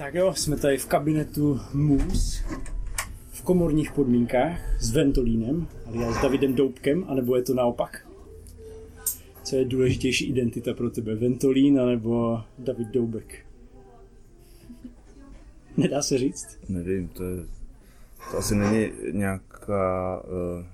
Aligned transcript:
Tak 0.00 0.14
jo, 0.14 0.34
jsme 0.34 0.56
tady 0.56 0.78
v 0.78 0.86
kabinetu 0.86 1.60
Moose 1.74 2.44
v 3.32 3.42
komorních 3.42 3.92
podmínkách 3.92 4.82
s 4.82 4.90
Ventolínem, 4.90 5.68
ale 5.86 6.14
s 6.14 6.22
Davidem 6.22 6.54
Doubkem, 6.54 7.04
anebo 7.08 7.36
je 7.36 7.42
to 7.42 7.54
naopak? 7.54 8.06
Co 9.42 9.56
je 9.56 9.64
důležitější 9.64 10.28
identita 10.28 10.74
pro 10.74 10.90
tebe, 10.90 11.14
Ventolín 11.14 11.80
anebo 11.80 12.42
David 12.58 12.88
Doubek? 12.88 13.46
Nedá 15.76 16.02
se 16.02 16.18
říct? 16.18 16.58
Nevím, 16.68 17.08
to 17.08 17.24
je, 17.24 17.44
to 18.30 18.38
asi 18.38 18.54
není 18.54 18.92
nějaká 19.12 20.22
uh, 20.22 20.64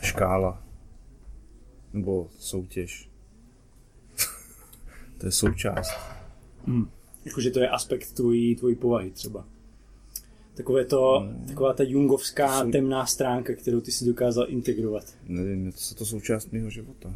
škála 0.00 0.62
nebo 1.92 2.28
soutěž. 2.38 3.10
to 5.18 5.26
je 5.26 5.32
součást. 5.32 5.94
Hmm. 6.66 6.88
Jakože 7.24 7.50
to 7.50 7.60
je 7.60 7.68
aspekt 7.68 8.12
tvojí, 8.12 8.56
tvojí 8.56 8.74
povahy 8.74 9.10
třeba. 9.10 9.46
Takové 10.54 10.84
to, 10.84 11.20
hmm. 11.20 11.46
taková 11.46 11.72
ta 11.72 11.82
jungovská 11.82 12.62
Jsou... 12.62 12.70
temná 12.70 13.06
stránka, 13.06 13.54
kterou 13.54 13.80
ty 13.80 13.92
si 13.92 14.04
dokázal 14.04 14.46
integrovat. 14.48 15.04
Nevím, 15.26 15.66
je 15.66 15.72
to, 15.72 15.94
to 15.94 16.04
součást 16.04 16.52
mého 16.52 16.70
života. 16.70 17.14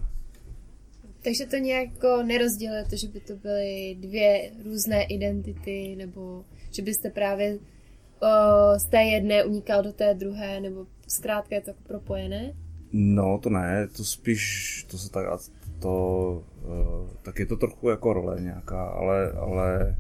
Takže 1.23 1.47
to 1.47 1.57
nějak 1.57 1.91
jako 1.91 2.23
nerozdělujete, 2.23 2.97
že 2.97 3.09
by 3.09 3.21
to 3.21 3.37
byly 3.37 3.97
dvě 4.01 4.51
různé 4.65 5.05
identity, 5.05 5.95
nebo 5.99 6.45
že 6.73 6.83
byste 6.83 7.11
právě 7.11 7.59
o, 7.59 8.79
z 8.79 8.85
té 8.85 9.02
jedné 9.02 9.45
unikal 9.45 9.83
do 9.83 9.93
té 9.93 10.15
druhé, 10.15 10.61
nebo 10.61 10.87
zkrátka 11.09 11.55
je 11.55 11.61
to 11.61 11.71
jako 11.71 11.83
propojené? 11.87 12.55
No, 12.93 13.38
to 13.43 13.51
ne, 13.51 13.88
to 13.97 14.05
spíš, 14.05 14.87
to 14.91 14.99
se 14.99 15.11
tak, 15.11 15.27
to, 15.80 16.45
uh, 16.64 17.10
tak 17.23 17.38
je 17.38 17.46
to 17.46 17.56
trochu 17.56 17.88
jako 17.88 18.12
role 18.12 18.41
nějaká, 18.41 18.84
ale, 18.84 19.32
ale 19.32 19.96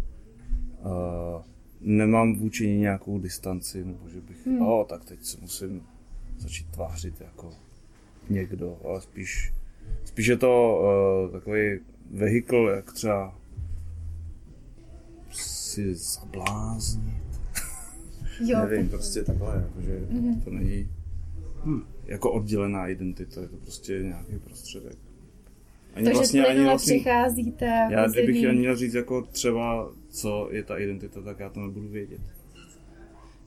uh, 0.80 1.42
nemám 1.80 2.34
vůči 2.34 2.66
ní 2.66 2.78
nějakou 2.78 3.18
distanci, 3.18 3.84
nebo 3.84 4.08
že 4.08 4.20
bych, 4.20 4.46
hmm. 4.46 4.62
oh, 4.62 4.86
tak 4.86 5.04
teď 5.04 5.24
se 5.24 5.38
musím 5.40 5.82
začít 6.38 6.70
tvářit 6.70 7.20
jako 7.20 7.50
někdo, 8.30 8.78
ale 8.84 9.00
spíš, 9.00 9.54
spíš 10.04 10.26
je 10.26 10.36
to 10.36 10.80
uh, 11.26 11.32
takový 11.32 11.80
vehikl, 12.10 12.72
jak 12.76 12.92
třeba 12.92 13.38
si 15.30 15.94
zabláznit. 15.94 17.40
Jo, 18.40 18.58
Nevím, 18.68 18.88
prostě 18.88 19.22
takhle, 19.22 19.56
jakože 19.56 20.00
mm-hmm. 20.00 20.44
to 20.44 20.50
není 20.50 20.88
hm, 21.64 21.82
jako 22.04 22.32
oddělená 22.32 22.88
identita, 22.88 23.40
je 23.40 23.48
to 23.48 23.56
prostě 23.56 24.02
nějaký 24.02 24.38
prostředek. 24.38 25.07
Ani 25.98 26.04
Takže 26.04 26.18
vlastně, 26.18 26.46
ani 26.46 26.64
vlastně, 26.64 26.94
přicházíte. 26.94 27.88
Já 27.90 28.06
kdybych 28.08 28.36
chtěl 28.36 28.52
měl 28.52 28.76
říct 28.76 28.94
jako 28.94 29.22
třeba, 29.22 29.92
co 30.08 30.48
je 30.50 30.62
ta 30.62 30.78
identita, 30.78 31.22
tak 31.22 31.38
já 31.38 31.48
to 31.48 31.60
nebudu 31.60 31.88
vědět. 31.88 32.20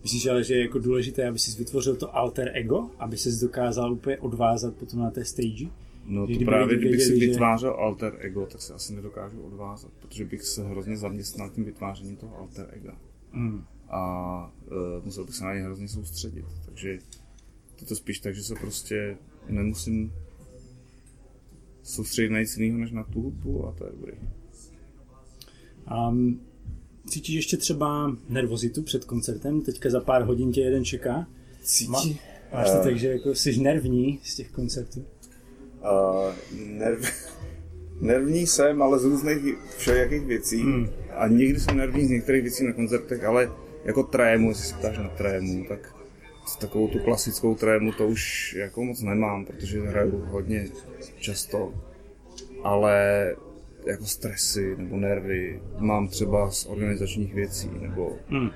Myslíš 0.03 0.25
ale, 0.25 0.44
že 0.44 0.53
je 0.53 0.61
jako 0.61 0.79
důležité, 0.79 1.27
aby 1.27 1.39
si 1.39 1.57
vytvořil 1.59 1.95
to 1.95 2.16
alter 2.16 2.52
ego, 2.53 2.89
aby 2.99 3.17
se 3.17 3.45
dokázal 3.45 3.94
úplně 3.94 4.17
odvázat 4.17 4.75
potom 4.75 4.99
na 4.99 5.11
té 5.11 5.25
stage? 5.25 5.66
No 6.05 6.27
to 6.27 6.45
právě, 6.45 6.77
kdybych 6.77 7.02
si 7.02 7.19
vytvářel 7.19 7.72
že... 7.72 7.81
alter 7.81 8.13
ego, 8.19 8.45
tak 8.45 8.61
se 8.61 8.73
asi 8.73 8.94
nedokážu 8.94 9.41
odvázat, 9.41 9.91
protože 9.99 10.25
bych 10.25 10.41
se 10.41 10.63
hrozně 10.63 10.97
zaměstnal 10.97 11.49
tím 11.49 11.63
vytvářením 11.63 12.16
toho 12.16 12.38
alter 12.38 12.67
ega. 12.72 12.97
Mm. 13.33 13.63
A 13.89 14.53
uh, 14.66 15.05
musel 15.05 15.25
bych 15.25 15.35
se 15.35 15.44
na 15.44 15.53
ně 15.53 15.61
hrozně 15.61 15.88
soustředit. 15.88 16.45
Takže 16.66 16.89
je 17.81 17.88
to 17.88 17.95
spíš 17.95 18.19
tak, 18.19 18.35
že 18.35 18.44
se 18.44 18.55
prostě 18.55 19.17
nemusím 19.49 20.13
soustředit 21.92 22.30
na 22.30 22.39
nic 22.39 22.58
jiného 22.58 22.80
než 22.80 22.92
na 22.92 23.03
tu 23.03 23.22
hudbu 23.22 23.67
a 23.67 23.72
to 23.72 23.86
je 23.86 23.92
dobrý. 23.92 24.14
Um, 26.09 26.42
cítíš 27.08 27.36
ještě 27.36 27.58
třeba 27.58 28.17
nervozitu 28.30 28.84
před 28.84 29.06
koncertem? 29.06 29.61
Teďka 29.61 29.89
za 29.89 30.00
pár 30.00 30.23
hodin 30.23 30.52
tě 30.52 30.62
jeden 30.62 30.86
čeká. 30.86 31.28
Cítí. 31.64 31.92
máš 32.53 32.72
to 32.72 32.78
uh, 32.78 32.84
tak, 32.84 32.97
že 32.97 33.08
jako 33.08 33.36
jsi 33.36 33.58
nervní 33.58 34.19
z 34.23 34.36
těch 34.36 34.51
koncertů? 34.51 35.06
Uh, 35.81 36.59
nerv, 36.68 37.00
nervní 38.01 38.47
jsem, 38.47 38.81
ale 38.81 39.00
z 39.00 39.03
různých 39.03 39.56
všelijakých 39.78 40.25
věcí. 40.25 40.62
Hmm. 40.62 40.90
A 41.16 41.28
někdy 41.28 41.59
jsem 41.59 41.78
nervní 41.78 42.06
z 42.06 42.09
některých 42.09 42.41
věcí 42.41 42.66
na 42.66 42.74
koncertech, 42.74 43.24
ale 43.24 43.51
jako 43.85 44.03
trému, 44.03 44.50
jestli 44.50 44.63
se 44.63 44.75
ptáš 44.75 44.97
na 44.97 45.09
trému, 45.09 45.66
tak 45.68 46.00
takovou 46.59 46.88
tu 46.88 47.00
klasickou 47.00 47.56
trému 47.56 47.91
to 47.91 48.07
už 48.07 48.53
jako 48.53 48.84
moc 48.84 49.02
nemám, 49.02 49.46
protože 49.46 49.81
hraju 49.81 50.25
hodně 50.25 50.68
často, 51.19 51.74
ale 52.63 53.35
jako 53.85 54.06
stresy 54.06 54.75
nebo 54.78 54.97
nervy 54.97 55.62
mám 55.78 56.07
třeba 56.07 56.51
z 56.51 56.66
organizačních 56.66 57.34
věcí 57.34 57.69
nebo 57.81 58.18
hmm. 58.28 58.50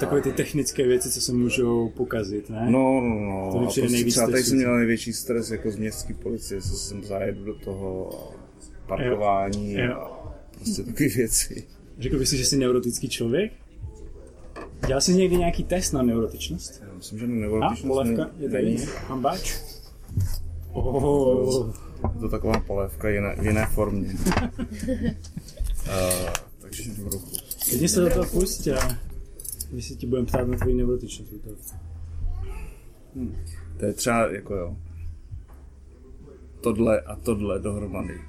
Takové 0.00 0.20
ty 0.20 0.32
technické 0.32 0.86
věci, 0.86 1.10
co 1.10 1.20
se 1.20 1.32
můžou 1.32 1.88
pokazit, 1.88 2.50
ne? 2.50 2.66
No, 2.70 3.00
no, 3.00 3.20
no. 3.20 3.48
To 3.52 3.58
mi 3.58 3.64
prostě 3.64 3.88
nejvíc 3.88 4.14
třeba 4.14 4.30
tady 4.30 4.42
jsem 4.42 4.56
měl 4.56 4.76
největší 4.76 5.12
stres 5.12 5.50
jako 5.50 5.70
z 5.70 5.76
městské 5.76 6.14
policie, 6.14 6.62
co 6.62 6.68
jsem 6.68 7.04
zajedu 7.04 7.44
do 7.44 7.54
toho 7.54 8.10
parkování 8.86 9.72
jo. 9.72 9.84
Jo. 9.84 9.94
a 9.94 10.34
prostě 10.56 10.82
takové 10.82 11.08
věci. 11.08 11.64
Řekl 11.98 12.18
bys 12.18 12.30
si, 12.30 12.36
že 12.36 12.44
jsi 12.44 12.56
neurotický 12.56 13.08
člověk? 13.08 13.52
Dělal 14.86 15.00
jsi 15.00 15.14
někdy 15.14 15.36
nějaký 15.36 15.64
test 15.64 15.92
na 15.92 16.02
neurotičnost? 16.02 16.82
Myslím, 17.00 17.18
že 17.18 17.26
na 17.26 17.34
neurotičnost 17.34 17.84
A, 17.84 17.88
polévka 17.88 18.30
je 18.38 18.50
tady 18.50 18.86
hambáč? 19.08 19.60
Oh. 20.72 21.74
Je 22.14 22.20
to 22.20 22.28
taková 22.28 22.60
polévka 22.60 23.08
jiné, 23.08 23.36
v 23.36 23.46
jiné 23.46 23.66
formě. 23.66 24.08
uh, 24.08 24.70
takže 26.60 26.90
dobrou 26.96 27.20
Klidně 27.68 27.88
se 27.88 28.00
do 28.00 28.10
toho 28.10 28.26
pusť 28.26 28.68
a 28.68 28.98
my 29.70 29.82
se 29.82 29.94
ti 29.94 30.06
budeme 30.06 30.26
ptát 30.26 30.48
na 30.48 30.58
tvoji 30.58 30.74
neurotičnost. 30.74 31.32
Hmm. 33.16 33.36
To 33.78 33.84
je 33.84 33.92
třeba 33.92 34.32
jako 34.32 34.54
jo. 34.54 34.76
Tohle 36.60 37.00
a 37.00 37.16
tohle 37.16 37.58
dohromady. 37.58 38.20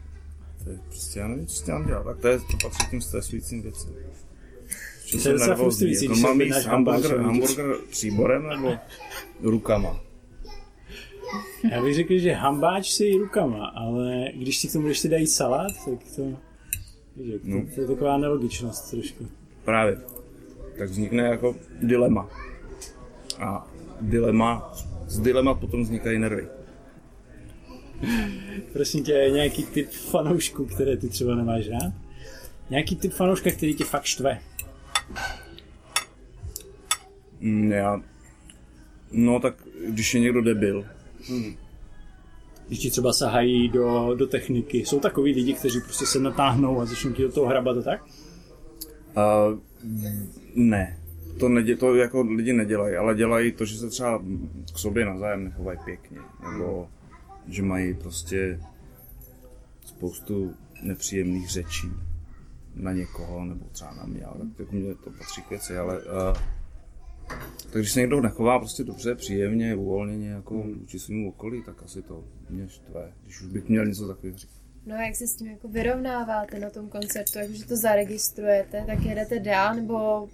To 0.64 0.70
je 0.70 0.80
prostě, 0.88 1.20
já 1.20 1.28
nevím, 1.28 1.48
co 1.48 1.56
s 1.56 1.62
tím 1.62 1.86
dělat. 1.86 2.04
Tak 2.04 2.18
to 2.18 2.28
je, 2.28 2.40
to 2.40 2.58
patří 2.64 2.88
tím 2.90 3.02
stresujícím 3.02 3.62
věcem. 3.62 3.94
Že 5.12 5.20
jsem 5.20 5.38
nervózní. 5.38 5.94
Jako 6.02 6.16
mám 6.16 6.42
jíst 6.42 6.66
hamburger, 6.66 7.18
hamburger 7.18 7.76
příborem 7.90 8.50
nebo 8.50 8.74
rukama? 9.42 10.00
Já 11.72 11.82
bych 11.82 11.96
řekl, 11.96 12.18
že 12.18 12.32
hambáč 12.32 12.92
si 12.92 13.18
rukama, 13.18 13.66
ale 13.66 14.26
když 14.36 14.58
si 14.58 14.68
k 14.68 14.74
tomu 14.74 14.88
ještě 14.88 15.10
dají 15.10 15.28
salát, 15.28 15.72
tak 15.86 16.00
to, 16.16 16.24
víš, 17.16 17.34
to, 17.34 17.40
no. 17.44 17.66
to 17.76 17.82
je 17.82 17.88
taková 17.88 18.18
nelogičnost 18.18 18.92
trošku. 18.92 19.28
Právě. 19.66 19.98
Tak 20.78 20.90
vznikne 20.90 21.24
jako 21.24 21.56
dilema. 21.82 22.30
A 23.40 23.68
dilema, 24.02 24.72
z 25.08 25.20
dilema 25.20 25.54
potom 25.54 25.84
vznikají 25.84 26.20
nervy. 26.20 26.48
Prosím 28.74 29.04
tě, 29.04 29.30
nějaký 29.34 29.64
typ 29.64 29.90
fanoušku, 29.90 30.66
které 30.66 30.98
ty 30.98 31.10
třeba 31.10 31.36
nemáš 31.36 31.70
rád? 31.70 31.94
Nějaký 32.70 32.96
typ 32.96 33.14
fanouška, 33.14 33.52
který 33.52 33.74
tě 33.74 33.84
fakt 33.84 34.04
štve? 34.04 34.40
Mm, 37.40 37.72
já... 37.72 38.02
No 39.12 39.40
tak, 39.40 39.56
když 39.88 40.14
je 40.14 40.20
někdo 40.20 40.42
debil. 40.42 40.86
Hmm. 41.30 41.56
Když 42.68 42.80
ti 42.80 42.92
třeba 42.92 43.14
sahají 43.14 43.70
do, 43.70 44.16
do 44.16 44.28
techniky. 44.28 44.78
Jsou 44.78 45.00
takový 45.00 45.34
lidi, 45.34 45.54
kteří 45.54 45.82
prostě 45.82 46.06
se 46.06 46.20
natáhnou 46.20 46.82
a 46.82 46.86
začnou 46.86 47.12
ti 47.12 47.22
do 47.22 47.32
toho 47.32 47.48
hrabat 47.48 47.78
a 47.78 47.82
tak? 47.82 48.04
Uh, 48.06 49.60
ne. 50.56 50.98
To, 51.40 51.50
nedě, 51.50 51.76
to 51.76 51.96
jako 51.96 52.22
lidi 52.22 52.54
nedělají, 52.54 52.96
ale 52.96 53.16
dělají 53.16 53.52
to, 53.52 53.66
že 53.66 53.78
se 53.78 53.90
třeba 53.90 54.24
k 54.74 54.78
sobě 54.78 55.06
navzájem 55.06 55.44
nechovají 55.44 55.80
pěkně. 55.86 56.18
Nebo 56.52 56.90
že 57.48 57.64
mají 57.64 57.94
prostě 57.94 58.60
spoustu 59.86 60.54
nepříjemných 60.84 61.50
řečí 61.50 61.92
na 62.76 62.92
někoho, 62.92 63.46
nebo 63.46 63.66
třeba 63.72 63.94
na 63.94 64.06
mě, 64.06 64.26
ale 64.26 64.40
tak 64.40 64.60
jako 64.60 64.76
mě 64.76 64.96
to 64.96 65.12
patří 65.12 65.42
k 65.42 65.50
věci, 65.50 65.78
ale 65.78 66.00
uh, 66.00 66.38
tak 67.72 67.82
když 67.82 67.92
se 67.92 68.00
někdo 68.00 68.22
nechová 68.22 68.60
prostě 68.60 68.84
dobře, 68.84 69.16
příjemně, 69.16 69.76
uvolněně, 69.76 70.30
jako 70.30 70.62
hmm. 70.62 70.80
vůči 70.80 71.00
svým 71.00 71.28
okolí, 71.28 71.64
tak 71.66 71.84
asi 71.84 72.02
to 72.02 72.24
mě 72.50 72.70
štve, 72.70 73.12
když 73.24 73.42
už 73.42 73.48
bych 73.48 73.70
měl 73.70 73.86
něco 73.86 74.08
takového 74.08 74.38
říct. 74.38 74.62
No 74.86 74.96
a 74.96 75.02
jak 75.02 75.16
se 75.16 75.28
s 75.28 75.36
tím 75.36 75.48
jako 75.48 75.68
vyrovnáváte 75.68 76.60
na 76.60 76.70
tom 76.70 76.90
koncertu, 76.90 77.40
jakože 77.40 77.66
to 77.66 77.78
zaregistrujete, 77.78 78.84
tak 78.88 79.04
jedete 79.04 79.40
dál, 79.40 79.76
nebo 79.76 80.28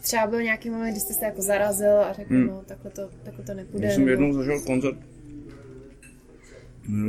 třeba 0.00 0.26
byl 0.26 0.42
nějaký 0.42 0.70
moment, 0.70 0.90
kdy 0.90 1.00
jste 1.00 1.14
se 1.14 1.24
jako 1.24 1.42
zarazil 1.42 2.00
a 2.00 2.12
řekl, 2.12 2.34
hmm. 2.34 2.46
no 2.46 2.62
takhle 2.66 2.90
to, 2.90 3.10
takhle 3.24 3.44
to 3.44 3.54
nepůjde. 3.54 3.86
Já 3.86 3.94
jsem 3.94 4.08
jednou 4.08 4.32
zažil 4.32 4.60
koncert, 4.60 4.98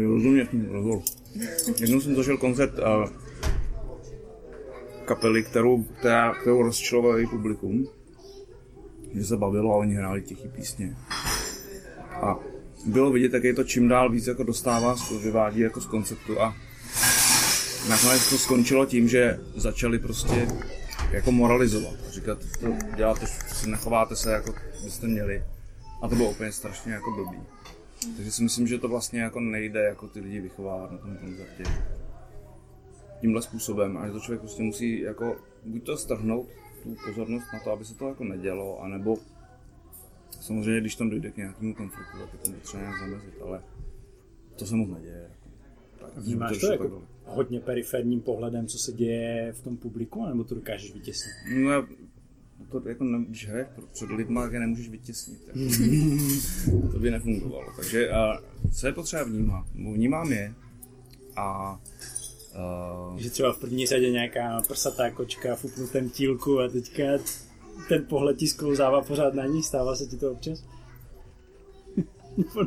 rozumět, 0.05 0.49
rozhovor. 0.71 1.01
Jednou 1.79 2.01
jsem 2.01 2.15
zažil 2.15 2.37
koncert 2.37 2.79
a 2.79 3.11
kapely, 5.05 5.43
kterou, 5.43 5.83
která, 5.83 6.33
kterou 6.33 6.61
rozčilovala 6.61 7.17
její 7.17 7.27
publikum, 7.27 7.87
že 9.13 9.25
se 9.25 9.37
bavilo 9.37 9.73
a 9.73 9.77
oni 9.77 9.93
hráli 9.93 10.21
tichý 10.21 10.47
písně. 10.47 10.95
A 12.11 12.39
bylo 12.85 13.11
vidět, 13.11 13.33
jak 13.33 13.43
je 13.43 13.53
to 13.53 13.63
čím 13.63 13.87
dál 13.87 14.09
víc 14.09 14.27
jako 14.27 14.43
dostává, 14.43 14.95
vyvádí 15.23 15.59
jako 15.59 15.81
z 15.81 15.85
konceptu 15.85 16.41
a 16.41 16.55
nakonec 17.89 18.29
to 18.29 18.37
skončilo 18.37 18.85
tím, 18.85 19.07
že 19.09 19.39
začali 19.55 19.99
prostě 19.99 20.47
jako 21.11 21.31
moralizovat 21.31 21.93
říkat, 22.09 22.39
to 22.59 22.67
děláte, 22.95 23.27
si 23.27 23.69
nechováte 23.69 24.15
se 24.15 24.31
jako 24.31 24.53
byste 24.83 25.07
měli. 25.07 25.43
A 26.01 26.07
to 26.07 26.15
bylo 26.15 26.29
úplně 26.29 26.51
strašně 26.51 26.93
jako 26.93 27.11
blbý. 27.11 27.39
Takže 28.15 28.31
si 28.31 28.43
myslím, 28.43 28.67
že 28.67 28.77
to 28.77 28.87
vlastně 28.87 29.21
jako 29.21 29.39
nejde 29.39 29.83
jako 29.83 30.07
ty 30.07 30.19
lidi 30.19 30.41
vychovávat 30.41 30.91
na 30.91 30.97
tom 30.97 31.17
koncertě 31.17 31.63
tímhle 33.21 33.41
způsobem 33.41 33.97
a 33.97 34.07
že 34.07 34.13
to 34.13 34.19
člověk 34.19 34.41
prostě 34.41 34.63
musí 34.63 34.99
jako 34.99 35.37
buď 35.65 35.83
to 35.83 35.97
strhnout 35.97 36.47
tu 36.83 36.95
pozornost 37.05 37.45
na 37.53 37.59
to, 37.59 37.71
aby 37.71 37.85
se 37.85 37.95
to 37.95 38.07
jako 38.07 38.23
nedělo, 38.23 38.81
anebo 38.81 39.17
samozřejmě, 40.41 40.81
když 40.81 40.95
tam 40.95 41.09
dojde 41.09 41.31
k 41.31 41.37
nějakému 41.37 41.73
konfliktu, 41.73 42.17
tak 42.19 42.33
je 42.33 42.39
to 42.39 42.51
potřeba 42.51 42.83
nějak 42.83 42.99
zamezit, 42.99 43.33
ale 43.41 43.63
to 44.55 44.65
se 44.65 44.75
moc 44.75 44.89
neděje. 44.89 45.29
Jako. 45.29 45.45
Tak, 45.99 46.23
Vnímáš 46.23 46.57
to 46.57 46.71
jako 46.71 47.01
hodně 47.25 47.59
periferním 47.59 48.21
pohledem, 48.21 48.67
co 48.67 48.77
se 48.77 48.91
děje 48.91 49.53
v 49.53 49.63
tom 49.63 49.77
publiku, 49.77 50.25
nebo 50.25 50.43
to 50.43 50.55
dokážeš 50.55 50.93
vytěsnit? 50.93 51.33
No, 51.55 51.71
já, 51.71 51.87
to 52.71 52.89
jako 52.89 53.03
ne, 53.03 53.25
když 53.27 53.47
hraješ 53.47 53.67
před 53.93 54.09
lidma, 54.09 54.49
je 54.51 54.59
nemůžeš 54.59 54.89
vytěsnit. 54.89 55.41
Jako. 55.47 55.59
to 56.91 56.99
by 56.99 57.11
nefungovalo. 57.11 57.73
Takže 57.75 58.09
a, 58.09 58.39
co 58.71 58.87
je 58.87 58.93
potřeba 58.93 59.23
vnímat? 59.23 59.65
Vnímám 59.75 60.31
je 60.31 60.53
a 61.35 61.79
Uh... 62.55 63.17
Že 63.17 63.29
třeba 63.29 63.53
v 63.53 63.57
první 63.57 63.85
řadě 63.85 64.11
nějaká 64.11 64.61
prsatá 64.67 65.09
kočka 65.11 65.55
v 65.55 65.65
upnutém 65.65 66.09
tílku 66.09 66.59
a 66.59 66.67
teďka 66.67 67.03
ten 67.89 68.05
pohled 68.05 68.37
ti 68.37 68.47
sklouzává 68.47 69.01
pořád 69.01 69.33
na 69.33 69.45
ní, 69.45 69.63
stává 69.63 69.95
se 69.95 70.05
ti 70.05 70.17
to 70.17 70.31
občas? 70.31 70.63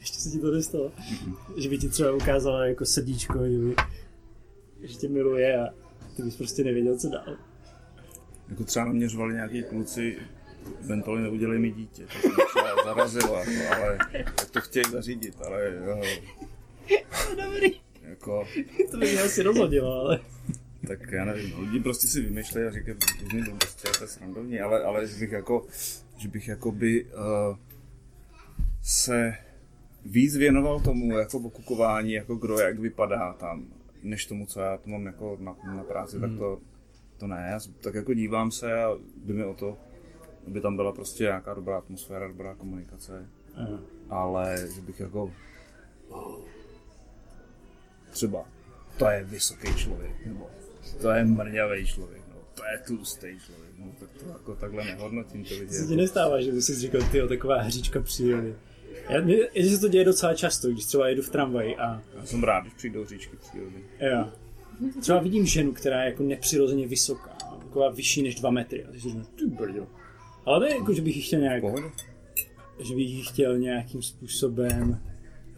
Ještě 0.00 0.18
se 0.18 0.30
ti 0.30 0.38
to 0.38 0.50
nestalo? 0.50 0.88
Mm-hmm. 0.88 1.36
Že 1.56 1.68
by 1.68 1.78
ti 1.78 1.88
třeba 1.88 2.12
ukázala 2.12 2.66
jako 2.66 2.84
srdíčko, 2.84 3.38
že, 3.46 3.58
by, 3.58 3.74
že 4.82 4.94
tě 4.94 5.08
miluje 5.08 5.60
a 5.60 5.68
ty 6.16 6.22
bys 6.22 6.36
prostě 6.36 6.64
nevěděl, 6.64 6.98
co 6.98 7.08
dál. 7.08 7.36
Jako 8.48 8.64
třeba 8.64 8.84
mě 8.84 9.08
řvali 9.08 9.34
nějaký 9.34 9.62
kluci, 9.62 10.16
Ventoli 10.80 11.22
neudělej 11.22 11.58
mi 11.58 11.70
dítě, 11.70 12.06
to 12.22 12.28
mě 12.28 12.34
zarazilo, 12.84 13.36
jako, 13.36 13.74
ale 13.74 13.98
jak 14.12 14.50
to 14.50 14.60
chtějí 14.60 14.84
zařídit, 14.90 15.34
ale 15.46 15.74
jo, 15.86 16.02
Dobrý. 17.44 17.80
Jako... 18.02 18.46
To 18.90 18.96
by 18.96 19.06
mě 19.06 19.22
asi 19.22 19.42
rozhodilo, 19.42 20.00
ale... 20.00 20.20
Tak 20.88 21.12
já 21.12 21.24
nevím, 21.24 21.50
no, 21.50 21.60
lidi 21.60 21.80
prostě 21.80 22.06
si 22.06 22.20
vymýšlejí 22.20 22.66
a 22.66 22.70
říkají 22.70 22.98
různý 23.22 23.42
blbosti, 23.42 23.88
to 23.98 24.04
je 24.04 24.08
srandovní, 24.08 24.60
ale, 24.60 24.84
ale 24.84 25.06
že 25.06 25.18
bych 25.20 25.32
jako, 25.32 25.66
že 26.16 26.28
bych 26.28 26.48
jakoby 26.48 27.04
uh, 27.04 27.56
se 28.82 29.34
víc 30.04 30.36
věnoval 30.36 30.80
tomu 30.80 31.18
jako 31.18 31.38
okukování, 31.38 32.12
jako 32.12 32.34
kdo 32.36 32.58
jak 32.58 32.78
vypadá 32.78 33.32
tam, 33.32 33.66
než 34.02 34.26
tomu, 34.26 34.46
co 34.46 34.60
já 34.60 34.76
to 34.76 34.90
mám 34.90 35.06
jako 35.06 35.36
na, 35.40 35.56
na 35.74 35.84
práci, 35.84 36.18
hmm. 36.18 36.30
tak 36.30 36.38
to, 36.38 36.60
to 37.18 37.26
ne. 37.26 37.48
Já 37.50 37.60
tak 37.80 37.94
jako 37.94 38.14
dívám 38.14 38.50
se 38.50 38.84
a 38.84 38.96
jde 39.24 39.34
mi 39.34 39.44
o 39.44 39.54
to, 39.54 39.78
aby 40.46 40.60
tam 40.60 40.76
byla 40.76 40.92
prostě 40.92 41.24
nějaká 41.24 41.54
dobrá 41.54 41.78
atmosféra, 41.78 42.28
dobrá 42.28 42.54
komunikace. 42.54 43.28
Hmm. 43.54 43.78
Ale 44.10 44.56
že 44.74 44.80
bych 44.80 45.00
jako 45.00 45.32
třeba 48.14 48.44
to 48.98 49.06
je 49.06 49.24
vysoký 49.24 49.74
člověk, 49.74 50.26
nebo 50.26 50.50
to 51.00 51.10
je 51.10 51.24
mrňavý 51.24 51.86
člověk, 51.86 52.22
no, 52.34 52.40
to 52.54 52.62
je 52.64 52.78
tlustý 52.86 53.26
člověk, 53.46 53.72
no, 53.78 53.86
tak 54.00 54.08
to 54.10 54.28
jako 54.28 54.54
takhle 54.54 54.84
nehodnotím 54.84 55.44
to 55.44 55.54
vidět. 55.54 55.72
Se 55.72 55.86
ti 55.86 55.96
nestává, 55.96 56.40
že 56.40 56.52
bys 56.52 56.66
si 56.66 56.74
říkal, 56.74 57.00
ty 57.12 57.28
taková 57.28 57.60
hříčka 57.60 58.00
přírody. 58.00 58.54
Já, 59.08 59.20
mě, 59.20 59.36
se 59.68 59.80
to 59.80 59.88
děje 59.88 60.04
docela 60.04 60.34
často, 60.34 60.70
když 60.70 60.84
třeba 60.84 61.08
jedu 61.08 61.22
v 61.22 61.30
tramvaji 61.30 61.76
a... 61.76 62.02
Já 62.16 62.26
jsem 62.26 62.44
rád, 62.44 62.60
když 62.60 62.74
přijdou 62.74 63.04
říčky 63.04 63.36
přírody. 63.36 63.84
Jo. 64.00 64.28
Třeba 65.00 65.20
vidím 65.20 65.46
ženu, 65.46 65.72
která 65.72 66.02
je 66.02 66.10
jako 66.10 66.22
nepřirozeně 66.22 66.86
vysoká, 66.86 67.30
taková 67.58 67.90
vyšší 67.90 68.22
než 68.22 68.34
dva 68.34 68.50
metry. 68.50 68.84
A 68.84 68.92
si 68.92 68.98
říkám, 68.98 69.24
ty 69.24 69.46
brdo. 69.46 69.86
Ale 70.46 70.58
to 70.60 70.64
je 70.64 70.78
jako, 70.78 70.94
že 70.94 71.02
bych 71.02 71.16
ji 71.16 71.22
chtěl 71.22 71.40
nějak... 71.40 71.64
Že 72.78 72.94
bych 72.94 73.08
ji 73.08 73.22
chtěl 73.22 73.58
nějakým 73.58 74.02
způsobem 74.02 75.00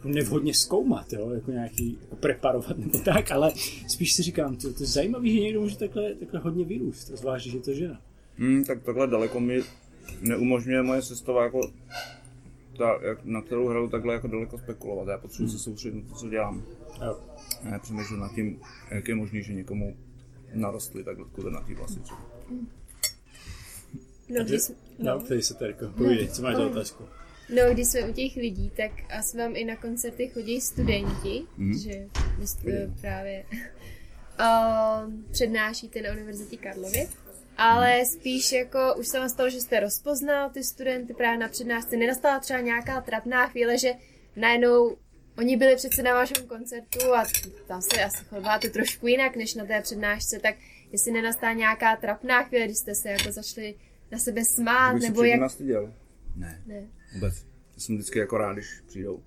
nevhodně 0.07 0.53
zkoumat, 0.53 1.13
jo, 1.13 1.29
jako 1.29 1.51
nějaký 1.51 1.97
jako 2.01 2.15
preparovat 2.15 2.77
nebo 2.77 2.99
tak, 2.99 3.31
ale 3.31 3.53
spíš 3.87 4.13
si 4.13 4.23
říkám, 4.23 4.55
to, 4.55 4.73
to 4.73 4.83
je 4.83 4.87
zajímavé, 4.87 5.27
že 5.27 5.39
někdo 5.39 5.61
může 5.61 5.77
takhle, 5.77 6.15
takhle 6.15 6.39
hodně 6.39 6.65
vyrůst, 6.65 7.07
zvlášť, 7.07 7.47
že 7.47 7.57
je 7.57 7.61
to 7.61 7.73
žena. 7.73 8.01
Hmm, 8.37 8.63
tak 8.63 8.83
takhle 8.83 9.07
daleko 9.07 9.39
mi 9.39 9.61
neumožňuje 10.21 10.83
moje 10.83 11.01
sestava 11.01 11.43
jako 11.43 11.61
ta, 12.77 12.99
jak, 13.01 13.25
na 13.25 13.41
kterou 13.41 13.67
hraju 13.67 13.89
takhle 13.89 14.13
jako 14.13 14.27
daleko 14.27 14.57
spekulovat. 14.57 15.07
Já 15.07 15.17
potřebuji 15.17 15.49
hmm. 15.49 15.57
se 15.57 15.63
soustředit 15.63 16.03
na 16.03 16.09
to, 16.09 16.15
co 16.15 16.29
dělám. 16.29 16.63
Jo. 17.05 17.19
A 17.63 17.69
já 17.69 17.79
přemýšlím 17.79 18.19
nad 18.19 18.35
tím, 18.35 18.59
jak 18.91 19.07
je 19.07 19.15
možné, 19.15 19.41
že 19.41 19.53
někomu 19.53 19.97
narostly 20.53 21.03
takhle 21.03 21.25
ty 21.67 21.75
vlasy 21.75 21.99
třeba. 21.99 22.21
No, 24.29 24.45
ty, 24.45 24.57
no, 24.99 25.19
no. 25.29 25.41
se 25.41 25.53
Terko, 25.53 25.87
povídej, 25.87 26.27
co 26.27 26.41
máš 26.41 26.55
za 26.55 26.65
otázku? 26.65 27.03
No, 27.49 27.73
když 27.73 27.87
jsme 27.87 28.09
u 28.09 28.13
těch 28.13 28.35
lidí, 28.35 28.71
tak 28.77 28.91
asi 29.09 29.37
vám 29.37 29.55
i 29.55 29.65
na 29.65 29.75
koncerty 29.75 30.27
chodí 30.27 30.61
studenti, 30.61 31.45
mm-hmm. 31.59 31.83
že 31.83 32.07
vy 32.37 32.47
jste 32.47 32.91
právě 33.01 33.45
uh, 34.39 35.13
přednášíte 35.31 36.01
na 36.01 36.11
Univerzitě 36.11 36.57
Karlově. 36.57 37.07
Ale 37.57 38.05
spíš 38.05 38.51
jako 38.51 38.95
už 38.99 39.07
se 39.07 39.19
vám 39.19 39.29
stalo, 39.29 39.49
že 39.49 39.61
jste 39.61 39.79
rozpoznal 39.79 40.49
ty 40.49 40.63
studenty 40.63 41.13
právě 41.13 41.39
na 41.39 41.49
přednášce. 41.49 41.97
Nenastala 41.97 42.39
třeba 42.39 42.59
nějaká 42.59 43.01
trapná 43.01 43.47
chvíle, 43.47 43.77
že 43.77 43.93
najednou 44.35 44.97
oni 45.37 45.57
byli 45.57 45.75
přece 45.75 46.03
na 46.03 46.13
vašem 46.13 46.47
koncertu 46.47 47.13
a 47.15 47.25
tam 47.67 47.81
se 47.81 48.03
asi 48.03 48.25
chováte 48.25 48.69
trošku 48.69 49.07
jinak 49.07 49.35
než 49.35 49.55
na 49.55 49.65
té 49.65 49.81
přednášce, 49.81 50.39
tak 50.39 50.55
jestli 50.91 51.11
nenastala 51.11 51.53
nějaká 51.53 51.95
trapná 51.95 52.43
chvíle, 52.43 52.65
když 52.65 52.77
jste 52.77 52.95
se 52.95 53.09
jako 53.09 53.31
začali 53.31 53.75
na 54.11 54.17
sebe 54.17 54.45
smát, 54.45 54.93
nebo 54.93 55.23
jak... 55.23 55.39
Ne. 56.35 56.61
ne. 56.65 56.87
Vůbec. 57.13 57.45
Já 57.73 57.79
jsem 57.79 57.95
vždycky 57.95 58.19
jako 58.19 58.37
rád, 58.37 58.53
když 58.53 58.81
přijdou. 58.87 59.23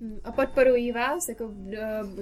Hmm, 0.00 0.18
a 0.24 0.32
podporují 0.32 0.92
vás? 0.92 1.28
Jako, 1.28 1.50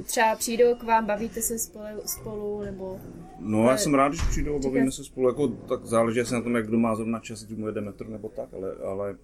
třeba 0.02 0.36
přijdou 0.36 0.74
k 0.74 0.82
vám, 0.82 1.06
bavíte 1.06 1.42
se 1.42 1.58
spolu, 1.58 1.84
spolu 2.06 2.62
nebo... 2.62 3.00
No 3.38 3.70
já 3.70 3.76
jsem 3.76 3.94
rád, 3.94 4.08
když 4.08 4.22
přijdou 4.22 4.56
a 4.56 4.58
bavíme 4.58 4.92
se 4.92 5.04
spolu, 5.04 5.28
jako, 5.28 5.48
tak 5.48 5.86
záleží 5.86 6.20
asi 6.20 6.34
na 6.34 6.42
tom, 6.42 6.56
jak 6.56 6.66
kdo 6.66 6.78
má 6.78 6.94
zrovna 6.94 7.20
čas, 7.20 7.44
když 7.44 7.58
mu 7.58 7.66
jede 7.66 7.80
metr 7.80 8.08
nebo 8.08 8.28
tak, 8.28 8.54
ale, 8.54 8.74
ale 8.74 9.16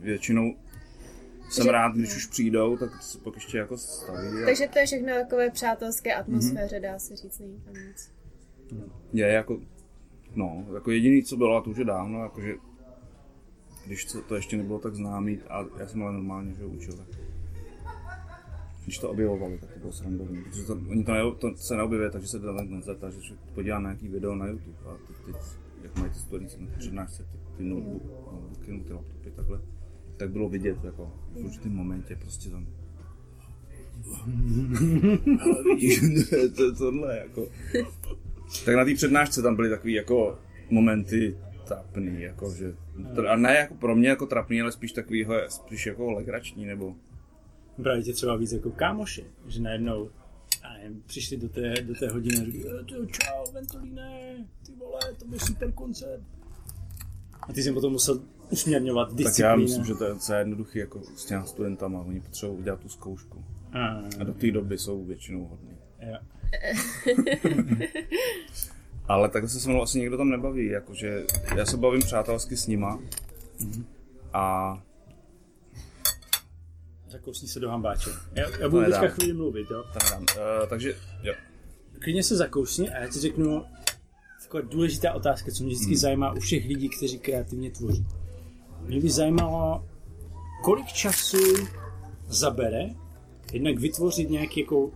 většinou 0.00 0.54
jsem 1.50 1.64
že, 1.64 1.72
rád, 1.72 1.94
když 1.94 2.10
ne. 2.10 2.16
už 2.16 2.26
přijdou, 2.26 2.76
tak 2.76 3.02
se 3.02 3.18
pak 3.18 3.34
ještě 3.34 3.58
jako 3.58 3.78
staví. 3.78 4.42
A... 4.42 4.44
Takže 4.44 4.68
to 4.72 4.78
je 4.78 4.86
všechno 4.86 5.14
takové 5.14 5.50
přátelské 5.50 6.14
atmosféře, 6.14 6.76
mm-hmm. 6.76 6.82
dá 6.82 6.98
se 6.98 7.16
říct, 7.16 7.38
není 7.38 7.60
tam 7.64 7.74
nic. 7.74 8.12
Je 9.12 9.28
jako, 9.28 9.60
no, 10.34 10.66
jako 10.74 10.90
jediný, 10.90 11.22
co 11.22 11.36
bylo, 11.36 11.56
a 11.56 11.60
to 11.60 11.70
už 11.70 11.78
je 11.78 11.84
dávno, 11.84 12.22
jakože 12.22 12.54
když 13.86 14.04
to, 14.28 14.34
ještě 14.34 14.56
nebylo 14.56 14.78
tak 14.78 14.94
známý, 14.94 15.38
a 15.48 15.64
já 15.78 15.86
jsem 15.86 16.02
ale 16.02 16.12
normálně 16.12 16.54
že 16.54 16.64
učil, 16.64 16.94
tak 16.96 17.06
když 18.84 18.98
to 18.98 19.10
objevovali, 19.10 19.58
tak 19.58 19.72
to 19.72 19.78
bylo 19.78 19.92
srandovní. 19.92 20.42
Protože 20.44 20.64
to, 20.64 20.72
oni 20.72 21.04
to, 21.04 21.32
to 21.32 21.56
se 21.56 21.76
neobjevuje, 21.76 22.10
takže 22.10 22.28
se 22.28 22.38
na 22.38 22.66
koncert, 22.66 23.12
že 23.20 23.34
podívá 23.54 23.78
na 23.78 23.90
nějaký 23.90 24.08
video 24.08 24.34
na 24.34 24.46
YouTube 24.46 24.76
a 24.86 24.96
teď, 25.06 25.16
teď 25.26 25.36
jak 25.82 25.98
mají 25.98 26.12
ty 26.12 26.18
storíci 26.18 26.56
na 26.60 26.68
přednášce, 26.78 27.22
ty, 27.22 27.38
ty 27.56 27.64
notebook, 27.64 28.02
notebooky, 28.32 28.72
no, 28.72 28.84
ty 28.84 28.92
laptopy, 28.92 29.30
takhle, 29.30 29.60
tak 30.16 30.30
bylo 30.30 30.48
vidět, 30.48 30.84
jako 30.84 31.12
v 31.32 31.44
určitém 31.44 31.72
momentě 31.72 32.16
prostě 32.16 32.50
tam 32.50 32.66
ale 35.42 35.62
vidíš, 35.64 36.00
to, 36.56 36.74
tohle, 36.74 37.18
jako. 37.18 37.48
Tak 38.64 38.74
na 38.74 38.84
té 38.84 38.94
přednášce 38.94 39.42
tam 39.42 39.56
byly 39.56 39.70
takový 39.70 39.92
jako 39.92 40.38
momenty, 40.70 41.36
trapný, 41.66 42.22
jako, 42.22 42.54
že, 42.54 42.74
a 43.28 43.36
ne 43.36 43.54
jako 43.54 43.74
pro 43.74 43.96
mě 43.96 44.08
jako 44.08 44.26
trapný, 44.26 44.60
ale 44.60 44.72
spíš 44.72 44.92
takový, 44.92 45.26
spíš 45.48 45.86
jako 45.86 46.10
legrační, 46.10 46.66
nebo... 46.66 46.94
Brali 47.78 48.02
tě 48.02 48.12
třeba 48.12 48.36
víc 48.36 48.52
jako 48.52 48.70
kámoši, 48.70 49.24
že 49.46 49.62
najednou 49.62 50.10
a 50.62 50.72
nevím, 50.72 51.02
přišli 51.06 51.36
do 51.36 51.48
té, 51.48 51.74
do 51.82 51.94
té 51.94 52.08
hodiny 52.08 52.36
a 52.36 52.44
říkali, 52.44 52.78
eh, 52.78 53.06
čau, 53.06 53.52
Ventolíne, 53.52 54.36
ty 54.66 54.72
vole, 54.72 55.00
to 55.18 55.24
byl 55.24 55.38
super 55.38 55.72
koncert. 55.72 56.22
A 57.40 57.52
ty 57.52 57.62
jsi 57.62 57.72
potom 57.72 57.92
musel 57.92 58.22
usměrňovat 58.50 59.14
disciplínu. 59.14 59.32
Tak 59.32 59.38
já 59.38 59.56
myslím, 59.56 59.84
že 59.84 59.94
to 59.94 60.04
je, 60.04 60.14
je 60.32 60.38
jednoduchý 60.38 60.78
jako 60.78 61.02
s 61.16 61.24
těmi 61.24 61.46
studentama, 61.46 62.00
oni 62.00 62.20
potřebují 62.20 62.58
udělat 62.58 62.80
tu 62.80 62.88
zkoušku. 62.88 63.44
A, 63.72 64.02
a 64.20 64.24
do 64.24 64.34
té 64.34 64.50
doby 64.50 64.78
jsou 64.78 65.04
většinou 65.04 65.44
hodní. 65.44 65.76
Ja. 65.98 66.14
Ale 69.08 69.28
takhle 69.28 69.48
se 69.48 69.60
se 69.60 69.68
mnou 69.68 69.82
asi 69.82 69.98
někdo 69.98 70.16
tam 70.16 70.30
nebaví, 70.30 70.66
jakože 70.66 71.24
já 71.56 71.66
se 71.66 71.76
bavím 71.76 72.00
přátelsky 72.00 72.56
s 72.56 72.66
nima 72.66 72.98
mm-hmm. 73.58 73.84
a 74.32 74.82
Zakousni 77.08 77.48
se 77.48 77.60
do 77.60 77.70
hambáče. 77.70 78.10
Já, 78.34 78.58
já 78.60 78.68
budu 78.68 78.84
teďka 78.84 79.08
chvíli 79.08 79.32
mluvit, 79.32 79.66
jo? 79.70 79.84
To 79.92 79.98
nedám. 80.04 80.22
Uh, 80.22 80.68
takže, 80.68 80.96
jo. 81.22 81.34
Klidně 81.98 82.22
se 82.22 82.36
zakousni 82.36 82.90
a 82.90 83.00
já 83.00 83.08
ti 83.08 83.18
řeknu 83.20 83.64
taková 84.42 84.72
důležitá 84.72 85.12
otázka, 85.12 85.50
co 85.50 85.64
mě 85.64 85.72
vždycky 85.72 85.92
hmm. 85.92 86.00
zajímá 86.00 86.32
u 86.32 86.40
všech 86.40 86.66
lidí, 86.66 86.88
kteří 86.88 87.18
kreativně 87.18 87.70
tvoří. 87.70 88.06
Mě 88.80 89.00
by 89.00 89.10
zajímalo, 89.10 89.86
kolik 90.62 90.86
času 90.86 91.38
zabere 92.26 92.90
jednak 93.52 93.78
vytvořit 93.78 94.30
nějaký 94.30 94.60
jako 94.60 94.90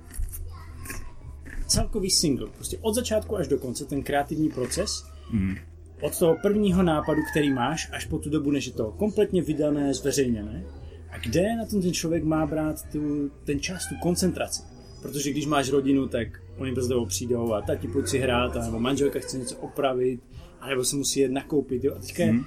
celkový 1.68 2.10
single, 2.10 2.48
prostě 2.54 2.78
od 2.80 2.94
začátku 2.94 3.37
až 3.37 3.48
do 3.48 3.58
konce, 3.58 3.84
ten 3.84 4.02
kreativní 4.02 4.48
proces, 4.48 5.04
mm. 5.32 5.56
od 6.02 6.18
toho 6.18 6.37
prvního 6.42 6.82
nápadu, 6.82 7.20
který 7.30 7.50
máš, 7.50 7.88
až 7.92 8.04
po 8.04 8.18
tu 8.18 8.30
dobu, 8.30 8.50
než 8.50 8.66
je 8.66 8.72
to 8.72 8.90
kompletně 8.90 9.42
vydané, 9.42 9.94
zveřejněné, 9.94 10.64
a 11.10 11.18
kde 11.18 11.56
na 11.56 11.66
tom 11.66 11.82
ten 11.82 11.92
člověk 11.92 12.25
má 12.25 12.46
brát 12.46 12.82
tu, 12.92 13.30
ten 13.44 13.60
čas, 13.60 13.88
tu 13.88 13.94
koncentraci. 14.02 14.62
Protože 15.02 15.30
když 15.30 15.46
máš 15.46 15.68
rodinu, 15.68 16.08
tak 16.08 16.28
oni 16.58 16.72
bez 16.72 16.88
toho 16.88 17.06
přijdou 17.06 17.52
a 17.52 17.62
tati 17.62 17.88
pojď 17.88 18.08
si 18.08 18.18
hrát, 18.18 18.54
nebo 18.54 18.80
manželka 18.80 19.18
chce 19.18 19.38
něco 19.38 19.56
opravit, 19.56 20.20
anebo 20.60 20.84
se 20.84 20.96
musí 20.96 21.20
jet 21.20 21.32
nakoupit. 21.32 21.84
Jo. 21.84 21.94
A 21.96 21.98
teďka 21.98 22.25
mm. 22.25 22.44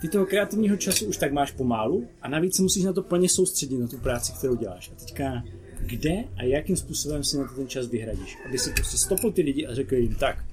ty 0.00 0.08
toho 0.08 0.26
kreativního 0.26 0.76
času 0.76 1.06
už 1.06 1.16
tak 1.16 1.32
máš 1.32 1.52
pomálu 1.52 2.08
a 2.22 2.28
navíc 2.28 2.56
se 2.56 2.62
musíš 2.62 2.84
na 2.84 2.92
to 2.92 3.02
plně 3.02 3.28
soustředit, 3.28 3.78
na 3.78 3.88
tu 3.88 3.98
práci, 3.98 4.32
kterou 4.38 4.56
děláš. 4.56 4.90
A 4.92 4.94
teďka 4.94 5.42
kde 5.80 6.24
a 6.36 6.42
jakým 6.42 6.76
způsobem 6.76 7.24
si 7.24 7.38
na 7.38 7.48
to 7.48 7.54
ten 7.54 7.68
čas 7.68 7.86
vyhradíš. 7.86 8.38
Aby 8.46 8.58
si 8.58 8.72
prostě 8.72 8.96
stopl 8.96 9.30
ty 9.30 9.42
lidi 9.42 9.66
a 9.66 9.74
řekl 9.74 9.94
jim 9.94 10.14
tak, 10.14 10.44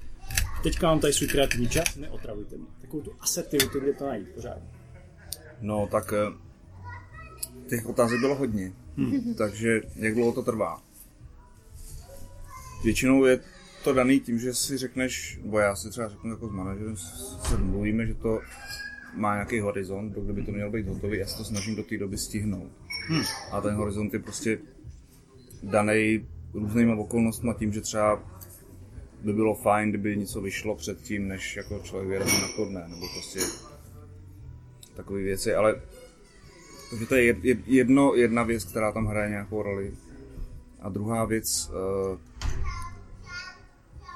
teďka 0.63 0.87
mám 0.87 0.99
tady 0.99 1.13
svůj 1.13 1.27
kreativní 1.27 1.69
čas, 1.69 1.95
neotravujte 1.95 2.57
mě. 2.57 2.67
Takovou 2.81 3.03
tu 3.03 3.11
asertivitu, 3.19 3.79
kde 3.79 3.93
to 3.93 4.07
najít 4.07 4.29
pořád. 4.29 4.59
No, 5.61 5.87
tak 5.91 6.13
eh, 6.13 6.33
těch 7.69 7.85
otázek 7.85 8.19
bylo 8.19 8.35
hodně. 8.35 8.73
Hmm. 8.97 9.33
Takže 9.33 9.81
jak 9.95 10.13
dlouho 10.13 10.33
to 10.33 10.43
trvá? 10.43 10.81
Většinou 12.83 13.25
je 13.25 13.39
to 13.83 13.93
daný 13.93 14.19
tím, 14.19 14.39
že 14.39 14.53
si 14.53 14.77
řekneš, 14.77 15.39
bo 15.45 15.59
já 15.59 15.75
si 15.75 15.89
třeba 15.89 16.09
řeknu 16.09 16.29
jako 16.29 16.47
s 16.47 16.51
manažerem, 16.51 16.97
se 16.97 17.57
mluvíme, 17.57 18.07
že 18.07 18.13
to 18.13 18.39
má 19.13 19.33
nějaký 19.33 19.59
horizont, 19.59 20.13
do 20.13 20.21
by 20.21 20.43
to 20.43 20.51
mělo 20.51 20.71
být 20.71 20.87
hotový, 20.87 21.17
já 21.17 21.27
se 21.27 21.37
to 21.37 21.43
snažím 21.43 21.75
do 21.75 21.83
té 21.83 21.97
doby 21.97 22.17
stihnout. 22.17 22.71
Hmm. 23.07 23.23
A 23.51 23.61
ten 23.61 23.75
horizont 23.75 24.13
je 24.13 24.19
prostě 24.19 24.59
daný 25.63 26.27
různýma 26.53 26.95
okolnostmi 26.95 27.51
tím, 27.59 27.73
že 27.73 27.81
třeba 27.81 28.23
by 29.23 29.33
bylo 29.33 29.55
fajn, 29.55 29.89
kdyby 29.89 30.17
něco 30.17 30.41
vyšlo 30.41 30.75
předtím, 30.75 31.27
než 31.27 31.57
jako 31.57 31.79
člověk 31.79 32.09
vyrazí 32.09 32.41
na 32.41 32.47
turné, 32.55 32.87
nebo 32.87 33.05
prostě 33.13 33.39
takové 34.95 35.21
věci, 35.21 35.55
ale 35.55 35.81
takže 36.89 37.05
to 37.05 37.15
je 37.15 37.35
jedno, 37.65 38.13
jedna 38.15 38.43
věc, 38.43 38.63
která 38.63 38.91
tam 38.91 39.05
hraje 39.05 39.29
nějakou 39.29 39.61
roli. 39.61 39.93
A 40.79 40.89
druhá 40.89 41.25
věc, 41.25 41.69
uh, 41.69 42.19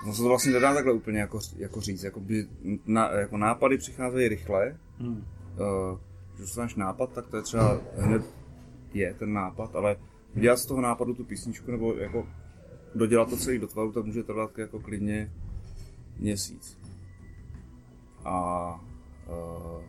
no 0.08 0.14
se 0.14 0.22
to 0.22 0.28
vlastně 0.28 0.52
nedá 0.52 0.74
takhle 0.74 0.94
úplně 0.94 1.20
jako, 1.20 1.40
jako 1.58 1.82
říct, 1.82 2.04
jako, 2.04 2.20
by, 2.20 2.48
na, 2.86 3.12
jako 3.12 3.38
nápady 3.38 3.78
přicházejí 3.78 4.28
rychle, 4.28 4.78
hmm. 5.00 5.12
uh, 5.12 6.00
když 6.30 6.42
dostaneš 6.42 6.76
nápad, 6.76 7.14
tak 7.14 7.28
to 7.28 7.38
je 7.38 7.44
třeba 7.44 7.82
hned 7.98 8.22
je 8.94 9.14
ten 9.14 9.34
nápad, 9.34 9.76
ale 9.76 9.96
udělat 10.36 10.58
z 10.58 10.66
toho 10.66 10.82
nápadu 10.82 11.14
tu 11.14 11.24
písničku 11.24 11.72
nebo 11.72 11.94
jako 11.94 12.28
dodělat 12.96 13.30
to 13.30 13.38
celý 13.38 13.60
do 13.60 13.68
tvaru, 13.68 13.92
tak 13.92 14.06
může 14.06 14.24
trvat 14.24 14.58
jako 14.58 14.80
klidně 14.80 15.32
měsíc. 16.20 16.78
A 18.26 18.70
uh, 19.28 19.84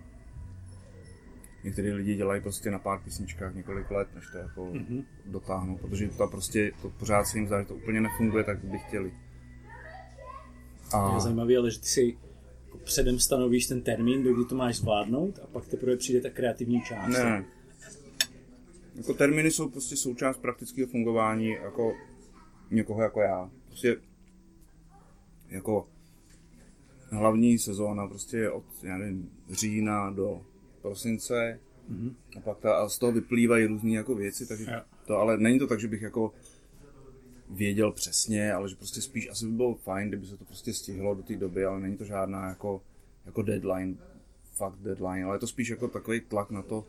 některý 1.65 1.93
lidi 1.93 2.17
dělají 2.17 2.43
prostě 2.43 2.71
na 2.71 2.79
pár 2.79 3.01
písničkách 3.01 3.55
několik 3.55 3.91
let, 3.91 4.09
než 4.15 4.25
to 4.33 4.39
jako 4.39 4.67
mm-hmm. 4.67 5.05
dotáhnou, 5.27 5.77
protože 5.77 6.09
to 6.09 6.27
prostě 6.27 6.73
to 6.83 6.91
pořád 6.91 7.25
se 7.25 7.39
jim 7.39 7.47
zdá, 7.47 7.61
že 7.61 7.69
to 7.69 7.75
úplně 7.75 8.01
nefunguje 8.01 8.45
tak, 8.45 8.65
by 8.65 8.79
chtěli. 8.79 9.13
A... 10.93 11.15
Je 11.15 11.21
zajímavé, 11.21 11.57
ale 11.57 11.71
že 11.71 11.81
ty 11.81 11.87
si 11.87 12.17
jako 12.65 12.79
předem 12.79 13.19
stanovíš 13.19 13.67
ten 13.67 13.83
termín, 13.83 14.23
do 14.23 14.35
kdy 14.35 14.45
to 14.45 14.55
máš 14.55 14.77
zvládnout 14.77 15.39
a 15.43 15.47
pak 15.47 15.67
teprve 15.67 15.97
přijde 15.97 16.21
ta 16.21 16.31
kreativní 16.31 16.83
část. 16.83 17.09
Ne, 17.09 17.45
jako 18.97 19.15
termíny 19.15 19.51
jsou 19.51 19.69
prostě 19.69 19.97
součást 19.97 20.39
praktického 20.39 20.89
fungování 20.89 21.51
jako 21.51 21.95
někoho 22.71 23.03
jako 23.03 23.21
já. 23.21 23.51
Prostě 23.67 23.97
jako 25.49 25.89
hlavní 27.11 27.59
sezóna 27.59 28.09
prostě 28.09 28.37
je 28.37 28.51
od, 28.51 28.65
já 28.83 28.99
nevím, 28.99 29.31
října 29.51 30.11
do 30.11 30.43
prosince 30.83 31.61
mm-hmm. 31.91 32.15
a 32.37 32.41
pak 32.41 32.59
ta, 32.59 32.77
a 32.77 32.89
z 32.89 32.99
toho 32.99 33.13
vyplývají 33.13 33.67
různé 33.67 33.91
jako 33.91 34.15
věci, 34.15 34.47
takže 34.47 34.67
to, 35.07 35.19
ale 35.19 35.39
není 35.39 35.59
to 35.59 35.67
tak, 35.67 35.81
že 35.81 35.89
bych 35.89 36.03
jako 36.03 36.33
věděl 37.51 37.93
přesně, 37.93 38.53
ale 38.53 38.69
že 38.69 38.77
prostě 38.77 39.01
spíš 39.01 39.29
asi 39.29 39.47
by 39.47 39.53
bylo 39.53 39.75
fajn, 39.75 40.09
kdyby 40.09 40.27
se 40.27 40.37
to 40.37 40.45
prostě 40.45 40.73
stihlo 40.73 41.15
do 41.15 41.23
té 41.23 41.37
doby, 41.37 41.65
ale 41.65 41.81
není 41.81 41.97
to 41.97 42.05
žádná 42.05 42.49
jako, 42.49 42.83
jako 43.27 43.43
deadline, 43.43 43.97
fakt 44.53 44.79
deadline, 44.79 45.25
ale 45.25 45.35
je 45.35 45.41
to 45.41 45.47
spíš 45.47 45.69
jako 45.69 45.89
takový 45.89 46.21
tlak 46.21 46.51
na 46.51 46.63
to, 46.63 46.87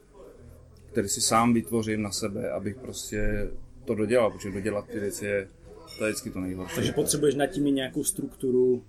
který 0.98 1.10
si 1.10 1.22
sám 1.22 1.54
vytvořím 1.54 2.01
na 2.01 2.12
sebe, 2.12 2.51
abych 2.51 2.75
prostě 2.75 3.50
to 3.86 3.96
dodělal, 3.96 4.32
protože 4.32 4.51
dodělat 4.51 4.86
ty 4.88 5.00
věci 5.00 5.25
je, 5.25 5.48
to 5.98 6.06
je 6.06 6.12
vždycky 6.12 6.30
to 6.30 6.39
nejhorší. 6.39 6.75
Takže 6.75 6.92
potřebuješ 6.92 7.36
nad 7.36 7.48
tím 7.48 7.66
nějakou 7.66 8.04
strukturu, 8.04 8.84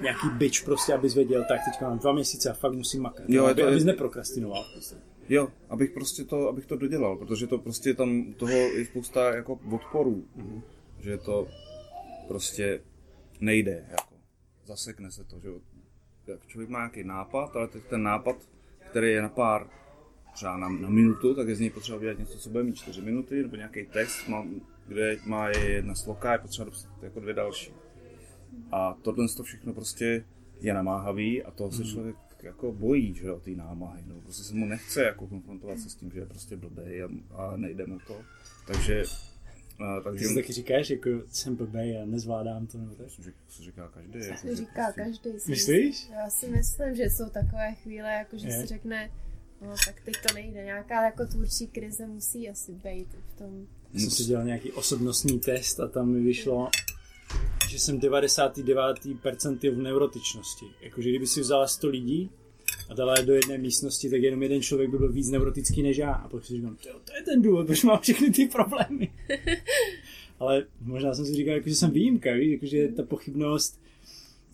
nějaký 0.00 0.28
byč 0.38 0.60
prostě, 0.60 0.94
abys 0.94 1.14
věděl, 1.14 1.44
tak 1.48 1.60
teď 1.64 1.80
mám 1.80 1.98
dva 1.98 2.12
měsíce 2.12 2.50
a 2.50 2.52
fakt 2.52 2.72
musím 2.72 3.02
makat. 3.02 3.24
Jo, 3.28 3.44
aby, 3.44 3.62
to 3.62 3.68
abys 3.68 3.84
neprokrastinoval. 3.84 4.64
Prostě. 4.72 4.96
Jo, 5.28 5.48
abych 5.68 5.90
prostě 5.90 6.24
to, 6.24 6.48
abych 6.48 6.66
to 6.66 6.76
dodělal, 6.76 7.16
protože 7.16 7.46
to 7.46 7.58
prostě 7.58 7.94
tam 7.94 8.34
toho 8.36 8.52
je 8.52 8.86
spousta 8.86 9.34
jako 9.34 9.60
odporů, 9.70 10.24
mm-hmm. 10.38 10.62
že 11.00 11.18
to 11.18 11.48
prostě 12.28 12.80
nejde, 13.40 13.86
jako 13.90 14.14
zasekne 14.66 15.10
se 15.10 15.24
to, 15.24 15.40
že 15.40 15.48
jak 16.26 16.46
člověk 16.46 16.70
má 16.70 16.78
nějaký 16.78 17.04
nápad, 17.04 17.56
ale 17.56 17.68
teď 17.68 17.82
ten 17.84 18.02
nápad, 18.02 18.36
který 18.90 19.12
je 19.12 19.22
na 19.22 19.28
pár 19.28 19.66
třeba 20.38 20.56
na, 20.56 20.68
na 20.68 20.88
minutu, 20.88 21.34
tak 21.34 21.48
je 21.48 21.56
z 21.56 21.60
něj 21.60 21.70
potřeba 21.70 21.98
udělat 21.98 22.18
něco, 22.18 22.38
co 22.38 22.50
bude 22.50 22.64
mít 22.64 22.76
4 22.76 23.02
minuty, 23.02 23.42
nebo 23.42 23.56
nějaký 23.56 23.86
text, 23.86 24.28
má, 24.28 24.46
kde 24.86 25.16
má 25.26 25.48
jedna 25.48 25.94
sloka, 25.94 26.32
je 26.32 26.38
potřeba 26.38 26.64
dopsat 26.64 27.02
jako 27.02 27.20
dvě 27.20 27.34
další. 27.34 27.72
A 28.72 28.98
tohle 29.02 29.28
to 29.36 29.42
všechno 29.42 29.74
prostě 29.74 30.24
je 30.60 30.74
namáhavý 30.74 31.42
a 31.42 31.50
toho 31.50 31.72
se 31.72 31.82
hmm. 31.82 31.92
člověk 31.92 32.16
jako 32.42 32.72
bojí, 32.72 33.14
že 33.14 33.32
o 33.32 33.40
té 33.40 33.50
námahy, 33.50 34.02
no, 34.06 34.20
prostě 34.20 34.42
se 34.42 34.54
mu 34.54 34.66
nechce 34.66 35.02
jako 35.02 35.26
konfrontovat 35.26 35.78
se 35.78 35.90
s 35.90 35.94
tím, 35.94 36.10
že 36.10 36.20
je 36.20 36.26
prostě 36.26 36.56
blbej 36.56 37.02
a, 37.02 37.08
a 37.34 37.56
nejde 37.56 37.86
mu 37.86 37.98
to. 37.98 38.16
Takže 38.66 39.04
a, 39.80 40.00
takže... 40.00 40.24
Ty 40.24 40.28
si 40.28 40.34
taky 40.34 40.52
říkáš, 40.52 40.90
jako 40.90 41.10
jsem 41.30 41.56
blbej 41.56 42.02
a 42.02 42.06
nezvládám 42.06 42.66
to, 42.66 42.78
nebo 42.78 42.94
tak? 42.94 43.06
To 43.56 43.62
říká 43.62 43.88
každý. 43.88 44.12
To 44.12 44.18
jako, 44.18 44.56
říká 44.56 44.92
každý. 44.92 45.30
Myslíš? 45.48 46.08
Já 46.10 46.30
si 46.30 46.48
myslím, 46.48 46.94
že 46.94 47.02
jsou 47.02 47.28
takové 47.28 47.74
chvíle, 47.74 48.12
jako 48.12 48.38
že 48.38 48.48
je. 48.48 48.60
si 48.60 48.66
řekne, 48.66 49.10
No, 49.62 49.74
tak 49.86 50.00
teď 50.04 50.14
to 50.28 50.34
nejde. 50.34 50.64
Nějaká 50.64 51.04
jako 51.04 51.26
tvůrčí 51.26 51.66
krize 51.66 52.06
musí 52.06 52.48
asi 52.48 52.72
být 52.72 53.08
v 53.28 53.38
tom. 53.38 53.66
Já 53.94 54.00
jsem 54.00 54.10
si 54.10 54.24
dělal 54.24 54.44
nějaký 54.44 54.72
osobnostní 54.72 55.40
test 55.40 55.80
a 55.80 55.88
tam 55.88 56.08
mi 56.08 56.20
vyšlo, 56.20 56.70
že 57.70 57.78
jsem 57.78 57.98
99% 57.98 59.74
v 59.74 59.78
neurotičnosti. 59.78 60.66
Jakože 60.80 61.08
kdyby 61.08 61.26
si 61.26 61.40
vzala 61.40 61.66
100 61.66 61.88
lidí 61.88 62.30
a 62.88 62.94
dala 62.94 63.18
je 63.18 63.26
do 63.26 63.34
jedné 63.34 63.58
místnosti, 63.58 64.10
tak 64.10 64.22
jenom 64.22 64.42
jeden 64.42 64.62
člověk 64.62 64.90
by 64.90 64.98
byl 64.98 65.12
víc 65.12 65.30
neurotický 65.30 65.82
než 65.82 65.96
já. 65.96 66.12
A 66.12 66.28
pak 66.28 66.44
si 66.44 66.52
říkám, 66.52 66.76
to 66.76 67.16
je 67.16 67.22
ten 67.22 67.42
důvod, 67.42 67.66
proč 67.66 67.84
mám 67.84 67.98
všechny 68.00 68.30
ty 68.30 68.46
problémy. 68.46 69.12
Ale 70.38 70.66
možná 70.80 71.14
jsem 71.14 71.26
si 71.26 71.34
říkal, 71.34 71.54
jako, 71.54 71.68
že 71.68 71.74
jsem 71.74 71.90
výjimka, 71.90 72.32
víš? 72.32 72.52
Jako, 72.52 72.66
že 72.66 72.88
ta 72.88 73.02
pochybnost... 73.02 73.80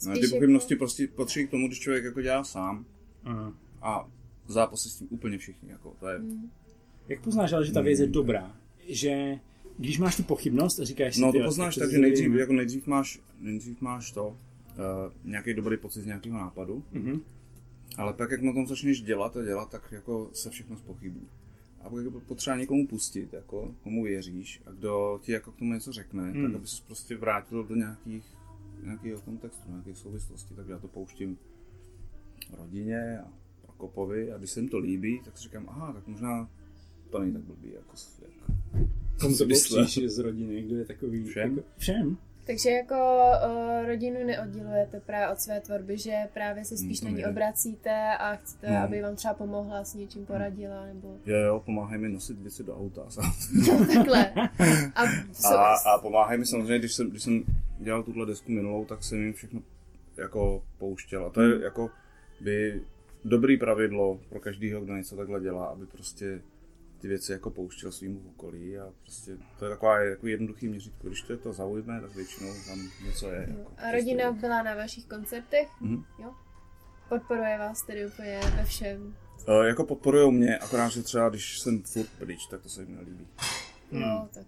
No, 0.06 0.14
ty 0.14 0.28
pochybnosti 0.28 0.74
jako... 0.74 0.78
prostě 0.78 1.08
patří 1.08 1.46
k 1.46 1.50
tomu, 1.50 1.66
když 1.66 1.80
člověk 1.80 2.04
jako 2.04 2.20
dělá 2.22 2.44
sám. 2.44 2.86
Aha. 3.24 3.54
A 3.82 4.10
zápasy 4.46 4.88
s 4.88 4.96
tím 4.96 5.08
úplně 5.10 5.38
všichni. 5.38 5.70
Jako, 5.70 5.96
to 6.00 6.08
je... 6.08 6.18
Hmm. 6.18 6.50
Jak 7.08 7.20
poznáš, 7.20 7.52
ale, 7.52 7.66
že 7.66 7.72
ta 7.72 7.80
věc 7.80 8.00
je 8.00 8.06
dobrá? 8.06 8.56
Že 8.88 9.38
když 9.78 9.98
máš 9.98 10.16
tu 10.16 10.22
pochybnost 10.22 10.80
a 10.80 10.84
říkáš 10.84 11.14
si... 11.14 11.20
No 11.20 11.32
to 11.32 11.38
poznáš 11.44 11.76
tak, 11.76 11.90
že 11.90 11.98
nejdřív, 11.98 12.32
jako 12.32 12.52
nejdřív, 12.52 12.86
máš, 12.86 13.20
nejdřív 13.40 13.80
máš 13.80 14.12
to, 14.12 14.28
uh, 14.28 14.36
nějaký 15.24 15.54
dobrý 15.54 15.76
pocit 15.76 16.02
z 16.02 16.06
nějakého 16.06 16.38
nápadu, 16.38 16.84
mm-hmm. 16.92 17.20
ale 17.96 18.12
pak 18.12 18.30
jak 18.30 18.42
na 18.42 18.52
tom 18.52 18.66
začneš 18.66 19.02
dělat 19.02 19.36
a 19.36 19.42
dělat, 19.42 19.70
tak 19.70 19.92
jako 19.92 20.30
se 20.32 20.50
všechno 20.50 20.76
spochybní. 20.76 21.28
A 21.80 21.90
pak 21.90 22.04
je 22.04 22.10
potřeba 22.10 22.56
někomu 22.56 22.86
pustit, 22.86 23.32
jako, 23.32 23.74
komu 23.82 24.04
věříš 24.04 24.62
a 24.66 24.70
kdo 24.70 25.20
ti 25.22 25.32
jako 25.32 25.52
k 25.52 25.56
tomu 25.56 25.72
něco 25.72 25.92
řekne, 25.92 26.22
mm. 26.22 26.42
tak 26.42 26.54
aby 26.54 26.66
se 26.66 26.82
prostě 26.86 27.16
vrátil 27.16 27.64
do 27.64 27.74
nějakých, 27.74 28.24
nějakého 28.82 29.20
kontextu, 29.20 29.70
nějakých 29.70 29.98
souvislostí, 29.98 30.54
tak 30.54 30.68
já 30.68 30.78
to 30.78 30.88
pouštím 30.88 31.38
rodině 32.58 33.18
a 33.18 33.43
Kopovi 33.76 34.32
a 34.32 34.38
když 34.38 34.50
se 34.50 34.60
jim 34.60 34.68
to 34.68 34.78
líbí, 34.78 35.20
tak 35.24 35.38
si 35.38 35.42
říkám, 35.42 35.68
aha, 35.68 35.92
tak 35.92 36.06
možná 36.06 36.50
to 37.10 37.18
není 37.18 37.32
tak 37.32 37.42
blbý, 37.42 37.72
jako, 37.72 37.96
jak 38.22 38.34
Komu 39.20 39.36
to 39.36 39.46
myslíš 39.46 39.98
z 40.06 40.18
rodiny, 40.18 40.62
kdo 40.62 40.76
je 40.76 40.84
takový? 40.84 41.24
Všem. 41.24 41.56
Jako, 41.56 41.68
všem. 41.76 42.16
Takže 42.46 42.70
jako 42.70 42.94
uh, 43.46 43.86
rodinu 43.86 44.26
neoddělujete 44.26 45.00
právě 45.00 45.28
od 45.28 45.40
své 45.40 45.60
tvorby, 45.60 45.98
že 45.98 46.12
právě 46.34 46.64
se 46.64 46.76
spíš 46.76 47.00
mm, 47.00 47.10
na 47.10 47.16
ní 47.16 47.26
obracíte 47.26 48.16
a 48.18 48.36
chcete, 48.36 48.70
no. 48.70 48.78
aby 48.78 49.02
vám 49.02 49.16
třeba 49.16 49.34
pomohla 49.34 49.84
s 49.84 49.94
něčím 49.94 50.26
poradila, 50.26 50.86
nebo... 50.86 51.16
Jo, 51.26 51.36
jo, 51.36 51.62
pomáhaj 51.64 51.98
mi 51.98 52.08
nosit 52.08 52.38
věci 52.38 52.64
do 52.64 52.76
auta. 52.76 53.08
no, 53.68 53.86
takhle. 53.94 54.32
A, 54.94 55.02
a, 55.54 55.74
a 55.94 55.98
pomáhaj 55.98 56.38
mi 56.38 56.46
samozřejmě, 56.46 56.78
když 56.78 56.94
jsem, 56.94 57.10
když 57.10 57.22
jsem 57.22 57.44
dělal 57.78 58.02
tuhle 58.02 58.26
desku 58.26 58.52
minulou, 58.52 58.84
tak 58.84 59.04
jsem 59.04 59.22
jim 59.22 59.32
všechno 59.32 59.62
jako 60.16 60.62
pouštěl. 60.78 61.26
A 61.26 61.30
to 61.30 61.42
je 61.42 61.56
mm. 61.56 61.62
jako 61.62 61.90
by 62.40 62.82
dobrý 63.24 63.56
pravidlo 63.56 64.20
pro 64.28 64.40
každého, 64.40 64.80
kdo 64.80 64.96
něco 64.96 65.16
takhle 65.16 65.40
dělá, 65.40 65.66
aby 65.66 65.86
prostě 65.86 66.42
ty 66.98 67.08
věci 67.08 67.32
jako 67.32 67.50
pouštěl 67.50 67.92
svým 67.92 68.26
okolí 68.26 68.78
a 68.78 68.92
prostě 69.02 69.36
to 69.58 69.64
je 69.64 69.70
taková 69.70 69.98
jako 69.98 70.26
jednoduchý 70.26 70.68
měřítko. 70.68 71.08
Když 71.08 71.22
to 71.22 71.32
je 71.32 71.38
to 71.38 71.52
zaujme, 71.52 72.00
tak 72.00 72.14
většinou 72.14 72.54
tam 72.68 72.78
něco 73.06 73.30
je. 73.30 73.46
Jako 73.48 73.72
A 73.76 73.92
rodina 73.92 74.32
byla 74.32 74.62
na 74.62 74.74
vašich 74.74 75.06
koncertech? 75.06 75.68
Mhm. 75.80 76.04
Jo? 76.22 76.34
Podporuje 77.08 77.58
vás 77.58 77.82
tedy 77.82 78.06
úplně 78.06 78.40
ve 78.56 78.64
všem? 78.64 79.16
Uh, 79.48 79.64
jako 79.64 79.84
podporujou 79.84 80.30
mě, 80.30 80.58
akorát, 80.58 80.88
že 80.88 81.02
třeba 81.02 81.28
když 81.28 81.60
jsem 81.60 81.82
furt 81.82 82.08
pryč, 82.18 82.46
tak 82.46 82.62
to 82.62 82.68
se 82.68 82.82
jim 82.82 82.94
nelíbí. 82.94 83.26
Hmm. 83.92 84.02
Jo, 84.02 84.28
tak 84.34 84.46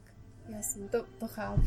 jasně, 0.49 0.88
to, 0.88 1.04
to 1.18 1.28
chápu. 1.28 1.62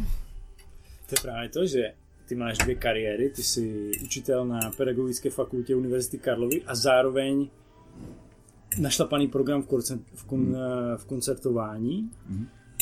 To 1.09 1.15
je 1.15 1.21
právě 1.21 1.49
to, 1.49 1.65
že 1.65 1.93
ty 2.29 2.35
máš 2.35 2.57
dvě 2.57 2.75
kariéry, 2.75 3.29
ty 3.29 3.43
jsi 3.43 3.91
učitel 4.03 4.45
na 4.45 4.59
Pedagogické 4.77 5.29
fakultě 5.29 5.75
Univerzity 5.75 6.17
Karlovy 6.17 6.63
a 6.63 6.75
zároveň 6.75 7.49
našlapaný 8.79 9.27
program 9.27 9.61
v, 9.61 9.67
koncert, 9.67 10.01
v, 10.13 10.23
kon, 10.23 10.57
v 10.97 11.05
koncertování. 11.05 12.11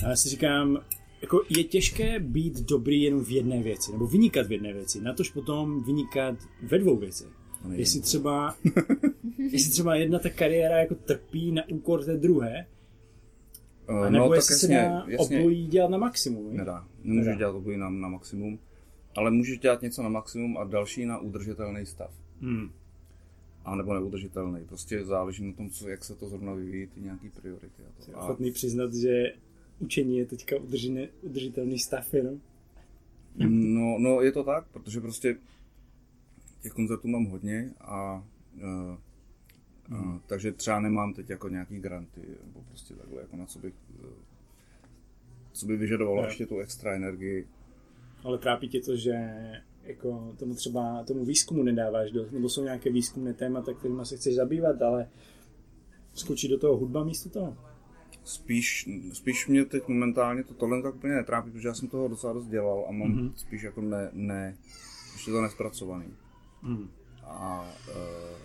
A 0.06 0.10
já 0.10 0.16
si 0.16 0.30
říkám, 0.30 0.80
jako 1.22 1.42
je 1.58 1.64
těžké 1.64 2.20
být 2.20 2.62
dobrý 2.62 3.02
jenom 3.02 3.24
v 3.24 3.30
jedné 3.30 3.64
věci, 3.64 3.92
nebo 3.92 4.08
vynikat 4.08 4.48
v 4.48 4.52
jedné 4.52 4.74
věci, 4.74 5.02
natož 5.02 5.30
potom 5.30 5.84
vynikat 5.84 6.36
ve 6.64 6.80
dvou 6.80 6.98
věcech. 6.98 7.28
Nejde. 7.66 7.82
Jestli 7.82 8.02
třeba, 8.02 8.56
jestli 9.52 9.72
třeba 9.72 9.96
jedna 9.96 10.20
ta 10.20 10.30
kariéra 10.30 10.78
jako 10.78 10.96
trpí 10.96 11.52
na 11.52 11.64
úkor 11.70 12.04
té 12.04 12.18
druhé, 12.18 12.66
Uh, 13.90 14.06
a 14.06 14.10
nebo 14.10 14.26
no, 14.26 14.30
tak 14.30 14.36
jestli 14.36 14.56
se 14.56 14.74
jasně, 14.74 14.90
dá 14.90 15.06
jasně, 15.08 15.40
obojí 15.40 15.68
dělat 15.68 15.90
na 15.92 15.98
maximum. 15.98 16.50
viď? 16.50 16.58
nedá. 16.58 16.88
Nemůžeš 17.04 17.28
Nedá. 17.28 17.38
dělat 17.38 17.52
obojí 17.56 17.78
na, 17.78 17.90
na 17.90 18.08
maximum, 18.08 18.60
ale 19.18 19.32
můžeš 19.32 19.60
dělat 19.60 19.82
něco 19.82 20.04
na 20.04 20.10
maximum 20.10 20.58
a 20.58 20.64
další 20.64 21.06
na 21.06 21.18
udržitelný 21.18 21.86
stav. 21.86 22.12
Hmm. 22.42 22.72
A 23.66 23.76
nebo 23.76 23.94
neudržitelný. 23.94 24.66
Prostě 24.66 25.06
záleží 25.06 25.48
na 25.48 25.54
tom, 25.54 25.70
co, 25.70 25.90
jak 25.90 26.06
se 26.06 26.16
to 26.16 26.30
zrovna 26.30 26.54
vyvíjí, 26.54 26.88
ty 26.88 27.02
nějaký 27.02 27.30
priority. 27.30 27.84
A 27.84 28.02
Jsi 28.02 28.12
to. 28.12 28.18
A, 28.18 28.24
ochotný 28.24 28.52
přiznat, 28.52 28.94
že 28.94 29.34
učení 29.80 30.18
je 30.18 30.26
teďka 30.26 30.56
udržine, 30.58 31.08
udržitelný 31.22 31.80
stav 31.80 32.14
jenom. 32.14 32.42
no, 33.38 33.98
no, 34.00 34.22
je 34.22 34.32
to 34.32 34.44
tak, 34.44 34.68
protože 34.68 35.02
prostě 35.02 35.38
těch 36.62 36.72
koncertů 36.72 37.08
mám 37.08 37.26
hodně 37.26 37.72
a 37.82 38.24
uh, 38.56 38.98
Uh, 39.92 40.18
takže 40.26 40.52
třeba 40.52 40.80
nemám 40.80 41.14
teď 41.14 41.30
jako 41.30 41.50
nějaký 41.50 41.80
granty, 41.80 42.22
nebo 42.46 42.62
prostě 42.70 42.94
takhle, 42.94 43.22
jako 43.22 43.36
na 43.38 43.46
co 43.46 43.60
bych, 43.60 43.74
eh, 44.04 44.08
co 45.52 45.66
by 45.66 45.78
vyžadovalo 45.78 46.24
ještě 46.26 46.46
tu 46.46 46.60
extra 46.60 46.96
energii. 46.96 47.48
Ale 48.24 48.38
trápí 48.38 48.70
tě 48.70 48.82
to, 48.82 48.96
že 48.96 49.14
jako 49.84 50.36
tomu 50.40 50.56
třeba 50.56 51.04
tomu 51.04 51.26
výzkumu 51.26 51.64
nedáváš 51.64 52.12
dost, 52.12 52.32
nebo 52.32 52.50
jsou 52.50 52.64
nějaké 52.64 52.92
výzkumné 52.92 53.34
témata, 53.34 53.74
kterými 53.74 54.06
se 54.06 54.18
chceš 54.18 54.36
zabývat, 54.36 54.82
ale 54.82 55.10
skočí 56.14 56.48
do 56.48 56.60
toho 56.60 56.78
hudba 56.78 57.04
místo 57.04 57.30
toho. 57.30 57.58
Spíš, 58.24 58.90
spíš 59.14 59.48
mě 59.48 59.66
teď 59.66 59.88
momentálně 59.88 60.44
to 60.44 60.54
tohle 60.54 60.82
tak 60.82 60.96
úplně 60.96 61.14
netrápí, 61.14 61.52
protože 61.52 61.68
já 61.68 61.74
jsem 61.74 61.88
toho 61.88 62.08
docela 62.08 62.34
dost 62.34 62.48
dělal 62.48 62.86
a 62.88 62.92
mám 62.92 63.10
Mhm. 63.10 63.20
mm-hmm. 63.28 63.34
spíš 63.36 63.62
jako 63.62 63.82
ne, 63.82 64.10
ne, 64.14 64.58
ještě 65.14 65.32
to 65.32 65.42
nespracovaný. 65.42 66.06
Hmm. 66.62 66.90
A 67.24 67.72
uh, 67.88 68.38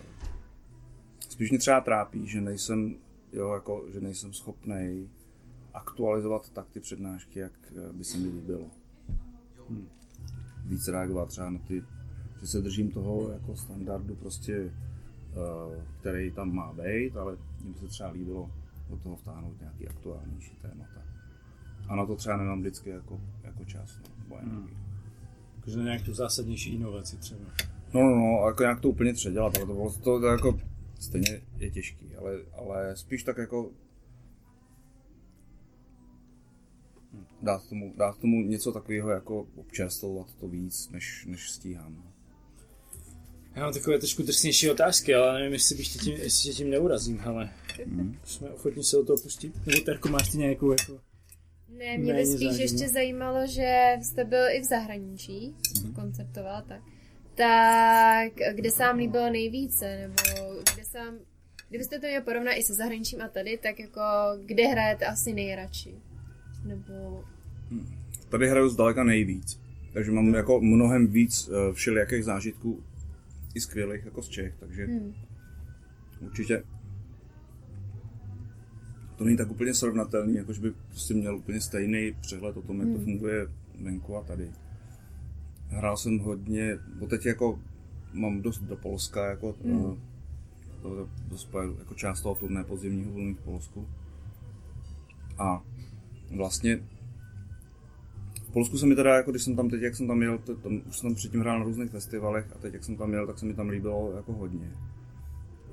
spíš 1.29 1.49
mě 1.49 1.59
třeba 1.59 1.81
trápí, 1.81 2.27
že 2.27 2.41
nejsem, 2.41 2.95
jo, 3.33 3.53
jako, 3.53 3.85
že 3.93 4.01
nejsem 4.01 4.33
schopný 4.33 5.09
aktualizovat 5.73 6.49
tak 6.49 6.69
ty 6.69 6.79
přednášky, 6.79 7.39
jak 7.39 7.51
eh, 7.75 7.93
by 7.93 8.03
se 8.03 8.17
mi 8.17 8.27
líbilo. 8.29 8.65
Hmm. 9.69 9.87
Víc 10.65 10.87
reagovat 10.87 11.29
třeba 11.29 11.49
na 11.49 11.59
ty, 11.59 11.83
že 12.41 12.47
se 12.47 12.61
držím 12.61 12.91
toho 12.91 13.29
jako 13.29 13.55
standardu 13.55 14.15
prostě, 14.15 14.63
uh, 14.63 15.83
který 15.99 16.31
tam 16.31 16.55
má 16.55 16.73
být, 16.73 17.17
ale 17.17 17.37
mně 17.61 17.73
by 17.73 17.79
se 17.79 17.87
třeba 17.87 18.09
líbilo 18.09 18.51
do 18.89 18.97
toho 18.97 19.15
vtáhnout 19.15 19.59
nějaký 19.61 19.87
aktuálnější 19.87 20.55
témata. 20.61 21.01
A 21.87 21.95
na 21.95 22.05
to 22.05 22.15
třeba 22.15 22.37
nemám 22.37 22.59
vždycky 22.59 22.89
jako, 22.89 23.21
jako 23.43 23.65
čas, 23.65 23.99
no, 24.03 24.15
nebo 24.23 24.37
energii. 24.37 24.77
Takže 25.61 25.77
na 25.77 25.83
nějak 25.83 26.01
tu 26.01 26.13
zásadnější 26.13 26.75
inovaci 26.75 27.17
třeba. 27.17 27.45
No, 27.93 28.01
no, 28.01 28.15
no, 28.15 28.47
jako 28.47 28.63
nějak 28.63 28.79
to 28.79 28.89
úplně 28.89 29.13
předělat, 29.13 29.57
ale 29.57 29.65
to 29.65 29.73
bylo 29.73 29.91
to, 29.91 30.19
to 30.19 30.25
jako 30.25 30.59
stejně 30.99 31.41
je 31.57 31.71
těžký, 31.71 32.15
ale, 32.15 32.31
ale 32.57 32.95
spíš 32.95 33.23
tak 33.23 33.37
jako 33.37 33.69
dát 37.43 37.67
tomu, 37.69 37.93
dát 37.97 38.17
tomu 38.17 38.41
něco 38.41 38.71
takového 38.71 39.09
jako 39.09 39.47
občerstvovat 39.55 40.27
to 40.39 40.47
víc, 40.47 40.89
než, 40.89 41.25
než 41.29 41.49
stíhám. 41.51 41.95
no. 41.95 42.13
Já 43.55 43.63
mám 43.63 43.73
takové 43.73 43.99
trošku 43.99 44.23
drsnější 44.23 44.69
otázky, 44.69 45.15
ale 45.15 45.33
nevím, 45.39 45.53
jestli, 45.53 45.75
bych 45.75 45.87
tě 45.93 45.99
tím, 45.99 46.15
jestli 46.17 46.49
tě 46.49 46.57
tím 46.57 46.69
neurazím, 46.69 47.21
ale 47.25 47.49
Mhm. 47.85 48.17
jsme 48.23 48.49
ochotní 48.49 48.83
se 48.83 48.97
o 48.97 49.05
to 49.05 49.15
pustit. 49.17 49.65
Nebo 49.67 49.81
Terko, 49.85 50.09
máš 50.09 50.29
ty 50.31 50.37
nějakou 50.37 50.71
jako... 50.71 50.99
Ne, 51.77 51.97
mě 51.97 52.13
by 52.13 52.25
spíš 52.25 52.39
záživné. 52.39 52.63
ještě 52.63 52.89
zajímalo, 52.89 53.47
že 53.47 53.97
jste 54.01 54.23
byl 54.25 54.49
i 54.49 54.61
v 54.61 54.63
zahraničí, 54.63 55.55
koncertoval, 55.95 56.61
tak. 56.67 56.81
Tak, 57.35 58.55
kde 58.55 58.71
se 58.71 58.83
vám 58.83 58.97
líbilo 58.97 59.29
nejvíce, 59.29 59.97
nebo 59.97 60.53
kde 60.75 60.83
se 60.85 60.97
vám, 60.99 61.17
kdybyste 61.69 61.99
to 61.99 62.07
měl 62.07 62.21
porovnat 62.21 62.51
i 62.53 62.63
se 62.63 62.73
zahraničím 62.73 63.21
a 63.21 63.27
tady, 63.27 63.57
tak 63.57 63.79
jako 63.79 64.01
kde 64.45 64.67
hrajete 64.67 65.05
asi 65.05 65.33
nejradši? 65.33 65.95
Nebo, 66.65 67.23
Tady 68.29 68.49
hraju 68.49 68.69
zdaleka 68.69 69.03
nejvíc, 69.03 69.61
takže 69.93 70.11
mám 70.11 70.33
jako 70.33 70.61
mnohem 70.61 71.07
víc 71.07 71.49
eh, 71.49 71.73
všelijakých 71.73 72.23
zážitků 72.23 72.83
i 73.55 73.61
skvělých 73.61 74.05
jako 74.05 74.21
z 74.21 74.29
Čech, 74.29 74.55
takže 74.59 74.87
hm, 74.87 75.13
určitě 76.19 76.63
to 79.15 79.23
není 79.23 79.37
tak 79.37 79.51
úplně 79.51 79.73
srovnatelný, 79.73 80.35
jako 80.35 80.53
že 80.53 80.61
by 80.61 80.71
prostě 80.89 81.13
měl 81.13 81.37
úplně 81.37 81.61
stejný 81.61 82.15
přehled 82.21 82.57
o 82.57 82.61
tom, 82.61 82.79
jak 82.79 82.89
to 82.97 83.03
funguje 83.03 83.47
venku 83.81 84.17
a 84.17 84.23
tady. 84.23 84.51
Hrál 85.67 85.97
jsem 85.97 86.19
hodně, 86.19 86.77
bo 86.99 87.07
teď 87.07 87.25
jako 87.25 87.59
mám 88.13 88.41
dost 88.41 88.59
do 88.59 88.75
Polska, 88.75 89.25
jako 89.25 89.55
mm. 89.63 90.01
to 90.81 90.99
je 90.99 91.05
dost 91.29 91.49
jako 91.79 91.93
část 91.93 92.21
toho 92.21 92.35
turné 92.35 92.63
podzimního 92.63 93.11
volný 93.11 93.33
v 93.33 93.43
Polsku. 93.43 93.87
A 95.37 95.63
vlastně 96.35 96.79
Polsku 98.53 98.77
se 98.77 98.85
mi 98.85 98.95
teda, 98.95 99.15
jako 99.15 99.31
když 99.31 99.43
jsem 99.43 99.55
tam 99.55 99.69
teď, 99.69 99.81
jak 99.81 99.95
jsem 99.95 100.07
tam 100.07 100.21
jel, 100.21 100.37
to, 100.37 100.55
tam, 100.55 100.81
už 100.87 100.97
jsem 100.99 101.09
tam 101.09 101.15
předtím 101.15 101.39
hrál 101.39 101.59
na 101.59 101.65
různých 101.65 101.91
festivalech 101.91 102.51
a 102.55 102.57
teď, 102.57 102.73
jak 102.73 102.83
jsem 102.83 102.97
tam 102.97 103.13
jel, 103.13 103.27
tak 103.27 103.39
se 103.39 103.45
mi 103.45 103.53
tam 103.53 103.69
líbilo 103.69 104.13
jako 104.15 104.33
hodně. 104.33 104.71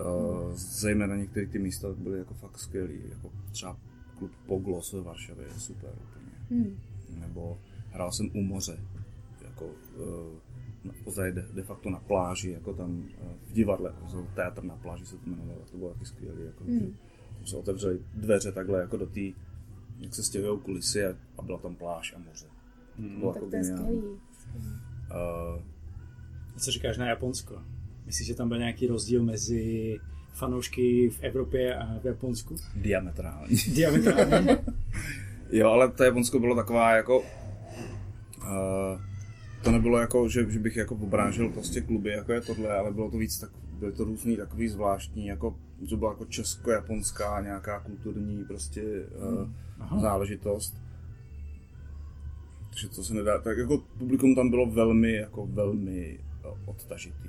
Uh, 0.00 0.52
zejména 0.54 1.16
některé 1.16 1.46
ty 1.46 1.58
místa 1.58 1.88
byly 1.98 2.18
jako 2.18 2.34
fakt 2.34 2.58
skvělý, 2.58 3.00
jako 3.08 3.30
třeba 3.52 3.76
klub 4.18 4.30
Poglos 4.46 4.92
ve 4.92 5.00
Varšavě 5.00 5.46
je 5.46 5.60
super 5.60 5.90
úplně. 5.90 6.32
hm, 6.50 6.78
Nebo 7.20 7.58
hrál 7.90 8.12
jsem 8.12 8.30
u 8.34 8.42
moře, 8.42 8.78
jako 9.44 9.64
uh, 9.66 10.92
později 11.04 11.32
de, 11.32 11.46
de, 11.54 11.62
facto 11.62 11.90
na 11.90 11.98
pláži, 11.98 12.50
jako 12.50 12.74
tam 12.74 12.98
uh, 12.98 13.28
v 13.48 13.52
divadle, 13.52 13.92
jako 14.02 14.26
teatr 14.34 14.64
na 14.64 14.76
pláži 14.76 15.06
se 15.06 15.16
to 15.16 15.30
jmenovalo, 15.30 15.60
to 15.70 15.76
bylo 15.78 15.92
taky 15.92 16.06
skvělý, 16.06 16.44
jako, 16.44 16.64
Hmm. 16.64 16.78
že 16.78 16.86
tam 17.36 17.46
se 17.46 17.56
otevřely 17.56 18.00
dveře 18.14 18.52
takhle 18.52 18.80
jako 18.80 18.96
do 18.96 19.06
té, 19.06 19.20
jak 19.98 20.14
se 20.14 20.22
stěhují 20.22 20.60
kulisy 20.60 21.04
a, 21.04 21.16
a 21.38 21.42
byla 21.42 21.58
tam 21.58 21.74
pláž 21.74 22.14
a 22.16 22.18
moře. 22.18 22.46
To 23.02 23.18
bylo 23.18 23.32
tak 23.32 23.42
jako 23.42 23.50
to 23.50 23.56
je 23.56 23.62
geniální. 23.62 23.96
skvělý. 23.96 24.18
Uh, 25.56 25.62
Co 26.56 26.70
říkáš 26.70 26.98
na 26.98 27.06
Japonsko? 27.06 27.62
Myslíš, 28.06 28.28
že 28.28 28.34
tam 28.34 28.48
byl 28.48 28.58
nějaký 28.58 28.86
rozdíl 28.86 29.22
mezi 29.22 29.96
fanoušky 30.32 31.10
v 31.10 31.22
Evropě 31.22 31.74
a 31.74 31.98
v 31.98 32.04
Japonsku? 32.04 32.56
diametrální. 32.76 33.56
Diametrálně? 33.74 34.58
Jo, 35.52 35.68
ale 35.70 35.88
to 35.88 36.04
Japonsko 36.04 36.38
bylo 36.38 36.56
taková 36.56 36.96
jako... 36.96 37.18
Uh, 37.20 39.00
to 39.62 39.70
nebylo 39.70 39.98
jako, 39.98 40.28
že, 40.28 40.50
že 40.50 40.58
bych 40.58 40.76
jako 40.76 40.94
obrážel 40.94 41.48
prostě 41.48 41.80
kluby, 41.80 42.10
jako 42.10 42.32
je 42.32 42.40
tohle, 42.40 42.78
ale 42.78 42.92
bylo 42.92 43.10
to 43.10 43.18
víc 43.18 43.38
tak, 43.38 43.50
byly 43.78 43.92
to 43.92 44.04
různý 44.04 44.36
takový 44.36 44.68
zvláštní, 44.68 45.26
jako, 45.26 45.56
to 45.88 45.96
byla 45.96 46.10
jako 46.10 46.24
česko-japonská 46.24 47.40
nějaká 47.40 47.80
kulturní 47.80 48.44
prostě 48.44 48.82
uh, 48.82 49.48
Aha. 49.78 50.00
záležitost. 50.00 50.76
Takže 52.70 52.88
to 52.88 53.04
se 53.04 53.14
nedá, 53.14 53.38
tak 53.40 53.58
jako 53.58 53.78
publikum 53.98 54.34
tam 54.34 54.50
bylo 54.50 54.66
velmi, 54.66 55.12
jako 55.12 55.46
velmi 55.46 56.18
uh, 56.44 56.58
odtažitý. 56.64 57.28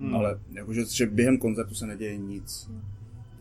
Hmm. 0.00 0.14
Ale 0.14 0.40
jakože 0.52 0.84
že 0.84 1.06
během 1.06 1.38
koncertu 1.38 1.74
se 1.74 1.86
neděje 1.86 2.16
nic. 2.16 2.70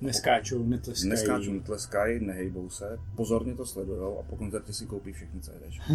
Neskáčou, 0.02 0.64
netleskají. 0.64 1.10
Neskáčou, 1.10 1.54
netleskají, 1.54 2.26
nehejbou 2.26 2.70
se, 2.70 3.00
pozorně 3.16 3.56
to 3.56 3.66
sledujou 3.66 4.20
a 4.20 4.24
po 4.24 4.36
koncertě 4.36 4.74
si 4.74 4.86
koupí 4.86 5.12
všechny 5.14 5.42
CDčky. 5.42 5.94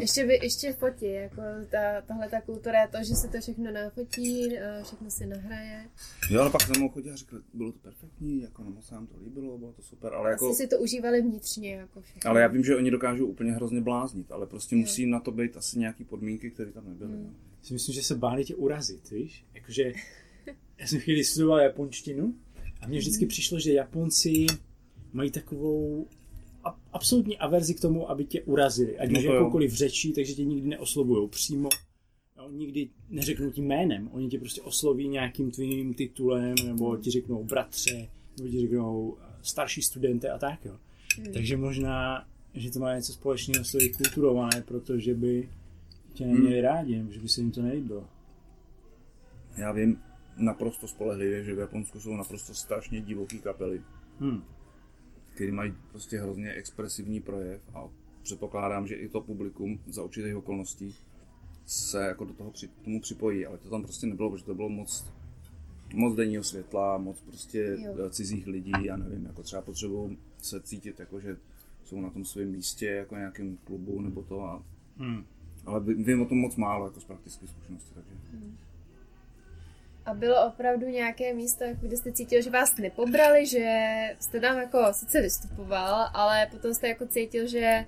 Ještě, 0.00 0.26
by, 0.26 0.38
ještě 0.42 0.72
v 0.72 0.76
potí, 0.76 1.12
jako 1.12 1.42
ta, 1.70 2.00
tahle 2.06 2.28
ta 2.28 2.40
kultura 2.40 2.82
je 2.82 2.88
to, 2.88 2.98
že 2.98 3.14
se 3.14 3.28
to 3.28 3.40
všechno 3.40 3.72
nafotí, 3.72 4.58
a 4.58 4.82
všechno 4.84 5.10
si 5.10 5.26
nahraje. 5.26 5.88
Jo, 6.30 6.40
ale 6.40 6.50
pak 6.50 6.66
za 6.66 6.72
mnou 6.78 6.88
chodili 6.88 7.14
a 7.14 7.16
řekli, 7.16 7.38
bylo 7.54 7.72
to 7.72 7.78
perfektní, 7.78 8.42
jako 8.42 8.62
no, 8.62 8.70
moc 8.70 8.86
se 8.86 8.94
nám 8.94 9.06
to 9.06 9.14
líbilo, 9.24 9.58
bylo 9.58 9.72
to 9.72 9.82
super, 9.82 10.14
ale 10.14 10.30
jako... 10.30 10.50
Asi 10.50 10.62
si 10.62 10.68
to 10.68 10.78
užívali 10.78 11.22
vnitřně, 11.22 11.74
jako 11.74 12.00
všechno. 12.00 12.30
Ale 12.30 12.40
já 12.40 12.48
vím, 12.48 12.64
že 12.64 12.76
oni 12.76 12.90
dokážou 12.90 13.26
úplně 13.26 13.52
hrozně 13.52 13.80
bláznit, 13.80 14.32
ale 14.32 14.46
prostě 14.46 14.76
musí 14.76 15.06
na 15.06 15.20
to 15.20 15.30
být 15.30 15.56
asi 15.56 15.78
nějaký 15.78 16.04
podmínky, 16.04 16.50
které 16.50 16.72
tam 16.72 16.88
nebyly. 16.88 17.12
no. 17.12 17.30
Si 17.62 17.72
myslím, 17.72 17.94
že 17.94 18.02
se 18.02 18.14
báli 18.14 18.44
tě 18.44 18.54
urazit, 18.54 19.10
víš? 19.10 19.44
Jakože 19.54 19.92
já 20.78 20.86
jsem 20.86 21.00
chvíli 21.00 21.24
studoval 21.24 21.60
japonštinu 21.60 22.34
a 22.80 22.86
mně 22.86 22.98
vždycky 22.98 23.26
přišlo, 23.26 23.60
že 23.60 23.72
Japonci 23.72 24.46
mají 25.12 25.30
takovou 25.30 26.08
absolutní 26.92 27.38
averzi 27.38 27.74
k 27.74 27.80
tomu, 27.80 28.10
aby 28.10 28.24
tě 28.24 28.42
urazili. 28.42 28.98
Ať 28.98 29.10
No 29.10 29.18
už 29.18 29.24
jakoukoliv 29.24 29.72
řečí, 29.72 30.12
takže 30.12 30.34
tě 30.34 30.44
nikdy 30.44 30.68
neoslovují 30.68 31.28
přímo. 31.28 31.68
Jo, 32.36 32.50
nikdy 32.50 32.88
neřeknou 33.08 33.50
tím 33.50 33.66
jménem. 33.66 34.08
Oni 34.12 34.28
tě 34.28 34.38
prostě 34.38 34.62
osloví 34.62 35.08
nějakým 35.08 35.50
tvým 35.50 35.94
titulem, 35.94 36.54
nebo 36.64 36.96
ti 36.96 37.10
řeknou 37.10 37.44
bratře, 37.44 38.08
nebo 38.38 38.50
ti 38.50 38.60
řeknou 38.60 39.16
eh, 39.20 39.34
starší 39.42 39.82
studente 39.82 40.30
a 40.30 40.38
tak. 40.38 40.64
Jo. 40.64 40.76
Hmm. 41.16 41.32
Takže 41.32 41.56
možná, 41.56 42.26
že 42.54 42.70
to 42.70 42.78
má 42.78 42.96
něco 42.96 43.12
společného 43.12 43.64
s 43.64 43.72
tou 43.72 43.78
kulturou, 43.96 44.42
ne 44.42 44.62
protože 44.64 45.14
by 45.14 45.48
tě 46.14 46.26
neměli 46.26 46.60
rádi, 46.60 46.96
nebo 46.96 47.12
že 47.12 47.20
by 47.20 47.28
se 47.28 47.40
jim 47.40 47.50
to 47.50 47.62
nelíbilo. 47.62 48.04
Já 49.56 49.72
vím 49.72 49.98
naprosto 50.36 50.88
spolehlivě, 50.88 51.44
že 51.44 51.54
v 51.54 51.58
Japonsku 51.58 52.00
jsou 52.00 52.16
naprosto 52.16 52.54
strašně 52.54 53.00
divoký 53.00 53.38
kapely, 53.40 53.82
Hmm. 54.20 54.42
který 55.34 55.52
mají 55.52 55.74
prostě 55.90 56.20
hrozně 56.20 56.52
expresivní 56.52 57.20
projev 57.20 57.60
a 57.74 57.88
předpokládám, 58.22 58.86
že 58.86 58.94
i 58.94 59.08
to 59.08 59.20
publikum 59.20 59.80
za 59.86 60.02
určitých 60.02 60.36
okolností 60.36 60.94
se 61.66 62.02
jako 62.06 62.24
do 62.24 62.32
toho 62.34 62.50
při, 62.50 62.68
tomu 62.68 63.00
připojí, 63.00 63.46
ale 63.46 63.58
to 63.58 63.70
tam 63.70 63.82
prostě 63.82 64.06
nebylo, 64.06 64.30
protože 64.30 64.44
to 64.44 64.54
bylo 64.54 64.68
moc 64.68 65.06
moc 65.94 66.14
denního 66.16 66.44
světla, 66.44 66.98
moc 66.98 67.20
prostě 67.20 67.78
Jo. 67.80 68.10
cizích 68.10 68.46
lidí, 68.46 68.72
já 68.82 68.96
nevím, 68.96 69.24
jako 69.26 69.42
třeba 69.42 69.62
potřebují 69.62 70.18
se 70.38 70.60
cítit 70.60 71.00
jako, 71.00 71.20
že 71.20 71.36
jsou 71.84 72.00
na 72.00 72.10
tom 72.10 72.24
svém 72.24 72.48
místě, 72.50 72.86
jako 72.86 73.16
nějakém 73.16 73.56
klubu 73.64 74.00
nebo 74.00 74.22
to 74.22 74.44
a 74.44 74.62
Hmm. 74.98 75.24
ale 75.66 75.80
ví- 75.80 76.04
vím 76.04 76.22
o 76.22 76.26
tom 76.26 76.38
moc 76.38 76.56
málo 76.56 76.84
jako 76.86 77.00
z 77.00 77.04
praktické 77.04 77.46
zkušenosti, 77.46 77.94
takže 77.94 78.12
A 80.06 80.14
bylo 80.14 80.46
opravdu 80.46 80.86
nějaké 80.86 81.34
místo, 81.34 81.64
kde 81.80 81.96
jste 81.96 82.12
cítil, 82.12 82.42
že 82.42 82.50
vás 82.50 82.76
nepobrali, 82.76 83.46
že 83.46 83.86
jste 84.20 84.40
tam 84.40 84.56
jako 84.56 84.78
sice 84.92 85.20
vystupoval, 85.22 86.10
ale 86.14 86.46
potom 86.50 86.74
jste 86.74 86.88
jako 86.88 87.06
cítil, 87.06 87.46
že 87.48 87.84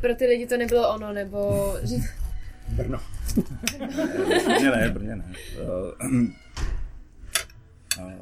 pro 0.00 0.14
ty 0.14 0.26
lidi 0.26 0.46
to 0.46 0.56
nebylo 0.56 0.94
ono, 0.94 1.12
nebo 1.12 1.72
že... 1.82 1.96
Brno. 2.76 2.98
Brně 4.46 4.70
ne, 4.70 4.90
Brně 4.90 5.16
ne. 5.16 5.32
Uh, 5.62 6.12
uh, 8.04 8.12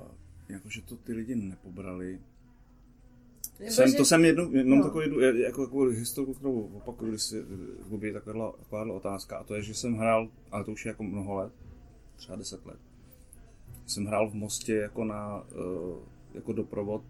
jakože 0.49 0.83
to 0.83 0.97
ty 0.97 1.13
lidi 1.13 1.35
nepobrali. 1.35 2.19
nebo 3.61 3.71
Jsem, 3.73 3.89
že... 3.89 3.97
to 3.97 4.05
jsem 4.05 4.25
jednu, 4.25 4.53
jenom 4.53 4.79
No. 4.79 4.85
takovou 4.85 5.01
jednu, 5.01 5.21
jako, 5.21 5.63
jako 5.63 5.81
historku, 5.81 6.35
kterou 6.35 6.61
opakuju, 6.61 7.11
když 7.11 7.23
si 7.23 7.45
hlubi 7.89 8.13
taková, 8.13 8.53
taková 8.53 8.93
otázka, 8.93 9.37
a 9.37 9.45
to 9.45 9.55
je, 9.55 9.63
že 9.63 9.75
jsem 9.75 9.97
hrál, 9.97 10.29
ale 10.51 10.65
to 10.65 10.73
už 10.73 10.85
je 10.85 10.89
jako 10.89 11.03
mnoho 11.03 11.35
let, 11.35 11.53
třeba 12.19 12.37
deset 12.37 12.67
let, 12.67 12.79
jsem 13.87 14.07
hrál 14.07 14.31
v 14.31 14.35
Mostě 14.35 14.75
jako 14.75 15.05
na, 15.05 15.43
uh, 15.43 15.99
jako 16.35 16.53
doprovod 16.53 17.03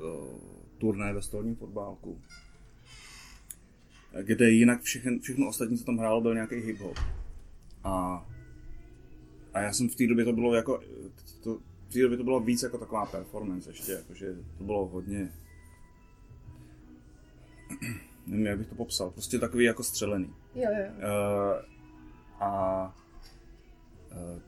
uh, 0.00 0.40
turné 0.78 1.12
ve 1.12 1.22
stolním 1.22 1.56
fotbálku, 1.56 2.20
kde 4.22 4.50
jinak 4.50 4.82
všechno, 4.82 5.18
všechno 5.18 5.48
ostatní, 5.48 5.78
co 5.78 5.84
tam 5.84 5.98
hrálo, 5.98 6.20
byl 6.20 6.34
nějaký 6.34 6.54
hip-hop. 6.54 7.00
A, 7.84 8.26
a 9.54 9.60
já 9.60 9.72
jsem 9.72 9.88
v 9.88 9.94
té 9.94 10.06
době 10.06 10.24
to 10.24 10.32
bylo 10.32 10.54
jako, 10.54 10.80
to, 11.42 11.58
v 11.88 11.92
té 11.92 12.00
době 12.00 12.18
to 12.18 12.24
bylo 12.24 12.40
víc 12.40 12.62
jako 12.62 12.78
taková 12.78 13.06
performance 13.06 13.70
ještě, 13.70 13.92
jakože 13.92 14.36
to 14.58 14.64
bylo 14.64 14.86
hodně, 14.86 15.32
nevím, 18.26 18.46
jak 18.46 18.58
bych 18.58 18.66
to 18.66 18.74
popsal, 18.74 19.10
prostě 19.10 19.38
takový 19.38 19.64
jako 19.64 19.82
střelený. 19.82 20.34
Jo, 20.54 20.70
jo. 20.78 20.92
Uh, 20.96 21.64
a 22.40 22.99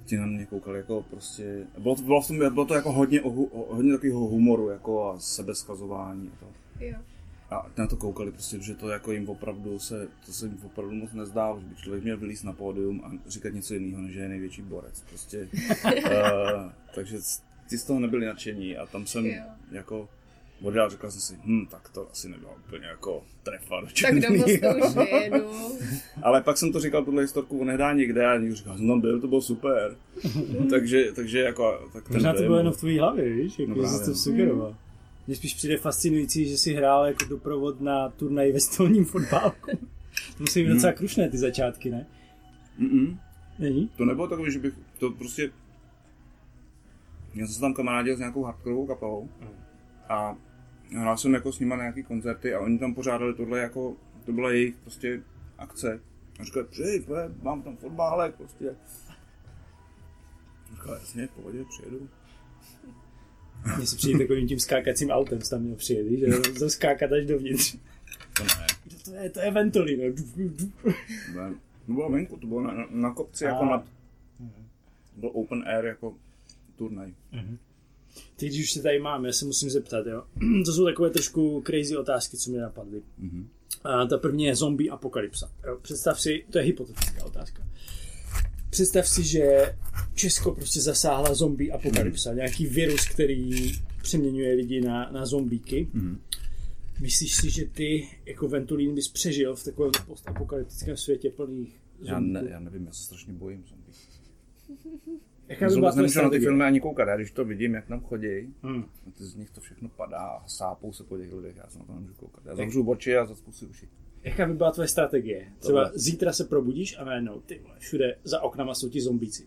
ti 0.06 0.16
na 0.16 0.26
mě 0.26 0.46
koukali 0.46 0.78
jako 0.78 1.04
prostě, 1.10 1.66
bylo 1.78 1.94
to, 1.96 2.02
bylo, 2.02 2.20
v 2.22 2.26
tom, 2.28 2.38
bylo 2.38 2.64
to 2.64 2.74
jako 2.74 2.92
hodně, 2.92 3.22
o, 3.22 3.30
hu- 3.30 3.48
o, 3.52 3.74
hodně 3.74 3.92
takového 3.92 4.20
humoru 4.20 4.68
jako 4.68 5.10
a 5.10 5.20
sebeskazování 5.20 6.30
a 6.34 6.36
to. 6.40 6.46
jo. 6.84 6.98
A 7.50 7.66
na 7.78 7.86
to 7.86 7.96
koukali 7.96 8.32
prostě, 8.32 8.58
že 8.60 8.74
to 8.74 8.88
jako 8.88 9.12
jim 9.12 9.28
opravdu 9.28 9.78
se, 9.78 10.08
to 10.26 10.32
se 10.32 10.46
jim 10.46 10.58
opravdu 10.66 10.94
moc 10.94 11.12
nezdá, 11.12 11.58
že 11.60 11.66
by 11.66 11.74
člověk 11.76 12.04
měl 12.04 12.16
vylíst 12.16 12.44
na 12.44 12.52
pódium 12.52 13.02
a 13.04 13.12
říkat 13.30 13.54
něco 13.54 13.74
jiného, 13.74 14.02
než 14.02 14.12
že 14.12 14.20
je 14.20 14.28
největší 14.28 14.62
borec. 14.62 15.00
Prostě, 15.08 15.48
uh, 15.84 15.90
takže 16.94 17.18
ti 17.68 17.78
z 17.78 17.84
toho 17.84 18.00
nebyli 18.00 18.26
nadšení 18.26 18.76
a 18.76 18.86
tam 18.86 19.06
jsem 19.06 19.26
Jo. 19.26 19.42
jako 19.70 20.08
odjel, 20.62 20.90
řekl 20.90 21.10
jsem 21.10 21.20
si, 21.20 21.34
hm, 21.44 21.66
tak 21.70 21.88
to 21.88 22.08
asi 22.12 22.28
nebylo 22.28 22.50
úplně 22.66 22.86
jako 22.86 23.22
trefa 23.42 23.80
do 23.80 23.86
Tak 23.86 24.14
do 24.14 24.20
černýho. 24.20 24.36
mostu 24.78 25.00
už 25.00 25.08
jedu. 25.22 25.44
Ale 26.22 26.42
pak 26.42 26.58
jsem 26.58 26.72
to 26.72 26.80
říkal, 26.80 27.04
tuhle 27.04 27.22
historku 27.22 27.58
on 27.60 27.66
nehdá 27.66 27.92
nikde 27.92 28.26
a 28.26 28.38
někdo 28.38 28.56
říkal, 28.56 28.76
no 28.78 28.98
byl, 29.00 29.20
to 29.20 29.28
bylo 29.28 29.40
super. 29.42 29.96
takže, 30.70 31.12
takže 31.14 31.38
jako, 31.40 31.88
tak 31.92 32.04
ten 32.04 32.12
Možná 32.12 32.32
to 32.32 32.42
bylo 32.42 32.58
jenom 32.58 32.72
v 32.72 32.76
tvý 32.76 32.98
hlavě, 32.98 33.32
víš, 33.34 33.58
jako 33.58 33.74
No 33.74 33.82
no, 33.82 33.88
jsi 33.88 34.04
to 34.04 34.14
sugeroval. 34.14 34.76
Mně 35.26 35.36
spíš 35.36 35.54
přijde 35.54 35.76
fascinující, 35.76 36.48
že 36.48 36.58
si 36.58 36.74
hrál 36.74 37.06
jako 37.06 37.24
doprovod 37.24 37.80
na 37.80 38.08
turnaj 38.08 38.52
ve 38.52 38.60
stolním 38.60 39.04
fotbálku. 39.04 39.70
To 40.36 40.42
musí 40.42 40.60
být 40.60 40.66
Hmm. 40.66 40.76
docela 40.76 40.92
krušné 40.92 41.28
ty 41.30 41.38
začátky, 41.38 41.90
ne? 41.90 42.06
Mm-mm. 42.80 43.18
Není? 43.58 43.88
To 43.96 44.04
nebylo 44.04 44.28
takové, 44.28 44.50
že 44.50 44.58
bych 44.58 44.74
to 44.98 45.10
prostě... 45.10 45.50
Já 47.34 47.46
jsem 47.46 47.54
se 47.54 47.60
tam 47.60 47.74
kamarádil 47.74 48.16
s 48.16 48.18
nějakou 48.18 48.42
hardcoreovou 48.42 48.86
kapelou 48.86 49.28
a 50.08 50.36
hrál 50.96 51.16
jsem 51.16 51.34
jako 51.34 51.52
s 51.52 51.58
nima 51.60 51.76
na 51.76 51.82
nějaký 51.82 52.02
koncerty 52.02 52.54
a 52.54 52.60
oni 52.60 52.78
tam 52.78 52.94
pořádali 52.94 53.34
tohle 53.34 53.58
jako, 53.60 53.96
to 54.24 54.32
byla 54.32 54.50
jejich 54.50 54.74
prostě 54.76 55.22
akce. 55.58 56.00
A 56.40 56.44
říkali, 56.44 56.66
přijď, 56.66 57.08
mám 57.42 57.62
tam 57.62 57.76
fotbálek, 57.76 58.34
prostě. 58.34 58.76
Říkal, 60.70 60.94
jasně, 60.94 61.26
v 61.26 61.30
pohodě, 61.30 61.64
přijedu. 61.64 62.08
Mně 63.76 63.86
se 63.86 63.96
přijde 63.96 64.18
takovým 64.18 64.48
tím 64.48 64.60
skákacím 64.60 65.10
autem, 65.10 65.38
tam 65.50 65.62
měl 65.62 65.76
přijet, 65.76 66.06
že 66.18 66.26
to 66.58 66.70
skákat 66.70 67.12
až 67.12 67.26
dovnitř. 67.26 67.76
To 68.36 68.42
ne, 68.44 68.66
Kdo 68.84 68.96
to 69.04 69.14
je? 69.14 69.30
To 69.30 69.40
je 69.40 69.50
Ventolino. 69.50 70.12
Duf. 70.12 70.36
ne. 71.34 71.54
To 71.86 71.92
bylo 71.92 72.10
venku, 72.10 72.36
to 72.36 72.46
bylo 72.46 72.62
na, 72.62 72.74
na, 72.74 72.86
na 72.90 73.14
kopci 73.14 73.44
jako 73.44 73.62
A. 73.62 73.68
nad... 73.68 73.84
To 75.14 75.20
byl 75.20 75.30
open 75.32 75.64
air 75.66 75.84
jako 75.84 76.14
turnaj. 76.76 77.14
Teď, 78.36 78.48
když 78.48 78.64
už 78.64 78.72
se 78.72 78.82
tady 78.82 78.98
máme, 79.00 79.28
já 79.28 79.32
se 79.32 79.44
musím 79.44 79.70
zeptat, 79.70 80.06
jo. 80.06 80.24
To 80.64 80.72
jsou 80.72 80.84
takové 80.84 81.10
trošku 81.10 81.62
crazy 81.66 81.96
otázky, 81.96 82.36
co 82.36 82.50
mě 82.50 82.60
napadly. 82.60 83.02
Mhm. 83.18 83.48
A 83.84 84.06
ta 84.06 84.18
první 84.18 84.44
je 84.44 84.56
zombie 84.56 84.90
apokalypsa. 84.90 85.52
Jo, 85.66 85.78
představ 85.82 86.20
si, 86.20 86.44
to 86.50 86.58
je 86.58 86.64
hypotetická 86.64 87.24
otázka. 87.24 87.66
Představ 88.70 89.08
si, 89.08 89.22
že 89.24 89.74
Česko 90.14 90.54
prostě 90.54 90.80
zasáhla 90.80 91.34
zombie 91.34 91.72
apokalypsa, 91.72 92.32
nějaký 92.32 92.66
virus, 92.66 93.08
který 93.08 93.72
přeměňuje 94.02 94.54
lidi 94.54 94.80
na, 94.80 95.10
na 95.10 95.26
zombíky. 95.26 95.88
Mhm. 95.92 96.20
Myslíš 97.00 97.34
si, 97.36 97.50
že 97.50 97.64
ty 97.64 98.08
jako 98.26 98.48
Ventolín 98.48 98.94
bys 98.94 99.08
přežil 99.08 99.56
v 99.56 99.64
takovém 99.64 99.92
postapokalyptickém 100.06 100.96
světě 100.96 101.30
plných 101.30 101.80
Já, 102.02 102.14
zombíků? 102.14 102.44
ne, 102.44 102.50
já 102.50 102.60
nevím, 102.60 102.86
já 102.86 102.92
se 102.92 103.02
strašně 103.02 103.32
bojím 103.32 103.64
zombie. 103.66 103.92
Jaká 105.52 105.64
Já 105.64 105.68
by 105.68 105.74
vůbec 105.74 105.94
nemůžu 105.96 106.22
na 106.22 106.30
ty 106.30 106.38
filmy 106.40 106.64
ani 106.64 106.80
koukat, 106.80 107.08
já 107.08 107.16
když 107.16 107.30
to 107.32 107.44
vidím, 107.44 107.74
jak 107.74 107.86
tam 107.86 108.00
chodí, 108.00 108.54
Hmm. 108.62 108.84
z 109.16 109.34
nich 109.34 109.50
to 109.50 109.60
všechno 109.60 109.88
padá 109.88 110.18
a 110.18 110.48
sápou 110.48 110.92
se 110.92 111.04
po 111.04 111.18
těch 111.18 111.32
lidech, 111.32 111.56
já 111.56 111.68
se 111.68 111.78
na 111.78 111.84
to 111.84 111.92
nemůžu 111.94 112.14
koukat. 112.14 112.46
Já 112.46 112.56
zavřu 112.56 112.90
oči 112.90 113.16
a 113.16 113.26
zacpu 113.26 113.52
si 113.52 113.66
uši. 113.66 113.88
Jaká 114.22 114.46
by 114.46 114.54
byla 114.54 114.70
tvoje 114.70 114.88
strategie? 114.88 115.52
Třeba 115.58 115.84
Tohle. 115.84 115.98
zítra 115.98 116.32
se 116.32 116.44
probudíš 116.44 116.98
a 116.98 117.04
najednou, 117.04 117.40
ty 117.40 117.58
vole, 117.58 117.74
všude 117.78 118.18
za 118.24 118.42
oknama 118.42 118.74
jsou 118.74 118.88
ti 118.88 119.00
zombíci. 119.00 119.46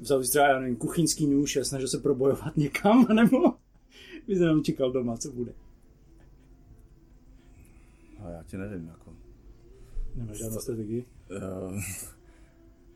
Vzal 0.00 0.18
bys 0.18 0.30
třeba, 0.30 0.48
já 0.48 0.60
nevím, 0.60 0.76
kuchyňský 0.76 1.26
nůž 1.26 1.56
a 1.56 1.64
snažil 1.64 1.88
se 1.88 1.98
probojovat 1.98 2.56
někam, 2.56 3.06
anebo 3.10 3.38
bys 4.26 4.38
jenom 4.40 4.62
čekal 4.64 4.92
doma, 4.92 5.16
co 5.16 5.32
bude. 5.32 5.52
A 8.24 8.30
já 8.30 8.42
ti 8.42 8.56
nevím, 8.56 8.86
jako. 8.88 9.12
Nemáš 10.14 10.38
žádnou 10.38 10.58
strategii? 10.58 11.04
Uh, 11.30 11.80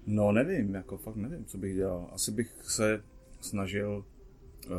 no 0.07 0.33
nevím, 0.33 0.75
jako 0.75 0.97
fakt 0.99 1.17
nevím, 1.17 1.45
co 1.45 1.59
bych 1.59 1.75
dělal. 1.75 2.09
Asi 2.13 2.31
bych 2.31 2.55
se 2.63 3.03
snažil 3.41 4.05
uh, 4.67 4.73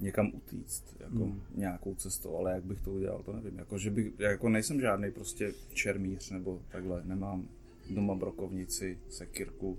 někam 0.00 0.30
utíct, 0.34 0.96
jako 1.00 1.14
Hmm. 1.16 1.22
hmm. 1.30 1.40
nějakou 1.54 1.94
cestou, 1.94 2.36
ale 2.36 2.52
jak 2.52 2.64
bych 2.64 2.80
to 2.80 2.92
udělal, 2.92 3.22
to 3.22 3.32
nevím. 3.32 3.58
Jako, 3.58 3.78
že 3.78 3.90
bych, 3.90 4.12
jako 4.18 4.48
nejsem 4.48 4.80
žádný 4.80 5.10
prostě 5.10 5.52
čermíř 5.72 6.30
nebo 6.30 6.60
takhle, 6.72 7.02
nemám 7.04 7.48
doma 7.90 8.14
brokovnici, 8.14 8.98
sekirku, 9.08 9.78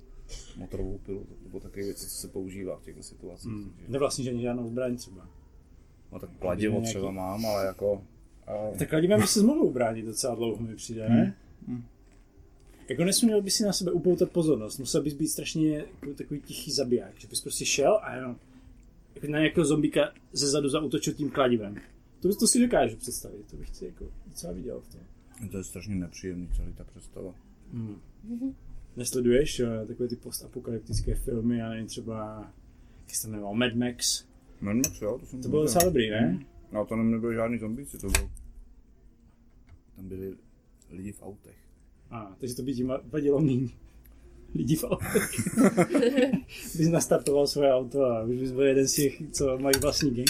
motorovou 0.57 0.97
pilu, 0.97 1.25
nebo 1.43 1.59
takové 1.59 1.83
věci, 1.83 2.07
co 2.09 2.15
se 2.15 2.27
používá 2.27 2.77
v 2.77 2.83
těchto 2.83 3.03
situacích. 3.03 3.51
Hmm. 3.51 3.71
Takže, 3.77 3.91
Nevlastníš 3.91 4.27
ani 4.27 4.41
žádnou 4.41 4.67
zbraň 4.67 4.95
třeba. 4.97 5.27
no 6.11 6.19
tak 6.19 6.29
kladivo 6.39 6.73
nějaký- 6.73 6.89
třeba 6.89 7.11
mám, 7.11 7.45
ale 7.45 7.65
jako... 7.65 7.93
Uh, 8.71 8.77
Tak 8.77 8.89
kladivem 8.89 9.21
by 9.21 9.27
se 9.27 9.43
mohl 9.43 9.61
ubránit 9.61 10.05
docela 10.05 10.35
dlouho, 10.35 10.63
mi 10.63 10.75
přijde, 10.75 11.09
ne? 11.09 11.35
Hmm. 11.67 11.83
Jako 12.89 13.03
nesměl 13.03 13.41
by 13.41 13.51
si 13.51 13.63
na 13.63 13.73
sebe 13.73 13.91
upoutat 13.91 14.31
pozornost, 14.31 14.77
musel 14.77 15.03
bys 15.03 15.13
být 15.13 15.27
strašně 15.27 15.77
jako 15.77 16.13
takový 16.13 16.41
tichý 16.41 16.71
zabiják, 16.71 17.19
že 17.19 17.27
bys 17.27 17.41
prostě 17.41 17.65
šel 17.65 17.99
a 18.03 18.15
jenom 18.15 18.35
jako 19.15 19.27
na 19.27 19.39
nějakého 19.39 19.65
zombíka 19.65 20.13
ze 20.33 20.47
zadu 20.47 20.69
zautočil 20.69 21.13
tím 21.13 21.29
kladivem. 21.29 21.75
To, 22.19 22.35
to 22.35 22.47
si 22.47 22.59
dokážu 22.59 22.97
představit, 22.97 23.45
to 23.51 23.57
bych 23.57 23.69
si 23.75 23.85
jako 23.85 24.11
docela 24.27 24.53
viděl 24.53 24.81
v 24.81 24.87
tom. 24.87 25.01
to 25.49 25.57
je 25.57 25.63
strašně 25.63 25.95
nepříjemný 25.95 26.49
celý 26.55 26.73
ta 26.73 26.83
představa. 26.83 27.33
Hmm. 27.73 27.99
Nesleduješ 28.95 29.59
eh, 29.59 29.85
takové 29.87 30.09
ty 30.09 30.15
postapokalyptické 30.15 31.15
filmy, 31.15 31.57
já 31.57 31.69
nevím, 31.69 31.87
třeba, 31.87 32.51
jak 33.01 33.15
se 33.15 33.21
to 33.21 33.27
jmenovalo, 33.27 33.55
Mad 33.55 33.73
Max. 33.73 34.25
Mad 34.61 34.75
Max, 34.75 35.01
jo, 35.01 35.17
to 35.19 35.25
jsem 35.25 35.41
To 35.41 35.49
bylo 35.49 35.63
docela 35.63 35.85
dobrý, 35.85 36.09
ne? 36.09 36.45
No 36.71 36.85
to 36.85 36.95
nebyly 36.95 37.35
žádný 37.35 37.57
zombíci, 37.57 37.97
to 37.97 38.07
bylo... 38.07 38.29
Tam 39.95 40.07
byli 40.07 40.35
lidi 40.91 41.11
v 41.11 41.23
autech. 41.23 41.64
A, 42.15 42.35
takže 42.39 42.55
to 42.55 42.63
by 42.63 42.73
ti 42.73 42.83
vadilo 42.83 43.39
míň. 43.39 43.69
Lidi 44.55 44.75
v 44.75 44.83
autech. 44.83 45.31
bys 46.77 46.87
nastartoval 46.87 47.47
svoje 47.47 47.73
auto 47.73 48.05
a 48.05 48.23
už 48.23 48.35
bys 48.35 48.51
byl 48.51 48.63
jeden 48.63 48.87
z 48.87 48.93
těch, 48.93 49.21
co 49.31 49.57
mají 49.57 49.75
vlastní 49.81 50.11
gang. 50.11 50.29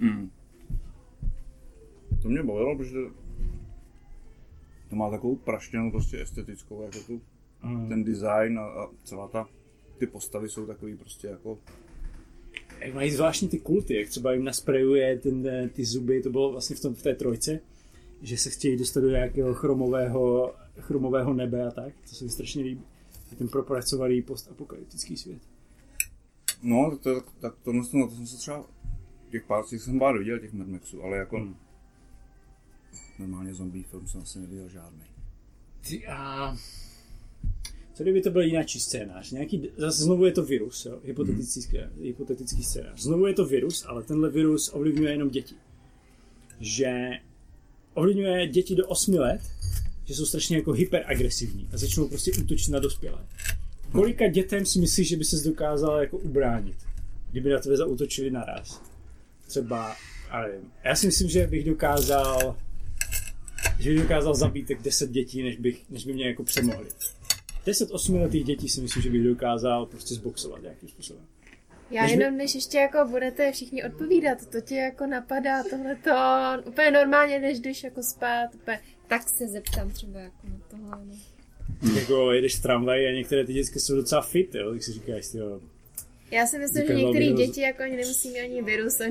Mm. 0.00 0.30
To 2.22 2.28
mě 2.28 2.42
bavilo, 2.42 2.76
protože 2.76 2.98
to 4.90 4.96
má 4.96 5.10
takovou 5.10 5.36
praštěnou 5.36 5.90
prostě 5.90 6.22
estetickou, 6.22 6.82
jako 6.82 6.98
tu, 7.06 7.20
Mm. 7.62 7.88
ten 7.88 8.04
design 8.04 8.58
a, 8.58 8.62
a 8.62 8.88
celá 9.04 9.28
ta, 9.28 9.48
ty 9.98 10.06
postavy 10.06 10.48
jsou 10.48 10.66
takový 10.66 10.96
prostě 10.96 11.26
jako, 11.28 11.58
Jak 12.80 12.94
mají 12.94 13.10
zvláštní 13.10 13.48
ty 13.48 13.58
kulty, 13.58 13.94
jak 13.96 14.08
třeba 14.08 14.32
jim 14.32 14.44
nasprejuje 14.44 15.18
ten, 15.18 15.46
eh, 15.46 15.68
ty 15.68 15.84
zuby, 15.84 16.22
to 16.22 16.30
bylo 16.30 16.52
vlastně 16.52 16.76
v, 16.76 16.80
tom, 16.80 16.94
v 16.94 17.02
té 17.02 17.14
trojce, 17.14 17.60
že 18.22 18.36
se 18.38 18.50
chtějí 18.50 18.76
dostat 18.76 19.00
do 19.00 19.10
nějakého 19.10 19.54
chromového, 19.54 20.54
chromového 20.80 21.32
nebe 21.34 21.66
a 21.66 21.70
tak, 21.70 21.94
to 22.08 22.14
se 22.14 22.24
mi 22.24 22.30
strašně 22.30 22.62
líbí. 22.62 22.82
Je 23.30 23.36
ten 23.36 23.48
propracovaný 23.48 24.22
postapokalyptický 24.22 25.16
svět. 25.16 25.42
no, 26.62 26.90
tak, 26.90 27.00
to, 27.00 27.14
tak 27.14 27.24
to, 27.40 27.72
to, 27.72 27.72
to, 27.72 28.08
to 28.08 28.14
jsem 28.14 28.26
se 28.26 28.36
třeba, 28.36 28.64
těch 29.30 29.44
pár 29.44 29.64
těch 29.64 29.82
jsem 29.82 29.98
pár 29.98 30.18
viděl, 30.18 30.38
těch 30.38 30.52
Mad 30.52 30.68
Maxů, 30.68 31.02
ale 31.02 31.16
jako 31.16 31.36
Hmm. 31.36 31.56
normálně 33.18 33.54
zombie 33.54 33.84
film 33.84 34.06
jsem 34.06 34.20
asi 34.20 34.38
neviděl 34.38 34.68
žádný. 34.68 35.02
Ty 35.88 36.06
a... 36.06 36.56
Co 37.94 38.02
kdyby 38.02 38.20
to 38.22 38.30
byl 38.30 38.42
jináčí 38.42 38.80
scénář? 38.80 39.30
Nějaký, 39.30 39.70
zase 39.76 40.02
znovu 40.02 40.24
je 40.24 40.32
to 40.32 40.44
virus, 40.44 40.86
jo? 40.86 41.00
Hypotetický, 41.04 41.78
mm. 41.78 42.02
hypotetický 42.02 42.62
scénář. 42.64 43.00
Znovu 43.02 43.26
je 43.26 43.34
to 43.34 43.46
virus, 43.46 43.84
ale 43.88 44.02
tenhle 44.02 44.30
virus 44.30 44.70
ovlivňuje 44.72 45.12
jenom 45.12 45.30
děti. 45.30 45.54
Že 46.60 47.10
ovlivňuje 47.94 48.48
děti 48.48 48.74
do 48.74 48.86
8 48.86 49.14
let, 49.14 49.40
že 50.10 50.16
jsou 50.16 50.26
strašně 50.26 50.56
jako 50.56 50.72
hyperagresivní 50.72 51.68
a 51.72 51.76
začnou 51.76 52.08
prostě 52.08 52.32
útočit 52.42 52.70
na 52.70 52.78
dospělé. 52.78 53.18
Kolika 53.92 54.28
dětem 54.28 54.66
si 54.66 54.78
myslíš, 54.78 55.08
že 55.08 55.16
by 55.16 55.24
se 55.24 55.48
dokázal 55.48 56.00
jako 56.00 56.18
ubránit, 56.18 56.76
kdyby 57.30 57.50
na 57.50 57.58
tebe 57.58 57.76
zautočili 57.76 58.30
naraz? 58.30 58.82
Třeba, 59.48 59.96
ale. 60.30 60.50
Já 60.84 60.94
si 60.96 61.06
myslím, 61.06 61.28
že 61.28 61.46
bych 61.46 61.64
dokázal 61.64 62.56
že 63.78 63.90
bych 63.90 64.02
dokázal 64.02 64.34
zabít 64.34 64.68
tak 64.68 64.82
10 64.82 65.10
dětí, 65.10 65.42
než, 65.42 65.56
bych, 65.56 65.90
než 65.90 66.04
by 66.06 66.12
mě 66.12 66.26
jako 66.26 66.44
přemohli. 66.44 66.88
10 67.66 67.90
osmiletých 67.90 68.44
dětí 68.44 68.68
si 68.68 68.80
myslím, 68.80 69.02
že 69.02 69.10
bych 69.10 69.24
dokázal 69.24 69.86
prostě 69.86 70.14
zboxovat 70.14 70.62
nějakým 70.62 70.88
způsobem. 70.88 71.22
Já 71.90 72.02
Než 72.02 72.16
by- 72.16 72.22
jenom, 72.22 72.36
než 72.38 72.54
ještě 72.54 72.78
jako 72.78 73.08
budete 73.10 73.52
všichni 73.52 73.84
odpovídat, 73.84 74.46
to 74.46 74.60
tě 74.60 74.74
jako 74.74 75.06
napadá 75.06 75.62
tohleto 75.70 76.10
úplně 76.68 76.90
normálně, 76.90 77.38
než 77.40 77.60
jdeš 77.60 77.84
jako 77.84 78.02
spát, 78.02 78.54
úplně, 78.54 78.80
tak 79.10 79.28
se 79.28 79.48
zeptám 79.48 79.90
třeba 79.90 80.20
jako 80.20 80.46
na 80.48 80.56
tohle. 80.70 80.98
No. 81.06 81.14
Jako 82.00 82.32
jedeš 82.32 82.56
v 82.56 82.62
tramvaji 82.62 83.06
a 83.06 83.12
některé 83.12 83.44
ty 83.44 83.52
dětské 83.52 83.80
jsou 83.80 83.96
docela 83.96 84.22
fit, 84.22 84.54
jo, 84.54 84.70
tak 84.72 84.82
si 84.82 84.92
říkáš, 84.92 85.24
jo. 85.34 85.60
Já 86.30 86.46
si 86.46 86.58
myslím, 86.58 86.86
že 86.86 86.96
Říkám, 86.96 87.12
některé 87.12 87.32
děti 87.46 87.60
jako 87.60 87.82
ani 87.82 87.96
nemusí 87.96 88.28
mít 88.28 88.40
ani 88.40 88.62
virus, 88.62 89.00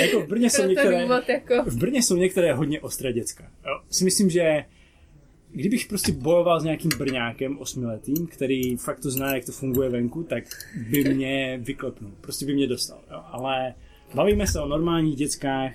Jako 0.00 0.20
v 0.20 0.26
Brně 0.28 0.50
jsou 0.50 0.66
některé, 0.66 1.02
důvod 1.02 1.28
jako. 1.28 1.54
v 1.66 1.76
Brně 1.76 2.02
jsou 2.02 2.16
některé 2.16 2.54
hodně 2.54 2.80
ostré 2.80 3.12
děcka. 3.12 3.44
Jo. 3.66 3.80
Si 3.90 4.04
myslím, 4.04 4.30
že 4.30 4.64
kdybych 5.50 5.86
prostě 5.86 6.12
bojoval 6.12 6.60
s 6.60 6.64
nějakým 6.64 6.90
brňákem 6.98 7.58
osmiletým, 7.58 8.26
který 8.26 8.76
fakt 8.76 9.00
to 9.00 9.10
zná, 9.10 9.34
jak 9.34 9.44
to 9.44 9.52
funguje 9.52 9.88
venku, 9.88 10.22
tak 10.22 10.44
by 10.90 11.04
mě 11.04 11.58
vyklepnul. 11.62 12.12
Prostě 12.20 12.46
by 12.46 12.54
mě 12.54 12.66
dostal. 12.66 13.00
Jo. 13.10 13.22
Ale 13.24 13.74
bavíme 14.14 14.46
se 14.46 14.60
o 14.60 14.68
normálních 14.68 15.16
dětskách, 15.16 15.72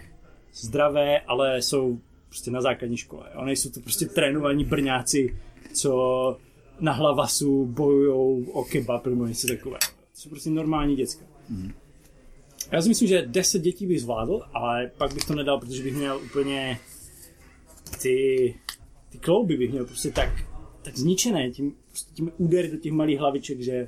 zdravé, 0.54 1.20
ale 1.20 1.62
jsou 1.62 2.00
prostě 2.30 2.52
na 2.52 2.62
základní 2.62 2.98
škole. 2.98 3.30
Jo. 3.36 3.46
Nejsou 3.46 3.70
to 3.70 3.80
prostě 3.80 4.06
trénovaní 4.06 4.66
brňáci, 4.66 5.38
co 5.74 6.38
na 6.80 6.92
hlavasu 6.92 7.66
bojují 7.66 8.48
o 8.52 8.64
kebab 8.64 9.08
nebo 9.08 9.28
něco 9.28 9.48
takového. 9.48 9.80
To 9.80 9.88
jsou 10.14 10.30
prostě 10.30 10.50
normální 10.50 10.96
děcka. 10.96 11.26
Já 12.72 12.82
si 12.82 12.90
myslím, 12.90 13.08
že 13.08 13.22
10 13.28 13.60
dětí 13.60 13.88
bych 13.88 14.02
zvládl, 14.02 14.42
ale 14.54 14.92
pak 14.98 15.14
bych 15.14 15.26
to 15.26 15.36
nedal, 15.36 15.60
protože 15.60 15.84
bych 15.84 15.96
měl 15.96 16.22
úplně 16.26 16.80
ty, 18.02 18.56
ty 19.10 19.18
klouby 19.18 19.58
bych 19.58 19.72
měl 19.72 19.86
prostě 19.86 20.12
tak, 20.12 20.30
tak 20.82 20.98
zničené 20.98 21.52
tím, 21.52 21.76
prostě 21.88 22.14
tím 22.14 22.32
údery 22.38 22.72
do 22.72 22.78
těch 22.78 22.92
malých 22.92 23.20
hlaviček, 23.20 23.62
že, 23.62 23.88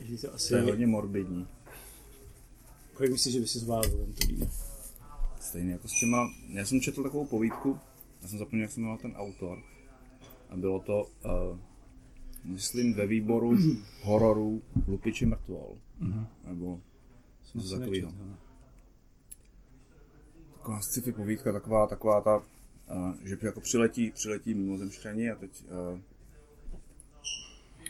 že 0.00 0.18
to 0.18 0.34
asi... 0.34 0.48
To 0.48 0.56
je 0.56 0.62
hodně 0.62 0.86
morbidní. 0.86 1.46
Kolik 2.94 3.12
myslíš, 3.12 3.34
že 3.34 3.40
by 3.40 3.46
si 3.46 3.58
zvládl 3.58 3.90
ten 3.90 4.12
to 4.12 4.46
líne? 5.54 5.60
Stejně 5.60 5.72
jako 5.72 5.88
s 5.88 6.00
těma, 6.00 6.30
já 6.48 6.64
jsem 6.64 6.80
četl 6.80 7.02
takovou 7.02 7.26
povídku, 7.26 7.78
já 8.22 8.28
jsem 8.28 8.38
zapomněl, 8.38 8.64
jak 8.64 8.72
se 8.72 8.80
jmenoval 8.80 8.98
ten 8.98 9.12
autor. 9.12 9.62
A 10.50 10.56
bylo 10.56 10.80
to, 10.80 11.02
uh, 11.02 11.58
myslím, 12.44 12.94
ve 12.94 13.06
výboru 13.06 13.56
hororů 14.02 14.62
Lupiči 14.88 15.26
mrtvol. 15.26 15.76
Nebo 16.46 16.80
něco 17.54 17.78
takového. 17.78 18.12
Taková 20.56 20.80
sci-fi 20.80 21.12
povídka, 21.12 21.52
taková, 21.52 21.86
taková 21.86 22.20
ta, 22.20 22.36
uh, 22.36 23.14
že 23.24 23.36
jako 23.42 23.60
přiletí, 23.60 24.10
přiletí 24.10 24.54
mimozemšťani 24.54 25.30
a 25.30 25.34
teď 25.34 25.64
uh, 25.92 26.00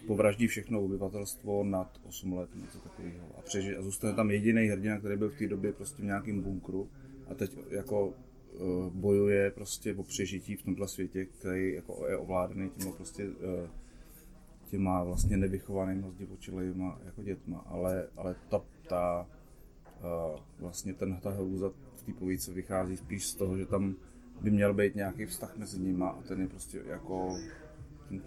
povraždí 0.07 0.47
všechno 0.47 0.83
obyvatelstvo 0.83 1.65
nad 1.65 2.01
8 2.09 2.33
let, 2.33 2.51
něco 2.55 2.79
takového. 2.79 3.27
A, 3.39 3.43
přeži, 3.43 3.77
a 3.77 3.83
zůstane 3.83 4.15
tam 4.15 4.31
jediný 4.31 4.67
hrdina, 4.67 4.99
který 4.99 5.17
byl 5.17 5.31
v 5.31 5.39
té 5.39 5.49
době 5.49 5.73
prostě 5.73 6.03
v 6.03 6.05
nějakém 6.05 6.41
bunkru 6.41 6.89
a 7.31 7.35
teď 7.35 7.57
jako 7.71 8.07
uh, 8.09 8.87
bojuje 8.93 9.51
prostě 9.51 9.95
o 9.95 10.03
přežití 10.03 10.57
v 10.57 10.63
tomhle 10.63 10.89
světě, 10.89 11.25
který 11.25 11.73
jako 11.75 12.07
je 12.09 12.17
ovládaný 12.17 12.71
těma 12.71 12.93
prostě 12.93 13.29
uh, 13.29 13.35
těma 14.71 15.05
vlastně 15.05 15.37
nevychovanýma 15.37 16.11
zdivočilejma 16.11 17.01
jako 17.05 17.23
dětma, 17.23 17.59
ale, 17.67 18.07
ale 18.17 18.37
ta, 18.49 18.61
ta 18.89 19.27
uh, 20.01 20.41
vlastně 20.61 20.95
ten, 20.95 21.17
ta 21.23 21.31
hrůza 21.31 21.71
v 21.97 22.03
té 22.03 22.13
povídce 22.13 22.53
vychází 22.53 22.97
spíš 22.97 23.27
z 23.27 23.35
toho, 23.35 23.59
že 23.59 23.67
tam 23.67 23.95
by 24.41 24.51
měl 24.51 24.75
být 24.75 24.95
nějaký 24.95 25.27
vztah 25.27 25.57
mezi 25.57 25.79
nima 25.81 26.09
a 26.09 26.23
ten 26.23 26.41
je 26.41 26.49
prostě 26.49 26.83
jako 26.87 27.37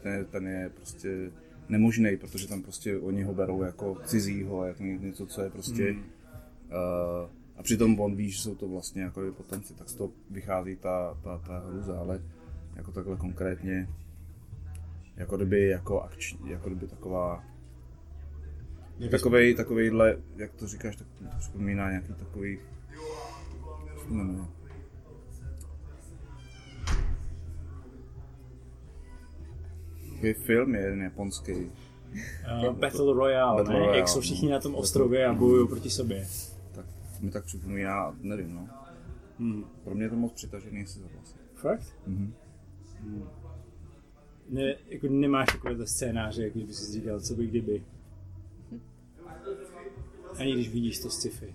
ten, 0.04 0.13
je- 0.13 0.24
ten 0.26 0.48
je 0.48 0.70
prostě 0.70 1.32
nemožný, 1.70 2.18
protože 2.18 2.48
tam 2.48 2.62
prostě 2.62 3.00
oni 3.00 3.24
ho 3.24 3.34
berou 3.34 3.63
jako 3.63 3.98
cizího, 4.06 4.66
jako 4.66 4.84
něco, 4.84 5.26
co 5.26 5.42
je 5.42 5.50
prostě 5.50 5.92
Hmm. 5.92 6.00
uh, 6.02 7.30
a 7.58 7.63
přitom 7.63 8.00
on 8.00 8.16
ví, 8.16 8.30
že 8.32 8.42
jsou 8.42 8.56
to 8.56 8.68
vlastně 8.68 9.02
jako 9.02 9.22
potomci, 9.38 9.74
tak 9.74 9.89
z 9.89 9.96
toho 9.96 10.12
vychází 10.30 10.76
ta, 10.76 11.18
ta, 11.24 11.38
ta 11.38 11.60
hruza, 11.60 12.00
ale 12.00 12.22
jako 12.76 12.92
takhle 12.92 13.18
konkrétně 13.18 13.88
jako 15.18 15.38
kdyby 15.38 15.68
jako 15.68 16.02
akční, 16.02 16.50
jako 16.50 16.70
kdyby 16.70 16.88
taková 16.88 17.44
takovej, 19.12 19.56
takovejhle, 19.56 20.18
jak 20.36 20.54
to 20.54 20.68
říkáš, 20.68 20.96
tak 20.96 21.08
to 21.18 21.26
připomíná 21.39 21.89
nějaký 21.89 22.13
takový, 22.13 22.60
jmenuje? 24.10 24.46
Takový 30.13 30.34
film 30.34 30.76
je 30.76 30.82
jeden 30.82 31.02
japonský. 31.02 31.52
Uh, 31.54 32.76
Battle 32.76 33.13
Royale, 33.13 33.58
Battle 33.58 33.74
ne? 33.74 33.80
Royale, 33.80 33.98
Jak 33.98 34.08
jsou 34.08 34.22
všichni 34.22 34.48
no. 34.48 34.54
na 34.54 34.60
tom 34.60 34.76
ostrově 34.76 35.26
a 35.26 35.34
bojují 35.34 35.68
proti 35.68 35.89
sobě. 35.89 36.28
Tak 37.24 37.28
mi 37.28 37.32
tak 37.32 37.46
připomíná, 37.46 38.16
nevím 38.22 38.56
no. 38.56 38.70
Hmm. 39.40 39.66
Pro 39.84 39.96
mě 39.96 40.04
je 40.06 40.10
to 40.10 40.16
moc 40.16 40.34
přitažený 40.34 40.88
si 40.88 41.00
vlastně. 41.00 41.42
Fakt? 41.56 41.94
Mhm. 42.08 42.34
Hmm. 43.00 43.24
Ne, 44.50 44.76
jako 44.90 45.08
nemáš 45.08 45.48
takovéhle 45.52 45.88
scénáře, 45.88 46.44
jako 46.44 46.58
kdyby 46.60 46.74
si 46.74 46.92
říkal, 46.92 47.20
co 47.22 47.36
by 47.36 47.48
kdyby. 47.48 47.84
Ani 50.38 50.54
když 50.54 50.70
vidíš 50.70 51.00
to 51.00 51.10
sci-fi. 51.10 51.54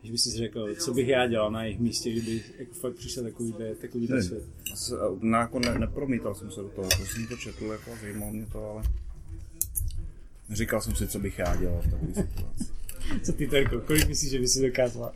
Když 0.00 0.12
by 0.12 0.18
si 0.18 0.30
řekl, 0.30 0.74
co 0.74 0.94
bych 0.94 1.08
já 1.08 1.26
dělal 1.26 1.50
na 1.50 1.64
jejich 1.64 1.80
místě, 1.80 2.10
kdyby 2.12 2.42
jako 2.58 2.74
fakt 2.74 2.94
přišel 2.94 3.24
takovýhle, 3.24 3.74
takovýhle 3.74 4.16
Ne. 4.16 4.22
svět. 4.22 4.44
Na, 5.20 5.38
jako 5.40 5.58
ne, 5.58 5.78
nepromítal 5.78 6.34
jsem 6.34 6.50
se 6.50 6.60
do 6.60 6.68
toho, 6.68 6.88
to 6.88 7.04
jsem 7.04 7.26
to 7.26 7.36
četl, 7.36 7.64
jako 7.64 7.90
zajímalo 8.00 8.32
mě 8.32 8.46
to, 8.46 8.70
ale 8.70 8.82
neříkal 10.48 10.80
jsem 10.80 10.94
si, 10.94 11.08
co 11.08 11.18
bych 11.18 11.38
já 11.38 11.56
dělal 11.56 11.82
v 11.82 11.90
takové 11.90 12.14
situaci. 12.14 12.71
Co 13.22 13.32
ty, 13.32 13.46
Terko, 13.46 13.80
kolik 13.80 14.08
myslíš, 14.08 14.30
že 14.30 14.38
by 14.38 14.48
si 14.48 14.62
dokázala? 14.62 15.12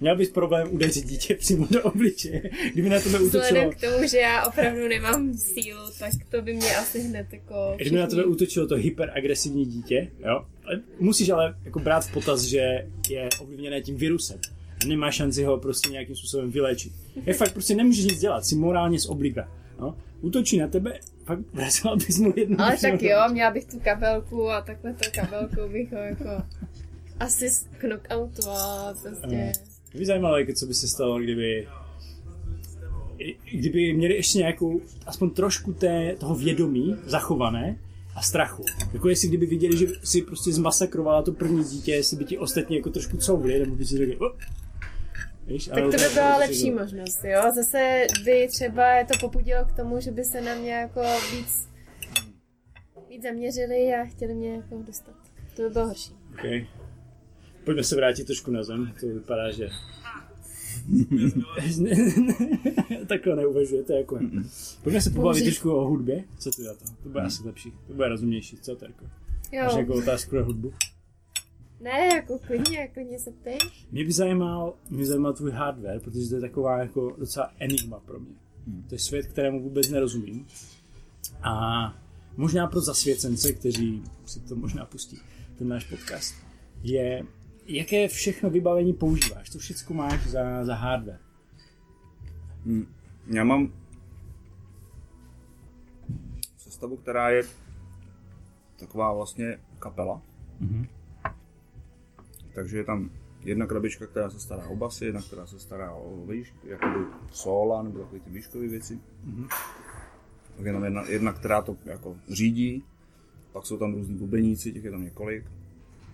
Měl 0.00 0.16
bys 0.16 0.30
problém 0.30 0.68
udeřit 0.70 1.06
dítě 1.06 1.34
přímo 1.34 1.66
do 1.70 1.82
obličeje, 1.82 2.50
kdyby 2.72 2.88
na 2.88 3.00
tebe 3.00 3.18
útočilo, 3.18 3.42
Vzhledem 3.42 3.70
k 3.70 3.80
tomu, 3.80 4.08
že 4.08 4.18
já 4.18 4.46
opravdu 4.46 4.88
nemám 4.88 5.34
sílu, 5.34 5.80
tak 5.98 6.12
to 6.30 6.42
by 6.42 6.54
mě 6.54 6.76
asi 6.76 7.00
hned 7.00 7.26
jako 7.32 7.74
kdyby 7.76 7.96
na 7.96 8.06
tebe 8.06 8.24
útočilo 8.24 8.66
to 8.66 8.74
hyperagresivní 8.74 9.66
dítě, 9.66 10.10
jo? 10.18 10.46
Ale 10.64 10.80
Musíš 11.00 11.28
ale 11.28 11.54
jako 11.64 11.78
brát 11.78 12.06
v 12.06 12.12
potaz, 12.12 12.42
že 12.42 12.86
je 13.08 13.28
ovlivněné 13.40 13.80
tím 13.80 13.96
virusem. 13.96 14.38
A 14.82 14.86
nemá 14.86 15.10
šanci 15.10 15.44
ho 15.44 15.58
prostě 15.58 15.90
nějakým 15.90 16.16
způsobem 16.16 16.50
vyléčit. 16.50 16.92
Je 17.26 17.34
fakt 17.34 17.52
prostě 17.52 17.74
nemůžeš 17.74 18.04
nic 18.04 18.20
dělat, 18.20 18.44
jsi 18.44 18.54
morálně 18.54 19.00
z 19.00 19.06
obliga. 19.06 19.48
No? 19.80 19.96
Útočí 20.20 20.58
na 20.58 20.68
tebe, 20.68 20.98
fakt 21.24 21.40
vracela 21.52 21.96
bys 21.96 22.18
mu 22.18 22.32
jednu 22.36 22.60
Ale 22.60 22.76
tak 22.78 23.02
jo, 23.02 23.18
měla 23.32 23.50
bych 23.50 23.64
tu 23.64 23.80
kabelku 23.80 24.50
a 24.50 24.60
takhle 24.60 24.94
to 24.94 25.10
kabelkou 25.14 25.68
bych 25.72 25.92
ho 25.92 25.98
jako... 25.98 26.24
asi 27.22 27.50
a 28.50 28.94
prostě... 29.02 29.26
Mě 29.26 29.52
by 29.94 30.06
zajímalo, 30.06 30.38
jako 30.38 30.52
co 30.52 30.66
by 30.66 30.74
se 30.74 30.88
stalo, 30.88 31.18
kdyby 31.18 31.68
kdyby 33.52 33.92
měli 33.92 34.14
ještě 34.14 34.38
nějakou, 34.38 34.80
aspoň 35.06 35.30
trošku 35.30 35.72
té, 35.72 36.16
toho 36.18 36.34
vědomí 36.34 36.96
zachované 37.06 37.78
a 38.16 38.22
strachu. 38.22 38.64
Jako 38.92 39.08
jestli 39.08 39.28
kdyby 39.28 39.46
viděli, 39.46 39.76
že 39.76 39.86
si 40.04 40.22
prostě 40.22 40.52
zmasakrovala 40.52 41.22
to 41.22 41.32
první 41.32 41.64
dítě, 41.64 41.92
jestli 41.92 42.16
by 42.16 42.24
ti 42.24 42.38
ostatní 42.38 42.76
jako 42.76 42.90
trošku 42.90 43.16
couvli, 43.16 43.58
nebo 43.58 43.76
by 43.76 43.84
si 43.84 43.96
řekli, 43.96 44.16
oh. 44.16 44.32
Víš, 45.46 45.64
Tak 45.64 45.84
to 45.84 45.90
by 45.90 46.08
byla 46.14 46.36
lepší 46.36 46.70
možnost, 46.70 47.24
jo. 47.24 47.42
Zase 47.54 48.06
by 48.24 48.48
třeba 48.50 48.92
je 48.92 49.04
to 49.04 49.18
popudilo 49.20 49.64
k 49.64 49.72
tomu, 49.72 50.00
že 50.00 50.10
by 50.10 50.24
se 50.24 50.40
na 50.40 50.54
mě 50.54 50.72
jako 50.72 51.00
víc, 51.36 51.68
víc 53.08 53.22
zaměřili 53.22 53.94
a 53.94 54.04
chtěli 54.04 54.34
mě 54.34 54.54
jako 54.54 54.82
dostat. 54.86 55.14
To 55.56 55.62
by 55.62 55.68
bylo 55.68 55.86
horší. 55.86 56.12
Okay. 56.32 56.66
Pojďme 57.64 57.84
se 57.84 57.96
vrátit 57.96 58.24
trošku 58.24 58.50
na 58.50 58.62
zem, 58.62 58.92
to 59.00 59.06
vypadá, 59.06 59.50
že... 59.50 59.68
Takhle 63.08 63.36
neuvažujete 63.36 63.96
jako. 63.96 64.18
Pojďme 64.82 65.00
se 65.00 65.10
pobavit 65.10 65.44
trošku 65.44 65.70
o 65.70 65.88
hudbě. 65.88 66.24
Co 66.38 66.50
ty 66.50 66.62
za 66.62 66.74
to? 66.74 66.84
To 67.02 67.08
bude 67.08 67.24
asi 67.24 67.42
lepší. 67.42 67.72
To 67.86 67.94
bude 67.94 68.08
rozumnější. 68.08 68.56
Co 68.56 68.76
to 68.76 68.84
jako? 68.84 69.04
Máš 69.04 69.72
Jo. 69.72 69.78
jako 69.78 69.94
otázku 69.94 70.36
na 70.36 70.42
hudbu? 70.42 70.72
Ne, 71.80 72.08
jako 72.14 72.38
klidně, 72.38 72.88
klidně 72.88 73.18
se 73.18 73.30
ptej. 73.30 73.58
Mě 73.92 74.04
by 74.04 74.12
zajímal, 74.12 74.74
mě 74.90 75.06
zajímal 75.06 75.32
tvůj 75.32 75.50
hardware, 75.50 76.00
protože 76.00 76.28
to 76.28 76.34
je 76.34 76.40
taková 76.40 76.78
jako 76.78 77.16
docela 77.18 77.52
enigma 77.58 78.00
pro 78.00 78.20
mě. 78.20 78.34
To 78.88 78.94
je 78.94 78.98
svět, 78.98 79.26
kterému 79.26 79.62
vůbec 79.62 79.88
nerozumím. 79.90 80.46
A 81.42 81.52
možná 82.36 82.66
pro 82.66 82.80
zasvěcence, 82.80 83.52
kteří 83.52 84.02
si 84.26 84.40
to 84.40 84.56
možná 84.56 84.84
pustí, 84.84 85.18
ten 85.58 85.68
náš 85.68 85.84
podcast, 85.84 86.34
je, 86.82 87.22
jaké 87.66 88.08
všechno 88.08 88.50
vybavení 88.50 88.92
používáš, 88.92 89.50
co 89.50 89.58
všechno 89.58 89.96
máš 89.96 90.26
za, 90.26 90.64
za 90.64 90.74
hardware. 90.74 91.20
Já 93.26 93.44
mám 93.44 93.72
sestavu, 96.56 96.96
která 96.96 97.30
je 97.30 97.42
taková 98.78 99.12
vlastně 99.12 99.58
kapela. 99.78 100.22
Mhm. 100.60 100.86
Takže 102.54 102.76
je 102.76 102.84
tam 102.84 103.10
jedna 103.44 103.66
krabička, 103.66 104.06
která 104.06 104.30
se 104.30 104.40
stará 104.40 104.66
o 104.66 104.76
basy, 104.76 105.04
jedna, 105.04 105.22
která 105.22 105.46
se 105.46 105.58
stará 105.58 105.92
o 105.92 106.26
výšky, 106.26 106.68
jakoby 106.68 107.06
sola 107.32 107.82
nebo 107.82 107.98
takové 107.98 108.20
ty 108.20 108.30
výškové 108.30 108.68
věci. 108.68 109.00
Pak 110.56 110.66
je 110.66 110.72
tam 110.72 110.84
jedna, 110.84 111.08
jedna, 111.08 111.32
která 111.32 111.62
to 111.62 111.76
jako 111.84 112.16
řídí, 112.28 112.84
pak 113.52 113.66
jsou 113.66 113.78
tam 113.78 113.94
různí 113.94 114.14
bubeníci, 114.14 114.72
těch 114.72 114.84
je 114.84 114.90
tam 114.90 115.02
několik. 115.02 115.44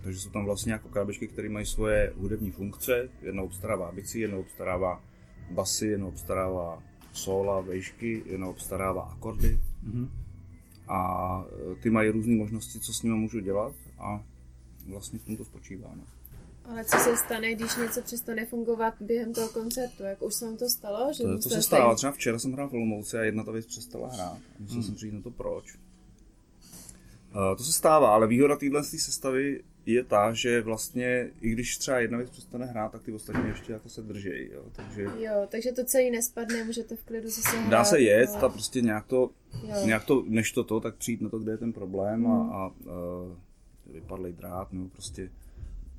Takže 0.03 0.19
jsou 0.19 0.29
tam 0.29 0.45
vlastně 0.45 0.73
jako 0.73 0.89
krabičky, 0.89 1.27
které 1.27 1.49
mají 1.49 1.65
svoje 1.65 2.13
hudební 2.17 2.51
funkce. 2.51 3.09
Jedna 3.21 3.43
obstarává 3.43 3.91
bicí, 3.91 4.19
jedna 4.19 4.37
obstarává 4.37 5.03
basy, 5.51 5.87
jedna 5.87 6.07
obstarává 6.07 6.83
sola, 7.13 7.61
vejšky, 7.61 8.23
jedna 8.25 8.47
obstarává 8.47 9.01
akordy. 9.01 9.59
Mhm. 9.83 10.09
A 10.87 11.43
e, 11.71 11.75
ty 11.75 11.89
mají 11.89 12.09
různé 12.09 12.35
možnosti, 12.35 12.79
co 12.79 12.93
s 12.93 13.03
nimi 13.03 13.15
můžu 13.15 13.39
dělat 13.39 13.73
a 13.99 14.23
vlastně 14.87 15.19
v 15.19 15.25
tom 15.25 15.37
to 15.37 15.45
spočívá. 15.45 15.91
No. 15.95 16.03
Ale 16.69 16.85
co 16.85 16.97
se 16.97 17.17
stane, 17.17 17.55
když 17.55 17.75
něco 17.75 18.01
přestane 18.01 18.45
fungovat 18.45 18.93
během 19.01 19.33
toho 19.33 19.49
koncertu? 19.49 20.03
Jak 20.03 20.21
už 20.21 20.33
se 20.33 20.45
vám 20.45 20.57
to 20.57 20.69
stalo? 20.69 21.13
Že 21.13 21.23
To, 21.23 21.39
to 21.39 21.49
se 21.49 21.61
stává, 21.61 21.95
třeba 21.95 22.11
včera 22.11 22.39
jsem 22.39 22.53
hrál 22.53 22.69
v 22.69 22.73
Olomouci 22.73 23.17
a 23.17 23.21
jedna 23.21 23.43
ta 23.43 23.51
věc 23.51 23.65
přestala 23.65 24.09
hrát. 24.09 24.37
A 24.37 24.59
Musel 24.59 24.83
jsem 24.83 24.95
přijít 24.95 25.13
na 25.13 25.21
to 25.21 25.31
proč. 25.31 25.75
Uh, 27.35 27.57
to 27.57 27.63
se 27.63 27.73
stává, 27.73 28.13
ale 28.13 28.27
výhoda 28.27 28.55
téhle 28.55 28.83
sestavy 28.83 29.63
je 29.93 30.03
ta, 30.03 30.33
že 30.33 30.61
vlastně, 30.61 31.29
i 31.41 31.49
když 31.49 31.77
třeba 31.77 31.99
jedna 31.99 32.17
věc 32.17 32.29
přestane 32.29 32.65
hrát, 32.65 32.91
tak 32.91 33.03
ty 33.03 33.11
ostatní 33.13 33.49
ještě 33.49 33.73
jako 33.73 33.89
se 33.89 34.01
držejí. 34.01 34.49
Jo. 34.51 34.63
Takže 34.71 35.03
Jo, 35.03 35.47
takže 35.49 35.71
to 35.71 35.83
celý 35.83 36.11
nespadne, 36.11 36.63
můžete 36.63 36.95
v 36.95 37.03
klidu 37.03 37.29
zase 37.29 37.57
hrát. 37.57 37.69
dá 37.69 37.83
se 37.83 37.99
jet 37.99 38.29
jo. 38.29 38.45
a 38.45 38.49
prostě 38.49 38.81
nějak 38.81 39.05
to, 39.05 39.29
Jo. 39.67 39.75
nějak 39.85 40.05
to, 40.05 40.23
než 40.27 40.51
to 40.51 40.63
to, 40.63 40.79
tak 40.79 40.95
přijít 40.95 41.21
na 41.21 41.29
to, 41.29 41.39
kde 41.39 41.51
je 41.51 41.57
ten 41.57 41.73
problém 41.73 42.27
a, 42.27 42.49
a 42.51 42.67
uh, 42.67 43.93
vypadlej 43.93 44.33
drát, 44.33 44.73
nebo 44.73 44.89
prostě 44.89 45.29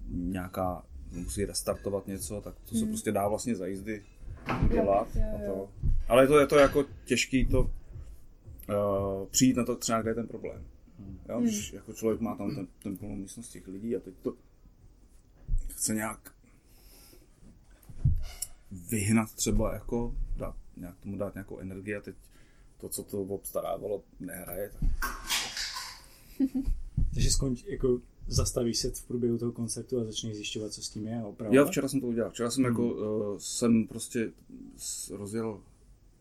nějaká, 0.09 0.83
musí 1.13 1.45
restartovat 1.45 2.07
něco, 2.07 2.41
tak 2.41 2.55
to 2.71 2.75
se 2.77 2.87
prostě 2.87 3.13
dá 3.13 3.29
vlastně 3.29 3.55
za 3.57 3.67
jízdy 3.67 4.03
dělat. 4.73 5.09
Jo, 5.15 5.23
A 5.39 5.43
jo. 5.43 5.55
to. 5.55 5.69
Ale 6.09 6.23
je 6.23 6.27
to, 6.29 6.41
je 6.41 6.47
to 6.47 6.57
jako 6.59 6.85
těžký 7.05 7.47
to 7.47 7.61
uh, 7.61 7.69
přijít 9.31 9.57
na 9.57 9.65
to 9.65 9.77
třeba, 9.77 10.03
kde 10.03 10.11
je 10.11 10.15
ten 10.15 10.27
problém. 10.27 10.63
Jo, 11.29 11.41
když 11.41 11.73
jako 11.73 11.93
člověk 11.93 12.21
má 12.21 12.37
tam 12.37 12.55
ten, 12.55 12.67
ten 12.83 12.97
plnou 12.97 13.17
místnost 13.17 13.49
těch 13.49 13.69
lidí 13.69 13.97
a 13.97 14.01
teď 14.01 14.15
to 14.23 14.37
chce 15.69 15.95
nějak 15.95 16.35
vyhnat 18.71 19.35
třeba 19.35 19.75
jako, 19.75 20.17
dát, 20.37 20.57
nějak 20.77 20.97
tomu 20.99 21.17
dát 21.17 21.35
nějakou 21.35 21.59
energii 21.59 21.97
a 21.97 22.01
teď 22.01 22.17
to, 22.79 22.89
co 22.89 23.03
to 23.03 23.23
obstarávalo, 23.23 24.03
nehraje, 24.21 24.71
tak 24.71 25.11
Takže 27.15 27.31
skonč, 27.31 27.65
jako 27.65 28.01
zastavíš 28.27 28.79
se 28.79 28.91
v 28.91 29.07
průběhu 29.07 29.39
toho 29.39 29.53
koncertu 29.53 30.01
a 30.01 30.05
začneš 30.05 30.35
zjišťovat, 30.35 30.73
co 30.73 30.83
s 30.83 30.89
tím 30.89 31.07
je 31.07 31.21
a 31.21 31.27
opravovat. 31.27 31.57
Jo, 31.57 31.67
včera 31.67 31.89
jsem 31.89 32.01
to 32.01 32.07
udělal. 32.07 32.31
Včera 32.31 32.51
jsem 32.51 32.65
jako, 32.65 32.83
uh, 32.83 33.39
jsem 33.39 33.87
prostě 33.87 34.33
rozjel 35.11 35.61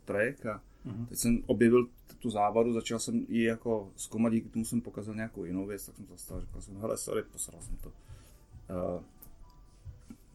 track 0.06 0.46
a 0.46 0.64
teď 1.10 1.18
jsem 1.18 1.44
objevil 1.46 1.88
tu 2.20 2.30
závadu, 2.30 2.74
začal 2.74 3.00
jsem 3.00 3.26
ji 3.30 3.44
jako 3.44 3.92
zkoumat, 3.96 4.34
díky 4.34 4.50
tomu 4.50 4.66
jsem 4.66 4.82
pokazal 4.82 5.16
nějakou 5.16 5.46
jinou 5.46 5.66
věc, 5.66 5.86
tak 5.86 5.96
jsem 5.96 6.06
zastavil, 6.08 6.42
řekl 6.42 6.62
jsem, 6.62 6.78
hele, 6.78 6.98
sorry, 6.98 7.24
posral 7.24 7.62
jsem 7.62 7.76
to. 7.78 7.90
Uh, 7.90 9.04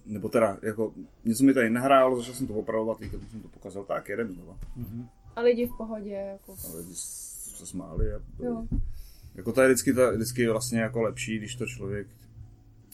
nebo 0.07 0.29
teda, 0.29 0.59
jako, 0.63 0.95
něco 1.25 1.45
mi 1.45 1.55
tady 1.55 1.71
nehrálo, 1.71 2.17
začal 2.17 2.35
jsem 2.35 2.47
to 2.47 2.55
opravovat, 2.55 3.01
díky 3.01 3.17
tomu 3.17 3.29
jsem 3.31 3.41
to 3.41 3.49
pokazal, 3.49 3.85
tak 3.85 4.09
jedem 4.09 4.33
znova. 4.35 4.59
A 5.37 5.41
lidi 5.41 5.67
v 5.67 5.77
pohodě, 5.77 6.11
jako. 6.11 6.53
A 6.53 6.77
lidi 6.77 6.95
se 6.95 7.67
smáli 7.67 8.15
a 8.15 8.21
Jo. 8.39 8.67
jako 9.35 9.53
to 9.53 9.61
je 9.61 9.69
vždycky, 9.69 9.91
je 9.91 10.13
vždycky 10.13 10.49
vlastně 10.49 10.81
jako 10.81 11.03
lepší, 11.03 11.39
když 11.39 11.57
to 11.57 11.67
člověk 11.67 12.07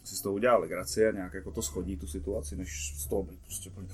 si 0.04 0.16
z 0.16 0.20
toho 0.20 0.34
udělá 0.34 0.56
legraci 0.56 1.06
a 1.06 1.12
nějak 1.12 1.34
jako 1.34 1.50
to 1.50 1.62
schodí 1.62 1.96
tu 1.96 2.06
situaci, 2.06 2.56
než 2.56 2.94
z 2.96 3.06
toho 3.06 3.22
být 3.22 3.40
prostě 3.40 3.70
úplně, 3.70 3.88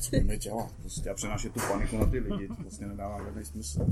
co 0.00 0.10
budeme 0.10 0.38
dělat, 0.38 0.72
prostě 0.80 1.10
a 1.10 1.14
přenášet 1.14 1.52
tu 1.52 1.60
paniku 1.72 1.98
na 1.98 2.06
ty 2.06 2.18
lidi, 2.18 2.48
to 2.48 2.54
vlastně 2.62 2.86
nedává 2.86 3.24
žádný 3.24 3.44
smysl. 3.44 3.86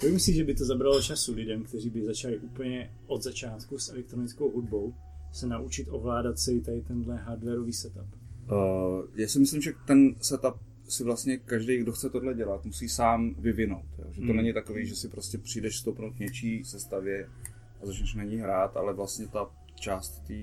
Kolik 0.00 0.14
myslíš, 0.14 0.36
že 0.36 0.44
by 0.44 0.54
to 0.54 0.64
zabralo 0.64 1.02
času 1.02 1.34
lidem, 1.34 1.64
kteří 1.64 1.90
by 1.90 2.04
začali 2.04 2.38
úplně 2.38 2.90
od 3.06 3.22
začátku 3.22 3.78
s 3.78 3.88
elektronickou 3.88 4.50
hudbou 4.50 4.94
se 5.32 5.46
naučit 5.46 5.88
ovládat 5.90 6.38
celý 6.38 6.60
tady 6.60 6.80
tenhle 6.82 7.16
hardwareový 7.16 7.72
setup? 7.72 8.06
Uh, 8.52 9.04
já 9.14 9.28
si 9.28 9.38
myslím, 9.38 9.62
že 9.62 9.72
ten 9.86 10.14
setup 10.20 10.54
si 10.88 11.04
vlastně 11.04 11.36
každý, 11.36 11.76
kdo 11.78 11.92
chce 11.92 12.10
tohle 12.10 12.34
dělat, 12.34 12.64
musí 12.64 12.88
sám 12.88 13.34
vyvinout. 13.38 13.84
Jo? 13.98 14.04
Že 14.12 14.20
to 14.20 14.26
Hmm. 14.26 14.36
není 14.36 14.52
takový, 14.52 14.86
že 14.86 14.96
si 14.96 15.08
prostě 15.08 15.38
přijdeš 15.38 15.78
stoupnout 15.78 16.18
něčí 16.18 16.64
sestavě 16.64 17.28
a 17.82 17.86
začneš 17.86 18.14
na 18.14 18.24
ní 18.24 18.36
hrát, 18.36 18.76
ale 18.76 18.94
vlastně 18.94 19.28
ta 19.28 19.50
část 19.74 20.18
té 20.26 20.34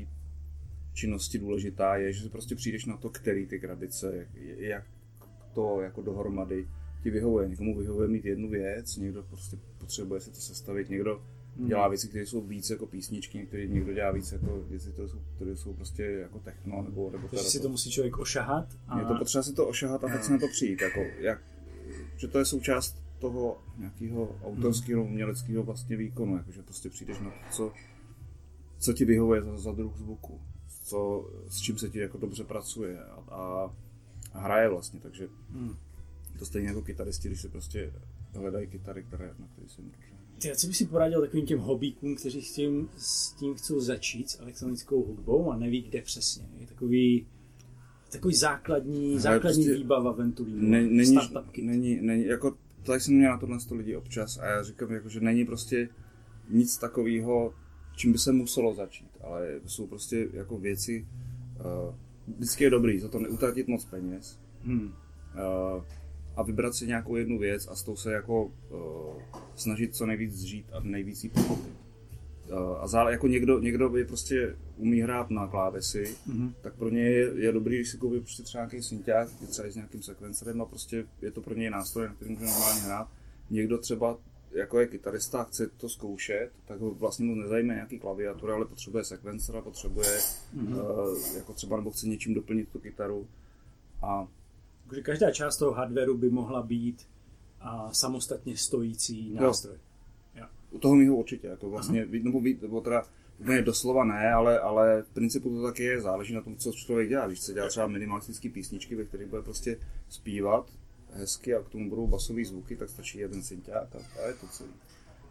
činnosti 0.93 1.39
důležitá 1.39 1.95
je, 1.95 2.13
že 2.13 2.23
si 2.23 2.29
prostě 2.29 2.55
přijdeš 2.55 2.85
na 2.85 2.97
to, 2.97 3.09
který 3.09 3.47
ty 3.47 3.59
krabice, 3.59 4.15
jak, 4.17 4.27
jak 4.57 4.83
to 5.53 5.81
jako 5.81 6.01
dohromady 6.01 6.67
ti 7.03 7.09
vyhovuje. 7.09 7.49
Někomu 7.49 7.77
vyhovuje 7.77 8.07
mít 8.07 8.25
jednu 8.25 8.49
věc, 8.49 8.97
někdo 8.97 9.23
prostě 9.23 9.57
potřebuje 9.77 10.21
si 10.21 10.29
to 10.29 10.35
sestavit, 10.35 10.89
někdo 10.89 11.21
dělá 11.55 11.87
věci, 11.87 12.07
které 12.07 12.25
jsou 12.25 12.41
víc 12.41 12.69
jako 12.69 12.85
písničky, 12.85 13.37
některý, 13.37 13.67
někdo 13.67 13.93
dělá 13.93 14.11
víc 14.11 14.31
jako 14.31 14.61
věci, 14.69 14.91
které 14.91 15.07
jsou, 15.07 15.19
které 15.35 15.55
jsou 15.55 15.73
prostě 15.73 16.03
jako 16.03 16.39
techno 16.39 16.81
nebo, 16.81 17.09
nebo 17.11 17.27
Takže 17.27 17.43
si 17.45 17.59
to- 17.59 17.69
musí 17.69 17.91
člověk 17.91 18.17
ošahat 18.19 18.77
a 18.87 18.99
je 18.99 19.05
to 19.05 19.15
potřeba 19.15 19.43
si 19.43 19.53
to 19.53 19.67
ošahat 19.67 20.03
a 20.03 20.07
tak 20.07 20.23
se 20.23 20.31
na 20.31 20.37
to 20.37 20.47
přijít. 20.47 20.81
Jako, 20.81 20.99
jak, 21.19 21.41
že 22.17 22.27
to 22.27 22.39
je 22.39 22.45
součást 22.45 23.01
toho 23.19 23.61
nějakého 23.77 24.35
autorského, 24.43 25.03
uměleckého 25.03 25.63
vlastně 25.63 25.97
výkonu. 25.97 26.37
Jako, 26.37 26.51
že 26.51 26.61
prostě 26.61 26.89
přijdeš 26.89 27.19
na 27.19 27.29
to, 27.29 27.37
co, 27.51 27.73
co 28.79 28.93
ti 28.93 29.05
vyhovuje 29.05 29.41
za, 29.41 29.57
za 29.57 29.71
druh 29.71 29.97
zvuku. 29.97 30.41
Co, 30.91 31.29
s 31.49 31.57
čím 31.61 31.77
se 31.77 31.89
ti 31.89 31.99
jako 31.99 32.17
dobře 32.17 32.43
pracuje 32.43 32.99
a, 33.03 33.13
a, 33.33 33.71
a 34.33 34.39
hraje 34.39 34.69
vlastně. 34.69 34.99
Takže 34.99 35.27
Hmm. 35.51 35.75
to 36.39 36.45
stejně 36.45 36.67
jako 36.67 36.81
kytaristi, 36.81 37.27
když 37.27 37.41
si 37.41 37.49
prostě 37.49 37.93
hledají 38.33 38.67
kytary, 38.67 39.03
které, 39.03 39.33
na 39.39 39.47
které 39.53 39.69
se 39.69 39.81
dobře. 39.81 39.97
Ty, 40.41 40.51
a 40.51 40.55
co 40.55 40.67
bys 40.67 40.77
si 40.77 40.85
poradil 40.85 41.21
takovým 41.21 41.45
těm 41.45 41.59
hobíkům, 41.59 42.15
kteří 42.15 42.41
s 42.41 42.53
tím, 42.53 42.89
s 42.97 43.31
tím 43.31 43.55
chcou 43.55 43.79
začít 43.79 44.29
s 44.29 44.39
elektronickou 44.39 45.03
hudbou 45.05 45.51
a 45.51 45.57
neví, 45.57 45.81
kde 45.81 46.01
přesně? 46.01 46.45
Je 46.59 46.67
takový, 46.67 47.27
takový 48.11 48.35
základní, 48.35 49.19
základní 49.19 49.63
prostě 49.63 49.77
výbava 49.79 50.11
ventulínu, 50.11 50.69
Ne, 50.69 50.81
není, 50.81 51.05
startup 51.17 51.51
kit. 51.51 51.65
není, 51.65 52.01
není, 52.01 52.25
jako, 52.25 52.57
tady 52.83 52.99
jsem 52.99 53.13
měl 53.13 53.31
na 53.31 53.37
tohle 53.37 53.59
sto 53.59 53.75
lidí 53.75 53.95
občas 53.95 54.37
a 54.37 54.45
já 54.45 54.63
říkám, 54.63 54.91
jako, 54.91 55.09
že 55.09 55.19
není 55.19 55.45
prostě 55.45 55.89
nic 56.49 56.77
takového, 56.77 57.53
čím 58.01 58.11
by 58.11 58.17
se 58.17 58.31
muselo 58.31 58.73
začít, 58.73 59.07
ale 59.23 59.59
jsou 59.65 59.87
prostě 59.87 60.27
jako 60.33 60.57
věci, 60.57 61.07
uh, 61.59 61.95
vždycky 62.37 62.63
je 62.63 62.69
dobrý 62.69 62.99
za 62.99 63.07
to 63.07 63.19
neutratit 63.19 63.67
moc 63.67 63.85
peněz 63.85 64.39
Hmm. 64.63 64.85
uh, 64.85 65.83
a 66.35 66.43
vybrat 66.43 66.75
si 66.75 66.87
nějakou 66.87 67.15
jednu 67.15 67.39
věc 67.39 67.67
a 67.67 67.75
s 67.75 67.83
tou 67.83 67.95
se 67.95 68.13
jako 68.13 68.45
uh, 68.45 68.51
snažit 69.55 69.95
co 69.95 70.05
nejvíc 70.05 70.33
zžít 70.33 70.65
a 70.71 70.79
nejvíc 70.79 71.23
jí 71.23 71.29
pochopit. 71.29 71.73
a 72.79 72.87
zále, 72.87 73.11
jako 73.11 73.27
někdo, 73.27 73.59
někdo 73.59 73.89
by 73.89 74.05
prostě 74.05 74.55
umí 74.77 75.01
hrát 75.01 75.29
na 75.29 75.47
klávesi, 75.47 76.03
mm-hmm. 76.03 76.53
tak 76.61 76.73
pro 76.75 76.89
ně 76.89 77.01
je, 77.01 77.31
je 77.35 77.51
dobrý, 77.51 77.75
když 77.75 77.89
si 77.89 77.97
koupí 77.97 78.19
prostě 78.19 78.43
třeba 78.43 78.63
nějaký 78.63 78.83
synťák, 78.83 79.29
třeba 79.49 79.71
s 79.71 79.75
nějakým 79.75 80.01
sekvencerem 80.03 80.61
a 80.61 80.65
prostě 80.65 81.05
je 81.21 81.31
to 81.31 81.41
pro 81.41 81.53
něj 81.53 81.69
nástroj, 81.69 82.07
na 82.07 82.13
kterým 82.13 82.33
může 82.33 82.45
normálně 82.45 82.81
hrát. 82.81 83.07
Někdo 83.49 83.77
třeba 83.77 84.17
jako 84.53 84.79
je 84.79 84.87
kytarista 84.87 85.41
a 85.41 85.43
chce 85.43 85.67
to 85.67 85.89
zkoušet, 85.89 86.49
tak 86.65 86.79
ho 86.79 86.91
vlastně 86.91 87.25
mu 87.25 87.35
nezajímá 87.35 87.73
nějaký 87.73 87.99
klaviatura, 87.99 88.55
ale 88.55 88.65
potřebuje 88.65 89.03
sekvencera, 89.03 89.61
potřebuje 89.61 90.19
mm-hmm. 90.57 90.75
uh, 90.75 91.37
jako 91.37 91.53
třeba 91.53 91.77
nebo 91.77 91.91
chce 91.91 92.07
něčím 92.07 92.33
doplnit 92.33 92.69
tu 92.69 92.79
kytaru. 92.79 93.27
A 94.01 94.27
Takže 94.87 95.01
každá 95.01 95.31
část 95.31 95.57
toho 95.57 95.71
hardwareu 95.71 96.17
by 96.17 96.29
mohla 96.29 96.63
být 96.63 97.07
a 97.59 97.93
samostatně 97.93 98.57
stojící 98.57 99.33
nástroj. 99.33 99.77
Jo. 100.35 100.45
U 100.71 100.79
toho 100.79 100.95
mýho 100.95 101.15
určitě, 101.15 101.47
jako 101.47 101.69
vlastně, 101.69 102.03
Aha. 102.03 102.11
nebo, 102.23 102.41
nebo 102.61 102.81
teda 102.81 103.03
úplně 103.39 103.61
doslova 103.61 104.03
ne, 104.03 104.33
ale, 104.33 104.59
ale 104.59 105.01
v 105.01 105.09
principu 105.09 105.49
to 105.49 105.63
taky 105.63 105.83
je, 105.83 106.01
záleží 106.01 106.33
na 106.33 106.41
tom, 106.41 106.55
co 106.55 106.71
člověk 106.71 107.09
dělá. 107.09 107.27
Když 107.27 107.39
chce 107.39 107.53
dělat 107.53 107.69
třeba 107.69 107.87
minimalistické 107.87 108.49
písničky, 108.49 108.95
ve 108.95 109.05
kterých 109.05 109.27
bude 109.27 109.41
prostě 109.41 109.79
zpívat, 110.09 110.71
hezky 111.13 111.55
a 111.55 111.61
k 111.63 111.69
tomu 111.69 111.89
budou 111.89 112.07
basové 112.07 112.45
zvuky, 112.45 112.75
tak 112.75 112.89
stačí 112.89 113.17
jeden 113.17 113.43
synťák 113.43 113.95
a, 113.95 114.27
je 114.27 114.33
to 114.33 114.47
celý. 114.47 114.71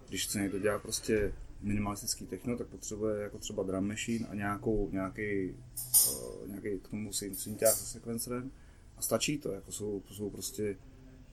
Když 0.08 0.26
chce 0.26 0.40
někdo 0.40 0.58
dělat 0.58 0.82
prostě 0.82 1.32
minimalistický 1.60 2.26
techno, 2.26 2.56
tak 2.56 2.66
potřebuje 2.66 3.22
jako 3.22 3.38
třeba 3.38 3.62
drum 3.62 3.88
machine 3.88 4.26
a 4.26 4.34
nějakou, 4.34 4.90
nějaký, 4.92 5.54
uh, 6.10 6.48
nějaký 6.48 6.78
k 6.78 6.88
tomu 6.88 7.12
synťák 7.12 7.74
se 7.74 7.86
sekvencerem 7.86 8.50
a 8.96 9.02
stačí 9.02 9.38
to, 9.38 9.52
jako 9.52 9.72
jsou, 9.72 10.02
jsou 10.10 10.30
prostě 10.30 10.76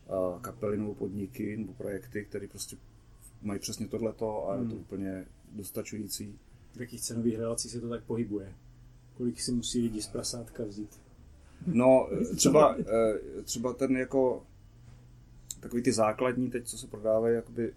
uh, 0.08 0.42
kapely 0.42 0.78
nebo 0.78 0.96
podniky 0.96 1.58
nebo 1.58 1.74
projekty, 1.74 2.26
které 2.26 2.48
prostě 2.48 2.78
mají 3.42 3.60
přesně 3.60 3.88
tohleto 3.88 4.50
a 4.50 4.54
hmm. 4.54 4.64
je 4.64 4.70
to 4.70 4.76
hmm. 4.76 4.82
úplně 4.82 5.26
dostačující. 5.52 6.40
V 6.76 6.82
jakých 6.82 7.02
cenových 7.02 7.38
relacích 7.38 7.72
se 7.72 7.82
to 7.82 7.90
tak 7.90 8.04
pohybuje? 8.04 8.56
Kolik 9.14 9.42
si 9.42 9.52
musí 9.52 9.82
lidi 9.82 10.02
z 10.02 10.08
prasátka 10.08 10.64
vzít? 10.64 11.07
No, 11.66 12.10
třeba, 12.36 12.76
eh, 12.80 13.44
třeba 13.44 13.74
ten 13.74 13.98
jako 13.98 14.44
takový 15.60 15.82
ty 15.84 15.92
základní 15.92 16.50
teď, 16.50 16.66
co 16.66 16.78
se 16.78 16.88
prodávají, 16.88 17.36
jakoby 17.36 17.74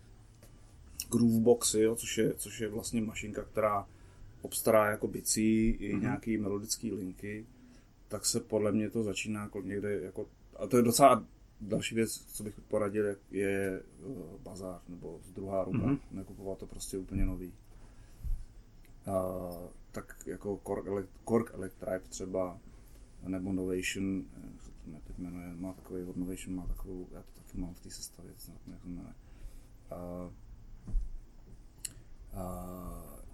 grooveboxy, 1.11 1.81
jo, 1.81 1.97
což, 1.97 2.19
je, 2.19 2.35
což 2.35 2.61
je 2.61 2.69
vlastně 2.69 3.01
mašinka, 3.01 3.43
která 3.43 3.87
obstará 4.43 4.91
jako 4.91 5.09
bicí 5.09 5.69
i 5.69 5.95
mm-hmm. 5.95 6.01
nějaký 6.01 6.37
melodický 6.37 6.93
linky, 6.93 7.47
tak 8.09 8.27
se 8.27 8.41
podle 8.41 8.73
mě 8.73 8.91
to 8.91 9.03
začíná 9.03 9.43
jako 9.43 9.63
někde 9.63 10.01
jako, 10.01 10.27
a 10.57 10.67
to 10.67 10.77
je 10.77 10.83
docela 10.83 11.25
další 11.61 11.95
věc, 11.95 12.25
co 12.33 12.43
bych 12.45 12.61
poradil, 12.61 13.07
je, 13.07 13.17
je 13.31 13.83
uh, 14.05 14.17
bazár 14.43 14.81
nebo 14.89 15.21
z 15.25 15.33
druhá 15.33 15.65
ruka, 15.65 15.79
mm-hmm. 15.79 15.99
nekupovat 16.11 16.59
to 16.59 16.67
prostě 16.67 16.99
úplně 16.99 17.27
nový. 17.27 17.53
Uh, 19.07 19.15
tak 19.93 20.17
jako 20.27 20.57
Korg, 20.57 21.09
Korg 21.25 21.55
Electribe 21.55 22.03
třeba, 22.09 22.59
nebo 23.29 23.53
Novation, 23.53 24.25
jak 24.53 24.63
se 24.63 24.71
to 24.71 25.01
teď 25.07 25.19
jmenuje, 25.19 25.55
má 25.57 25.73
takový, 25.73 26.03
od 26.05 26.17
Novation 26.17 26.57
má 26.57 26.67
takovou, 26.67 27.09
já 27.13 27.23
to 27.23 27.41
taky 27.43 27.59
mám 27.59 27.75
v 27.75 27.81
té 27.81 27.91
sestavě, 27.91 28.33
snad 28.37 28.57
jak 28.67 28.81
to 28.83 28.89
jmenuje. 28.89 29.15
A, 29.91 30.31
a, 32.33 32.45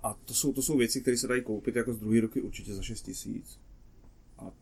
a 0.03 0.14
to, 0.14 0.34
jsou, 0.34 0.53
to 0.53 0.62
jsou 0.62 0.76
věci, 0.76 1.01
které 1.01 1.16
se 1.16 1.28
dají 1.28 1.43
koupit 1.43 1.76
jako 1.76 1.93
z 1.93 1.99
druhé 1.99 2.20
ruky 2.20 2.41
určitě 2.41 2.74
za 2.74 2.82
6 2.82 3.03
tisíc. 3.03 3.61
A 4.39 4.53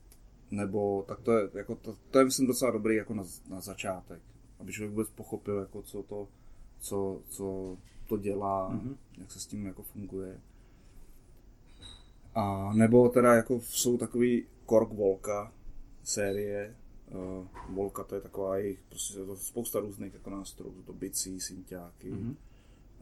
nebo 0.50 1.04
tak 1.08 1.20
to 1.20 1.32
je, 1.32 1.50
jako 1.54 1.74
to, 1.74 1.96
to 2.10 2.18
je 2.18 2.24
myslím 2.24 2.46
docela 2.46 2.70
dobrý 2.70 2.96
jako 2.96 3.14
na, 3.14 3.24
na 3.48 3.60
začátek, 3.60 4.22
aby 4.58 4.72
člověk 4.72 4.90
vůbec 4.90 5.10
pochopil, 5.10 5.58
jako 5.58 5.82
co 5.82 6.02
to, 6.02 6.28
co, 6.80 7.22
co 7.28 7.76
to 8.06 8.16
dělá, 8.16 8.72
mm-hmm. 8.72 8.96
jak 9.18 9.32
se 9.32 9.40
s 9.40 9.46
tím 9.46 9.66
jako 9.66 9.82
funguje. 9.82 10.40
A 12.34 12.72
nebo 12.74 13.08
teda 13.08 13.34
jako 13.34 13.60
jsou 13.60 13.98
takový 13.98 14.46
Korg 14.66 14.92
Volka 14.92 15.52
série. 16.02 16.76
Uh, 17.10 17.46
Volka 17.74 18.04
to 18.04 18.14
je 18.14 18.20
taková 18.20 18.56
jejich, 18.56 18.80
prostě 18.88 19.18
je 19.18 19.26
to 19.26 19.36
spousta 19.36 19.80
různých 19.80 20.14
jako 20.14 20.30
nástrojů, 20.30 20.82
to 20.86 20.92
bicí, 20.92 21.40
synťáky, 21.40 22.12
mm-hmm. 22.12 22.34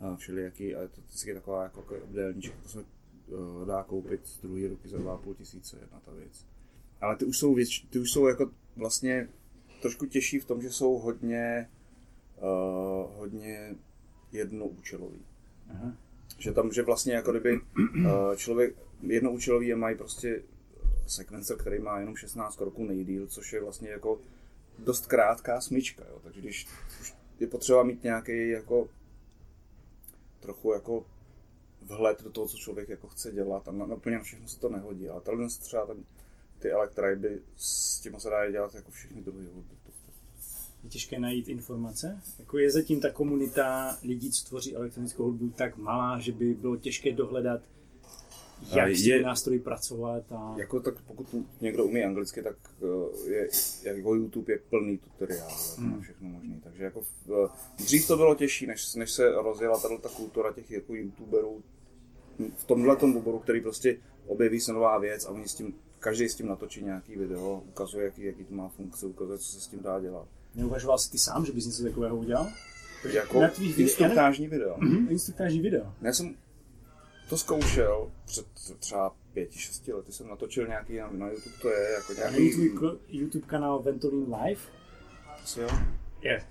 a 0.01 0.17
všelijaký, 0.17 0.75
a 0.75 0.83
je 0.83 0.89
to 0.89 1.01
vždycky 1.01 1.35
taková 1.35 1.63
jako, 1.63 1.81
jako 1.81 2.05
obdélníček, 2.05 2.55
to 2.63 2.69
se 2.69 2.79
uh, 2.79 3.67
dá 3.67 3.83
koupit 3.83 4.27
z 4.27 4.41
druhé 4.41 4.69
ruky 4.69 4.89
za 4.89 4.99
2,5 4.99 5.35
tisíce, 5.35 5.79
jedna 5.81 6.01
ta 6.01 6.13
věc. 6.13 6.47
Ale 7.01 7.17
ty 7.17 7.25
už 7.25 7.39
jsou, 7.39 7.55
věc, 7.55 7.69
ty 7.91 7.99
už 7.99 8.11
jsou 8.11 8.27
jako 8.27 8.51
vlastně 8.77 9.29
trošku 9.83 10.07
těžší 10.07 10.39
v 10.39 10.45
tom, 10.45 10.63
že 10.63 10.71
jsou 10.71 10.99
hodně, 10.99 11.69
uh, 12.37 13.17
hodně 13.17 13.75
jednoúčelový. 14.33 15.23
Aha. 15.71 15.97
Že 16.39 16.53
tam, 16.53 16.73
že 16.73 16.83
vlastně 16.83 17.13
jako 17.13 17.31
kdyby 17.31 17.61
uh, 17.61 18.35
člověk, 18.37 18.77
jednoúčelový 19.03 19.67
je 19.67 19.77
mají 19.77 19.97
prostě 19.97 20.43
sekvencer, 21.07 21.57
který 21.57 21.79
má 21.79 21.99
jenom 21.99 22.17
16 22.17 22.57
kroků 22.57 22.85
nejdíl, 22.85 23.27
což 23.27 23.53
je 23.53 23.63
vlastně 23.63 23.91
jako 23.91 24.21
dost 24.79 25.07
krátká 25.07 25.61
smyčka, 25.61 26.05
jo. 26.11 26.21
takže 26.23 26.41
když 26.41 26.69
už 27.01 27.15
je 27.41 27.47
potřeba 27.47 27.83
mít 27.83 28.03
nějaký 28.03 28.49
jako 28.49 28.89
trochu 30.41 30.73
jako 30.73 31.05
vhled 31.83 32.23
do 32.23 32.31
toho, 32.31 32.49
co 32.49 32.57
člověk 32.57 32.89
jako 32.89 33.09
chce 33.09 33.33
dělat 33.33 33.69
a 33.69 33.73
na, 33.73 33.85
úplně 33.85 34.17
na 34.17 34.23
všechno 34.23 34.49
se 34.49 34.61
to 34.61 34.69
nehodí, 34.69 35.09
ale 35.09 35.21
tohle 35.21 35.49
třeba 35.49 35.87
ten, 35.87 36.05
ty 36.59 36.71
elektriby, 36.71 37.43
s 37.57 38.01
tím 38.01 38.21
se 38.21 38.31
dá 38.31 38.51
dělat 38.51 38.75
jako 38.75 38.91
všechny 38.91 39.23
druhy 39.23 39.47
hudby. 39.47 39.77
Je 40.85 40.91
těžké 40.91 41.19
najít 41.19 41.49
informace? 41.49 42.23
Jako 42.39 42.59
je 42.59 42.71
zatím 42.71 43.01
ta 43.01 43.11
komunita 43.11 43.99
lidí, 44.03 44.31
co 44.31 44.45
tvoří 44.45 44.77
elektronickou 44.77 45.25
hudbu, 45.25 45.49
tak 45.49 45.77
malá, 45.77 46.21
že 46.21 46.33
by 46.33 46.55
bylo 46.55 46.77
těžké 46.77 47.13
dohledat 47.13 47.63
jak 48.71 48.89
je, 48.89 48.97
s 48.97 49.05
těmi 49.05 49.23
nástroji 49.23 49.61
pracovat. 49.61 50.33
A... 50.33 50.55
Jako 50.59 50.81
tak 50.81 50.95
pokud 51.03 51.27
někdo 51.61 51.85
umí 51.85 52.05
anglicky, 52.05 52.43
tak 52.43 52.57
eh, 52.83 53.31
je, 53.31 53.49
jako 53.83 54.15
YouTube 54.15 54.53
je 54.53 54.59
plný 54.71 54.99
tutoriál 54.99 55.51
hmm. 55.79 56.01
všechno 56.01 56.29
možné. 56.29 56.61
Takže 56.63 56.85
jako 56.85 57.03
v, 57.27 57.51
dřív 57.77 58.07
to 58.07 58.17
bylo 58.17 58.35
těžší, 58.35 58.67
než, 58.67 58.95
než 58.95 59.13
se 59.13 59.33
rozjela 59.33 59.79
tato 59.79 59.99
ta 59.99 60.09
kultura 60.09 60.53
těch 60.53 60.71
jako 60.71 60.95
YouTuberů 60.95 61.63
v 62.57 62.65
tomhle 62.65 62.97
tom 62.97 63.17
oboru, 63.17 63.39
který 63.39 63.61
prostě 63.61 63.97
objeví 64.27 64.61
se 64.61 64.73
nová 64.73 64.99
věc 64.99 65.25
a 65.27 65.31
oni 65.31 65.49
s 65.49 65.55
tím, 65.55 65.75
každý 65.99 66.29
s 66.29 66.35
tím 66.35 66.47
natočí 66.47 66.85
nějaký 66.85 67.17
video, 67.17 67.63
ukazuje, 67.69 68.05
jaký, 68.05 68.25
jaký 68.25 68.45
to 68.45 68.55
má 68.55 68.69
funkce, 68.69 69.07
ukazuje, 69.07 69.39
co 69.39 69.53
se 69.53 69.61
s 69.61 69.67
tím 69.67 69.81
dá 69.83 70.01
dělat. 70.01 70.29
Neuvažoval 70.55 70.99
jsi 70.99 71.11
ty 71.11 71.19
sám, 71.19 71.47
že 71.47 71.53
bys 71.53 71.67
něco 71.67 71.83
takového 71.83 72.17
udělal? 72.17 72.49
Jako 73.13 73.41
na 73.41 73.49
tvých 73.49 73.79
instruktážní 73.79 74.49
video. 74.49 74.77
Mm-hmm, 74.77 75.11
instruktážní 75.11 75.61
video. 75.61 75.95
Já 76.03 76.13
jsem 76.13 76.35
to 77.33 77.39
zkoušel 77.39 78.11
před 78.25 78.47
třeba 78.79 79.15
pěti, 79.33 79.59
šesti 79.59 79.93
lety 79.93 80.13
jsem 80.13 80.29
natočil 80.29 80.67
nějaký 80.67 80.97
na, 80.97 81.11
na 81.13 81.31
YouTube, 81.31 81.57
to 81.63 81.69
je 81.69 81.93
jako 81.93 82.13
nějaký... 82.13 82.51
Tvůj 82.51 82.99
YouTube 83.09 83.47
kanál 83.47 83.83
Ventolin 83.83 84.35
Live? 84.35 84.61
Asi 85.43 85.61
jo. 85.61 85.69
Je. 86.21 86.47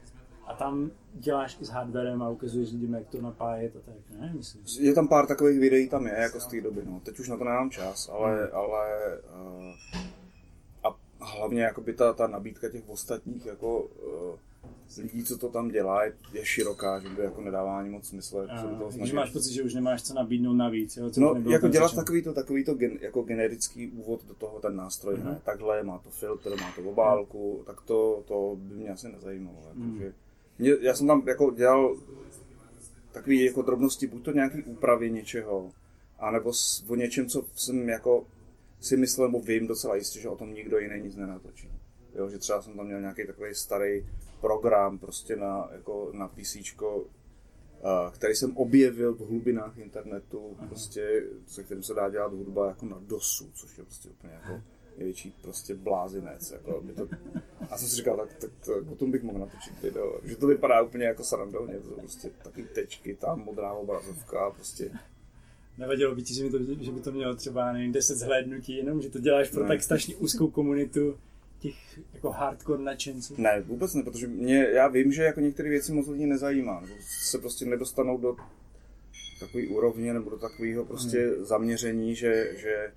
A 0.46 0.54
tam 0.54 0.92
děláš 1.14 1.58
i 1.62 1.66
s 1.66 1.70
hardwarem 1.70 2.22
a 2.22 2.30
ukazuješ 2.30 2.72
lidem, 2.72 2.94
jak 2.94 3.08
to 3.08 3.22
napájet 3.22 3.76
a 3.76 3.80
tak, 3.80 4.20
ne? 4.20 4.34
Myslím. 4.38 4.64
Je 4.80 4.94
tam 4.94 5.08
pár 5.08 5.28
takových 5.28 5.60
videí, 5.60 5.90
tam 5.90 6.08
je, 6.08 6.14
jako 6.14 6.40
z 6.40 6.48
té 6.48 6.62
doby, 6.62 6.82
no. 6.86 7.00
Teď 7.04 7.20
už 7.20 7.30
na 7.30 7.38
to 7.38 7.44
nemám 7.44 7.70
čas, 7.70 8.10
ale, 8.10 8.38
hmm. 8.38 8.56
ale 8.56 9.18
uh, 9.18 9.74
a 10.84 10.98
hlavně 11.26 11.64
jakoby 11.64 11.94
ta, 11.94 12.14
ta 12.14 12.28
nabídka 12.28 12.70
těch 12.70 12.90
ostatních 12.90 13.46
jako 13.46 13.80
uh, 13.80 14.36
lidí, 14.98 15.24
co 15.24 15.38
to 15.38 15.50
tam 15.50 15.70
dělá, 15.70 16.04
je, 16.04 16.14
je 16.34 16.46
široká, 16.46 17.00
že 17.00 17.10
by 17.10 17.22
jako 17.22 17.42
nedává 17.42 17.80
ani 17.80 17.90
moc 17.90 18.08
smysl. 18.08 18.48
A, 18.50 18.62
toho 18.62 18.92
takže 19.00 19.14
máš 19.14 19.32
pocit, 19.32 19.54
že 19.54 19.64
už 19.64 19.74
nemáš 19.74 20.04
co 20.04 20.14
nabídnout 20.14 20.54
navíc. 20.54 20.98
Jo? 20.98 21.10
Co 21.10 21.22
no, 21.22 21.36
jako 21.52 21.68
dělat 21.68 21.96
takový 21.96 22.22
to, 22.22 22.34
takový 22.34 22.64
to 22.64 22.74
gen, 22.74 22.98
jako 23.02 23.22
generický 23.22 23.88
úvod 23.88 24.26
do 24.28 24.34
toho, 24.34 24.60
ten 24.60 24.76
nástroj, 24.76 25.16
uh-huh. 25.16 25.26
ne? 25.26 25.42
takhle, 25.44 25.84
má 25.84 25.98
to 25.98 26.10
filtr, 26.10 26.50
má 26.50 26.72
to 26.76 26.82
obálku, 26.82 27.58
uh-huh. 27.60 27.66
tak 27.66 27.82
to, 27.82 28.24
to 28.28 28.58
by 28.60 28.76
mě 28.76 28.90
asi 28.90 29.12
nezajímalo. 29.12 29.58
Jako, 29.68 29.80
uh-huh. 29.80 29.98
že 30.00 30.14
mě, 30.60 30.72
já 30.82 30.94
jsem 30.94 31.08
tam 31.08 31.24
jako 31.28 31.52
dělal 31.52 31.98
takový 33.12 33.46
jako 33.46 33.62
drobnosti, 33.62 34.08
buď 34.08 34.24
to 34.24 34.32
nějaký 34.32 34.64
úpravy 34.64 35.12
něčeho, 35.12 35.72
anebo 36.20 36.54
s, 36.54 36.84
o 36.88 36.96
něčem, 36.96 37.28
co 37.28 37.46
jsem 37.56 37.90
jako 37.90 38.26
si 38.80 38.98
myslel, 38.98 39.28
nebo 39.28 39.42
vím 39.42 39.68
docela 39.68 39.96
jistě, 39.96 40.20
že 40.20 40.30
o 40.30 40.36
tom 40.36 40.54
nikdo 40.54 40.80
jiný 40.80 41.02
nic 41.02 41.16
nenatočí. 41.16 41.70
Jo, 42.16 42.30
že 42.30 42.38
třeba 42.38 42.62
jsem 42.62 42.74
tam 42.74 42.86
měl 42.86 43.02
nějaký 43.02 43.28
takový 43.28 43.56
starý 43.56 44.06
program 44.42 44.98
prostě 44.98 45.36
na, 45.36 45.70
jako 45.72 46.12
na 46.14 46.28
PC, 46.28 46.58
který 48.12 48.36
jsem 48.36 48.58
objevil 48.58 49.14
v 49.14 49.20
hlubinách 49.20 49.78
internetu, 49.78 50.56
Aha. 50.58 50.68
prostě, 50.68 51.24
se 51.48 51.64
kterým 51.64 51.84
se 51.84 51.94
dá 51.94 52.10
dělat 52.10 52.34
hudba 52.34 52.68
jako 52.68 52.86
na 52.86 52.98
DOSu, 53.00 53.52
což 53.54 53.78
je 53.78 53.84
prostě 53.84 54.10
úplně 54.10 54.34
jako 54.34 54.62
největší 54.98 55.36
prostě 55.42 55.76
blázinec. 55.76 56.52
Jako, 56.52 56.82
by 56.82 56.94
to... 56.94 57.08
A 57.70 57.78
jsem 57.78 57.88
si 57.88 57.96
říkal, 57.96 58.18
tak, 58.18 58.34
tak 58.34 58.52
to, 58.66 58.72
potom 58.90 59.12
bych 59.12 59.24
mohl 59.24 59.40
natočit 59.40 59.82
video, 59.82 60.20
že 60.24 60.36
to 60.36 60.48
vypadá 60.48 60.82
úplně 60.82 61.06
jako 61.06 61.24
srandovně, 61.24 61.80
to 61.80 61.90
prostě 61.90 62.30
taky 62.44 62.64
tečky, 62.64 63.16
tam 63.16 63.40
modrá 63.40 63.74
obrazovka, 63.74 64.52
prostě 64.52 64.92
Nevadilo 65.78 66.16
by 66.16 66.24
ti, 66.24 66.34
že 66.34 66.44
by 66.44 66.50
to, 66.50 66.84
že 66.84 66.92
by 66.92 67.00
to 67.00 67.12
mělo 67.12 67.36
třeba 67.36 67.74
nevím, 67.74 67.92
10 67.92 68.16
zhlédnutí, 68.16 68.78
jenom 68.78 69.02
že 69.02 69.10
to 69.10 69.20
děláš 69.20 69.50
pro 69.50 69.64
ne. 69.64 69.68
tak 69.68 69.84
strašně 69.84 70.16
úzkou 70.16 70.48
komunitu 70.48 71.18
těch 71.62 72.00
jako 72.14 72.32
hardcore 72.32 72.84
nadšenců? 72.84 73.36
Ne, 73.38 73.62
vůbec 73.62 73.94
ne, 73.94 74.04
protože 74.04 74.28
mě, 74.28 74.68
já 74.72 74.88
vím, 74.88 75.12
že 75.12 75.24
jako 75.24 75.40
některé 75.40 75.70
věci 75.70 75.92
moc 75.92 76.08
lidí 76.08 76.26
nezajímá, 76.26 76.82
nebo 76.82 76.94
se 77.30 77.38
prostě 77.38 77.66
nedostanou 77.66 78.18
do 78.18 78.36
takový 79.40 79.68
úrovně 79.68 80.14
nebo 80.14 80.30
do 80.30 80.38
takového 80.38 80.86
prostě 80.86 81.28
hmm. 81.28 81.46
zaměření, 81.46 82.16
že, 82.16 82.52
že 82.58 82.94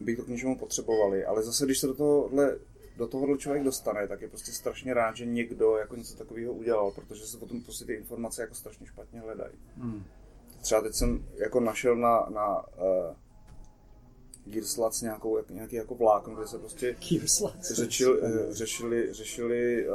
by 0.00 0.16
to 0.16 0.22
k 0.22 0.28
něčemu 0.28 0.58
potřebovali. 0.58 1.24
Ale 1.24 1.42
zase, 1.42 1.64
když 1.64 1.78
se 1.78 1.86
do 1.86 1.94
tohohle 1.94 2.58
do 2.96 3.06
tohohle 3.06 3.38
člověk 3.38 3.64
dostane, 3.64 4.08
tak 4.08 4.20
je 4.20 4.28
prostě 4.28 4.52
strašně 4.52 4.94
rád, 4.94 5.16
že 5.16 5.26
někdo 5.26 5.76
jako 5.76 5.96
něco 5.96 6.16
takového 6.16 6.52
udělal, 6.52 6.90
protože 6.90 7.26
se 7.26 7.38
potom 7.38 7.62
prostě 7.62 7.84
ty 7.84 7.94
informace 7.94 8.42
jako 8.42 8.54
strašně 8.54 8.86
špatně 8.86 9.20
hledají. 9.20 9.54
Hmm. 9.76 10.04
Třeba 10.62 10.80
teď 10.80 10.94
jsem 10.94 11.24
jako 11.36 11.60
našel 11.60 11.96
na, 11.96 12.26
na 12.30 12.58
uh, 12.58 13.16
Gearslats 14.50 15.02
nějakou, 15.02 15.36
jak, 15.36 15.50
nějaký 15.50 15.76
jako 15.76 15.94
vlákno, 15.94 16.34
kde 16.34 16.46
se 16.46 16.58
prostě 16.58 16.96
řečil, 17.74 18.20
uh, 18.22 18.52
řešili, 18.52 19.12
řešili 19.12 19.86
uh, 19.88 19.94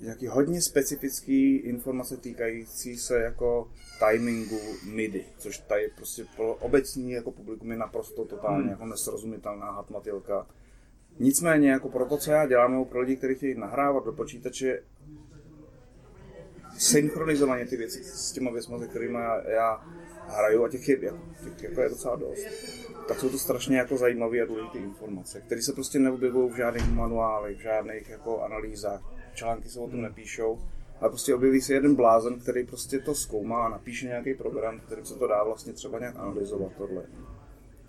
nějaký 0.00 0.26
hodně 0.26 0.62
specifický 0.62 1.56
informace 1.56 2.16
týkající 2.16 2.96
se 2.96 3.18
jako 3.20 3.70
timingu 3.98 4.60
MIDI, 4.84 5.24
což 5.38 5.58
tady 5.58 5.88
prostě 5.96 6.24
pro 6.36 6.54
obecní 6.54 7.10
jako 7.10 7.30
publikum 7.30 7.70
je 7.70 7.76
naprosto 7.76 8.24
totálně 8.24 8.62
hmm. 8.62 8.70
jako 8.70 8.86
nesrozumitelná 8.86 9.70
hatmatilka. 9.70 10.46
Nicméně 11.18 11.70
jako 11.70 11.88
pro 11.88 12.06
to, 12.06 12.16
co 12.16 12.30
já 12.30 12.46
dělám, 12.46 12.72
nebo 12.72 12.84
pro 12.84 13.00
lidi, 13.00 13.16
kteří 13.16 13.34
chtějí 13.34 13.54
nahrávat 13.58 14.04
do 14.04 14.12
počítače, 14.12 14.82
synchronizovaně 16.78 17.66
ty 17.66 17.76
věci 17.76 18.04
s 18.04 18.32
těma 18.32 18.50
věcmi, 18.50 18.78
se 18.78 18.88
kterými 18.88 19.14
já, 19.14 19.50
já 19.50 19.84
hraju, 20.28 20.64
a 20.64 20.68
těch 20.68 20.88
je, 20.88 20.96
těch 21.56 21.70
jako 21.70 21.80
je 21.80 21.88
docela 21.88 22.16
dost, 22.16 22.46
tak 23.08 23.20
jsou 23.20 23.28
to 23.28 23.38
strašně 23.38 23.78
jako 23.78 23.96
zajímavé 23.96 24.40
a 24.42 24.46
důležité 24.46 24.78
informace, 24.78 25.40
které 25.40 25.62
se 25.62 25.72
prostě 25.72 25.98
neobjevují 25.98 26.50
v 26.50 26.56
žádných 26.56 26.92
manuálech, 26.92 27.56
v 27.56 27.60
žádných 27.60 28.08
jako 28.08 28.42
analýzách, 28.42 29.02
články 29.34 29.68
se 29.68 29.80
o 29.80 29.88
tom 29.88 30.02
nepíšou, 30.02 30.58
ale 31.00 31.10
prostě 31.10 31.34
objeví 31.34 31.60
se 31.60 31.74
jeden 31.74 31.94
blázen, 31.94 32.38
který 32.38 32.66
prostě 32.66 32.98
to 32.98 33.14
zkoumá 33.14 33.66
a 33.66 33.68
napíše 33.68 34.06
nějaký 34.06 34.34
program, 34.34 34.80
který 34.80 35.06
se 35.06 35.14
to 35.14 35.26
dá 35.26 35.44
vlastně 35.44 35.72
třeba 35.72 35.98
nějak 35.98 36.16
analyzovat 36.16 36.72
tohle. 36.78 37.02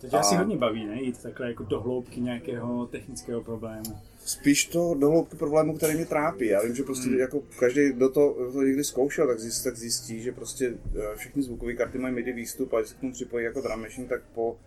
To 0.01 0.07
tě 0.07 0.17
a... 0.17 0.19
asi 0.19 0.35
hodně 0.35 0.57
baví, 0.57 0.85
ne? 0.85 1.01
Jít 1.01 1.21
takhle 1.21 1.47
jako 1.47 1.63
do 1.63 1.81
hloubky 1.81 2.21
nějakého 2.21 2.85
technického 2.85 3.41
problému. 3.41 3.97
Spíš 4.27 4.65
to 4.65 4.93
do 4.93 5.09
hloubky 5.09 5.37
problému, 5.37 5.77
který 5.77 5.95
mě 5.95 6.05
trápí. 6.05 6.45
Já 6.45 6.61
vím, 6.61 6.75
že 6.75 6.83
prostě 6.83 7.09
hmm. 7.09 7.19
jako 7.19 7.41
každý, 7.59 7.89
kdo 7.89 8.09
to, 8.09 8.29
kdo 8.29 8.51
to 8.51 8.63
někdy 8.63 8.83
zkoušel, 8.83 9.27
tak 9.27 9.39
zjistí, 9.39 9.63
tak 9.63 9.77
zjistí, 9.77 10.21
že 10.21 10.31
prostě 10.31 10.73
eh, 10.95 11.15
všechny 11.15 11.43
zvukové 11.43 11.73
karty 11.73 11.97
mají 11.97 12.15
MIDI 12.15 12.33
výstup 12.33 12.73
a 12.73 12.79
když 12.79 12.89
se 12.89 12.95
k 12.95 12.99
tomu 12.99 13.13
připojí 13.13 13.45
jako 13.45 13.61
drum 13.61 13.81
machine, 13.81 14.07
tak 14.07 14.21
po 14.35 14.57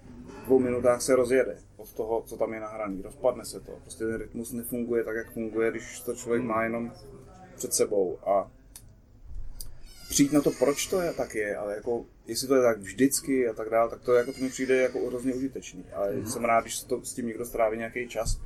dvou 0.45 0.59
minutách 0.59 1.03
se 1.03 1.17
rozjede 1.17 1.59
od 1.77 1.93
toho, 1.93 2.23
co 2.27 2.37
tam 2.37 2.53
je 2.53 2.61
nahraný. 2.61 3.03
Rozpadne 3.03 3.45
se 3.45 3.61
to. 3.61 3.73
Prostě 3.83 4.05
ten 4.05 4.15
rytmus 4.15 4.53
nefunguje 4.53 5.05
tak, 5.05 5.17
jak 5.17 5.33
funguje, 5.33 5.71
když 5.71 6.01
to 6.01 6.15
člověk 6.15 6.43
má 6.43 6.65
jenom 6.65 6.93
před 7.57 7.75
sebou. 7.75 8.19
A 8.27 8.51
přijít 10.09 10.33
na 10.33 10.41
to, 10.41 10.51
proč 10.51 10.87
to 10.87 11.01
je, 11.01 11.13
tak 11.13 11.35
je, 11.35 11.57
ale 11.57 11.75
jako, 11.75 12.05
jestli 12.27 12.49
to 12.49 12.55
je 12.55 12.63
tak 12.63 12.79
vždycky 12.79 13.49
a 13.49 13.53
tak 13.53 13.71
dále, 13.71 13.91
tak 13.91 14.01
to 14.01 14.15
jako 14.15 14.33
to 14.33 14.41
mi 14.41 14.49
přijde 14.49 14.77
jako 14.77 15.07
hrozně 15.07 15.35
užitečný. 15.35 15.85
Ale 15.93 16.13
mm-hmm. 16.13 16.25
jsem 16.25 16.45
rád, 16.45 16.61
když 16.61 16.79
se 16.79 16.87
to 16.87 17.05
s 17.05 17.15
tím 17.15 17.27
někdo 17.27 17.45
stráví 17.45 17.79
nějaký 17.79 18.09
čas, 18.09 18.41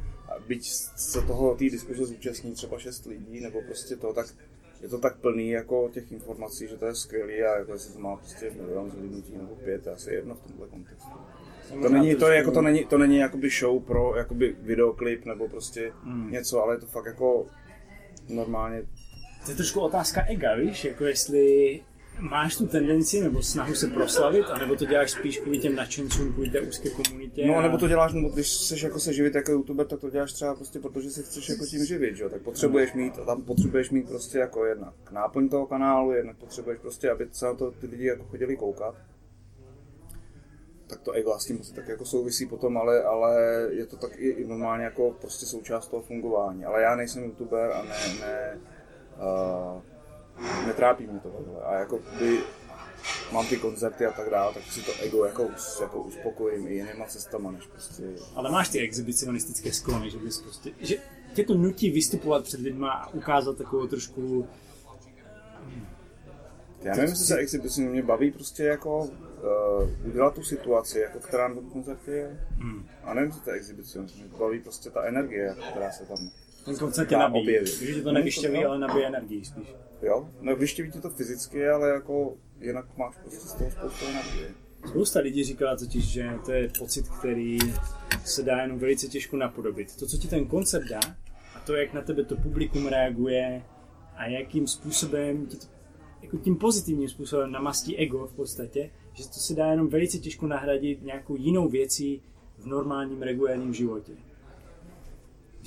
byť 0.48 0.66
se 0.96 1.22
toho 1.22 1.54
té 1.54 1.64
diskuze 1.64 2.06
zúčastní 2.06 2.52
třeba 2.52 2.78
šest 2.78 3.06
lidí, 3.06 3.40
nebo 3.40 3.62
prostě 3.62 3.96
to, 3.96 4.12
tak 4.12 4.26
je 4.82 4.88
to 4.88 4.98
tak 4.98 5.16
plný 5.16 5.50
jako 5.50 5.90
těch 5.92 6.12
informací, 6.12 6.68
že 6.68 6.76
to 6.76 6.86
je 6.86 6.94
skvělý 6.94 7.42
a 7.42 7.58
jako 7.58 7.72
jestli 7.72 7.92
to 7.92 7.98
má 7.98 8.16
prostě 8.16 8.50
milion 8.50 8.90
zhlídnutí 8.90 9.36
nebo 9.36 9.56
pět, 9.56 9.86
je 9.86 9.92
asi 9.92 10.14
jedno 10.14 10.34
v 10.34 10.40
tomhle 10.40 10.68
kontextu. 10.68 11.10
To 11.82 11.88
není, 11.88 12.14
to, 12.14 12.28
je, 12.28 12.36
jako, 12.36 12.50
to 12.50 12.62
není, 12.62 12.84
to 12.84 12.98
není 12.98 13.16
jakoby 13.16 13.50
show 13.50 13.82
pro 13.82 14.16
jakoby 14.16 14.56
videoklip 14.60 15.24
nebo 15.24 15.48
prostě 15.48 15.92
mm. 16.02 16.30
něco, 16.30 16.62
ale 16.62 16.74
je 16.74 16.78
to 16.78 16.86
fakt 16.86 17.06
jako 17.06 17.46
normálně 18.28 18.82
to 19.44 19.50
je 19.50 19.56
trošku 19.56 19.80
otázka 19.80 20.24
ega, 20.28 20.54
víš, 20.54 20.84
jako 20.84 21.04
jestli 21.04 21.80
máš 22.18 22.56
tu 22.56 22.66
tendenci 22.66 23.20
nebo 23.20 23.42
snahu 23.42 23.74
se 23.74 23.86
proslavit, 23.86 24.46
anebo 24.46 24.76
to 24.76 24.84
děláš 24.84 25.10
spíš 25.10 25.38
kvůli 25.38 25.58
těm 25.58 25.74
nadšencům, 25.74 26.32
kvůli 26.32 26.50
té 26.50 26.60
úzké 26.60 26.90
komunitě? 26.90 27.46
No, 27.46 27.56
a... 27.56 27.62
nebo 27.62 27.78
to 27.78 27.88
děláš, 27.88 28.12
nebo 28.12 28.28
když 28.28 28.46
chceš 28.46 28.82
jako 28.82 29.00
se 29.00 29.12
živit 29.12 29.34
jako 29.34 29.52
youtuber, 29.52 29.86
tak 29.86 30.00
to 30.00 30.10
děláš 30.10 30.32
třeba 30.32 30.54
prostě 30.54 30.80
protože 30.80 31.10
se 31.10 31.22
chceš 31.22 31.48
jako 31.48 31.66
tím 31.66 31.84
živit, 31.84 32.16
že? 32.16 32.28
tak 32.28 32.42
potřebuješ 32.42 32.92
mít, 32.92 33.18
tam 33.26 33.42
potřebuješ 33.42 33.90
mít 33.90 34.08
prostě 34.08 34.38
jako 34.38 34.64
jednak 34.66 34.94
náplň 35.10 35.48
toho 35.48 35.66
kanálu, 35.66 36.12
jednak 36.12 36.36
potřebuješ 36.36 36.80
prostě, 36.80 37.10
aby 37.10 37.28
se 37.32 37.46
na 37.46 37.54
to 37.54 37.70
ty 37.70 37.86
lidi 37.86 38.06
jako 38.06 38.24
chodili 38.24 38.56
koukat. 38.56 38.94
Tak 40.86 41.00
to 41.00 41.12
s 41.38 41.46
tím 41.46 41.58
asi 41.60 41.74
tak 41.74 41.88
jako 41.88 42.04
souvisí 42.04 42.46
potom, 42.46 42.76
ale, 42.78 43.02
ale 43.02 43.36
je 43.70 43.86
to 43.86 43.96
tak 43.96 44.10
i, 44.16 44.28
i 44.28 44.44
normálně 44.44 44.84
jako 44.84 45.16
prostě 45.20 45.46
součást 45.46 45.88
toho 45.88 46.02
fungování. 46.02 46.64
Ale 46.64 46.82
já 46.82 46.96
nejsem 46.96 47.24
youtuber 47.24 47.72
a 47.72 47.82
ne, 47.82 47.96
ne 48.20 48.58
Uh, 49.14 49.82
netrápí 50.66 51.06
mě 51.06 51.20
tohle. 51.20 51.64
A 51.64 51.74
jako 51.74 52.00
by 52.18 52.40
mám 53.32 53.46
ty 53.46 53.56
koncerty 53.56 54.06
a 54.06 54.12
tak 54.12 54.30
dále, 54.30 54.54
tak 54.54 54.62
si 54.62 54.82
to 54.82 54.92
ego 55.02 55.24
jako, 55.24 55.48
jako 55.80 56.02
uspokojím 56.02 56.68
i 56.68 56.74
jinýma 56.74 57.06
cestama, 57.06 57.50
než 57.50 57.66
prostě... 57.66 58.02
Ale 58.34 58.50
máš 58.50 58.68
ty 58.68 58.80
exhibicionistické 58.80 59.72
sklony, 59.72 60.10
že 60.10 60.18
bys 60.18 60.40
prostě, 60.40 60.70
že 60.80 60.96
tě 61.34 61.44
to 61.44 61.54
nutí 61.54 61.90
vystupovat 61.90 62.44
před 62.44 62.60
lidma 62.60 62.90
a 62.90 63.14
ukázat 63.14 63.58
takovou 63.58 63.86
trošku... 63.86 64.48
Já 66.82 66.94
nevím, 66.94 67.10
jestli 67.10 67.26
se 67.26 67.36
exhibici 67.36 67.80
mě 67.80 68.02
baví 68.02 68.30
prostě 68.30 68.64
jako 68.64 68.98
uh, 68.98 70.06
udělat 70.06 70.34
tu 70.34 70.42
situaci, 70.42 70.98
jako 70.98 71.18
která 71.18 71.48
na 71.48 71.54
tom 71.54 71.70
koncertě 71.70 72.10
je. 72.10 72.46
Hmm. 72.58 72.88
A 73.04 73.14
nevím, 73.14 73.32
co 73.32 73.40
to 73.40 73.50
je 73.50 73.56
exhibicionismus, 73.56 74.20
mě 74.20 74.38
baví 74.38 74.60
prostě 74.60 74.90
ta 74.90 75.04
energie, 75.04 75.56
která 75.70 75.92
se 75.92 76.04
tam 76.04 76.30
ten 76.64 76.76
koncert 76.76 77.08
tě 77.08 77.16
nabíjí. 77.16 77.58
Takže 77.78 78.02
to 78.02 78.12
nevyštěví, 78.12 78.64
ale 78.64 78.78
nabíjí 78.78 79.04
energii 79.04 79.44
spíš. 79.44 79.74
Jo, 80.02 80.28
no 80.40 80.56
vyštěví 80.56 80.90
ti 80.90 81.00
to 81.00 81.10
fyzicky, 81.10 81.68
ale 81.68 81.90
jako 81.90 82.36
jinak 82.60 82.96
máš 82.96 83.16
prostě 83.16 83.48
z 83.48 83.52
toho 83.52 83.70
spoustu 83.70 84.06
energie. 84.06 84.54
Spousta 84.88 85.20
lidí 85.20 85.44
říkala 85.44 85.76
totiž, 85.76 86.04
že 86.04 86.30
to 86.44 86.52
je 86.52 86.70
pocit, 86.78 87.08
který 87.08 87.58
se 88.24 88.42
dá 88.42 88.62
jenom 88.62 88.78
velice 88.78 89.06
těžko 89.06 89.36
napodobit. 89.36 89.96
To, 89.96 90.06
co 90.06 90.16
ti 90.16 90.28
ten 90.28 90.46
koncert 90.46 90.84
dá, 90.88 91.00
a 91.54 91.60
to, 91.66 91.74
jak 91.74 91.92
na 91.92 92.02
tebe 92.02 92.24
to 92.24 92.36
publikum 92.36 92.86
reaguje 92.86 93.62
a 94.16 94.26
jakým 94.26 94.66
způsobem 94.66 95.46
ti 95.46 95.56
to, 95.56 95.66
jako 96.22 96.36
tím 96.36 96.56
pozitivním 96.56 97.08
způsobem 97.08 97.52
namastí 97.52 97.96
ego 97.96 98.26
v 98.26 98.34
podstatě, 98.34 98.90
že 99.12 99.24
to 99.24 99.34
se 99.34 99.54
dá 99.54 99.70
jenom 99.70 99.88
velice 99.88 100.18
těžko 100.18 100.46
nahradit 100.46 101.02
nějakou 101.02 101.36
jinou 101.36 101.68
věcí 101.68 102.22
v 102.58 102.66
normálním 102.66 103.22
regulárním 103.22 103.74
životě. 103.74 104.12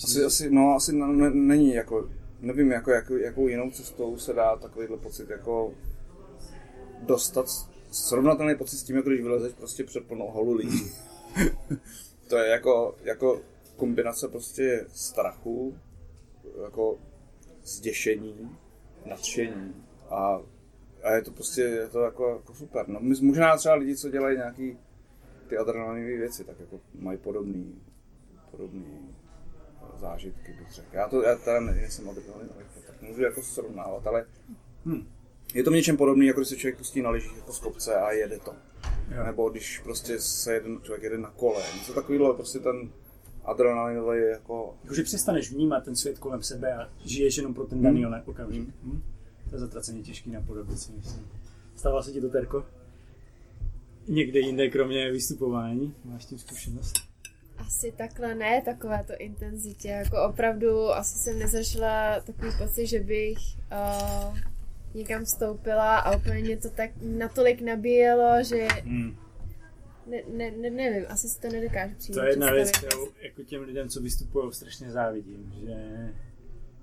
Asi, 0.04 0.24
asi, 0.24 0.50
no, 0.50 0.76
asi 0.76 0.94
ne, 0.94 1.30
není 1.30 1.74
jako, 1.74 2.10
nevím, 2.40 2.72
jako, 2.72 2.92
jako, 2.92 3.18
jakou 3.18 3.48
jinou 3.48 3.72
cestou 3.72 4.18
se 4.18 4.34
dá 4.34 4.56
takovýhle 4.56 4.98
pocit 4.98 5.30
jako 5.30 5.74
dostat, 7.02 7.46
srovnatelný 7.92 8.56
pocit 8.56 8.78
s 8.78 8.84
tím, 8.84 8.96
jako 8.96 9.10
když 9.10 9.22
vylezeš 9.22 9.54
prostě 9.54 9.84
před 9.84 10.08
plnou 10.08 10.32
holu 10.32 10.54
lidí. 10.54 10.92
to 12.28 12.38
je 12.38 12.50
jako, 12.50 12.96
jako 13.04 13.42
kombinace 13.76 14.28
prostě 14.28 14.86
strachu, 14.94 15.78
jako 16.64 16.98
zděšení, 17.64 18.58
nadšení 19.06 19.76
a, 20.10 20.42
a 21.04 21.12
je 21.12 21.22
to 21.22 21.32
prostě 21.32 21.62
je 21.62 21.88
to 21.88 22.02
jako, 22.02 22.30
jako 22.30 22.54
super. 22.54 22.90
No, 22.90 23.00
možná 23.22 23.58
třeba 23.58 23.76
lidi, 23.76 23.96
co 23.96 24.10
dělají 24.10 24.38
nějaký 24.38 24.78
ty 25.48 25.58
adrenalinové 25.58 26.18
věci, 26.18 26.44
tak 26.44 26.60
jako 26.60 26.80
mají 27.00 27.18
podobný, 27.18 27.82
podobný 28.52 29.07
zážitky, 29.98 30.54
bych 30.54 30.72
řekl. 30.72 30.88
Já 30.92 31.10
to, 31.10 31.24
já 31.24 31.36
teda 31.36 31.60
nejsem 31.60 32.10
adrenalin, 32.10 32.50
tak 32.88 33.02
můžu 33.02 33.22
jako 33.22 33.42
srovnávat, 33.42 34.08
ale 34.08 34.26
hm, 34.86 35.08
je 35.54 35.64
to 35.64 35.72
v 35.72 35.74
něčem 35.74 35.98
podobný, 35.98 36.28
jako 36.28 36.40
když 36.40 36.50
se 36.50 36.56
člověk 36.56 36.78
pustí 36.78 37.02
na 37.02 37.10
lyžích 37.10 37.36
jako 37.36 37.54
z 37.54 37.60
kopce 37.60 37.96
a 37.96 38.12
jede 38.12 38.40
to. 38.40 38.54
Jo. 39.16 39.24
Nebo 39.26 39.50
když 39.50 39.80
prostě 39.80 40.20
se 40.20 40.54
jeden, 40.54 40.80
člověk 40.82 41.04
jede 41.04 41.18
na 41.18 41.30
kole. 41.30 41.64
Něco 41.78 41.94
takového, 41.94 42.34
prostě 42.34 42.60
ten 42.60 42.90
adrenalinový 43.46 44.18
je 44.18 44.30
jako... 44.30 44.78
Jakože 44.84 45.04
přestaneš 45.04 45.52
vnímat 45.52 45.84
ten 45.84 45.96
svět 45.96 46.20
kolem 46.20 46.44
sebe 46.44 46.74
a 46.74 46.90
žiješ 47.06 47.38
jenom 47.38 47.54
pro 47.54 47.66
ten 47.66 47.82
daný 47.82 48.04
hmm. 48.04 48.22
okamžik. 48.26 48.62
Hmm. 48.62 48.92
Hmm. 48.92 49.02
To 49.50 49.56
je 49.56 49.60
zatraceně 49.60 50.02
těžký 50.02 50.32
napodobit 50.32 50.80
si 50.80 50.92
myslím. 50.92 51.28
Stává 51.76 52.04
se 52.04 52.12
ti 52.12 52.22
to, 52.22 52.30
Terko? 52.30 52.66
Někde 54.08 54.40
jinde, 54.40 54.70
kromě 54.70 55.12
vystupování? 55.12 55.96
Máš 56.06 56.26
tím 56.26 56.38
zkušenost? 56.38 57.07
Asi 57.68 57.92
takhle 57.92 58.36
ne, 58.36 58.62
takové 58.66 59.04
to 59.08 59.14
intenzitě. 59.20 59.88
Jako 59.88 60.24
opravdu 60.30 60.90
asi 60.90 61.20
jsem 61.20 61.40
nezažila 61.40 62.20
takový 62.20 62.52
pocit, 62.58 62.88
že 62.88 63.00
bych 63.00 63.38
uh, 63.72 64.38
někam 64.94 65.26
vstoupila 65.26 65.98
a 65.98 66.16
úplně 66.16 66.40
mě 66.40 66.58
to 66.58 66.70
tak 66.70 66.92
natolik 67.02 67.62
nabíjelo, 67.62 68.44
že 68.44 68.68
hmm. 68.84 69.18
ne, 70.08 70.22
ne, 70.34 70.52
ne, 70.52 70.70
nevím, 70.70 71.06
asi 71.10 71.28
si 71.30 71.42
to 71.42 71.48
nedokážu 71.48 71.96
přijít. 71.96 72.16
To 72.16 72.22
je 72.22 72.30
jedna 72.30 72.52
věc, 72.52 72.72
kterou 72.72 73.08
jako 73.22 73.44
těm 73.44 73.62
lidem, 73.62 73.90
co 73.90 74.02
vystupují, 74.02 74.54
strašně 74.54 74.92
závidím, 74.92 75.54
že, 75.60 76.10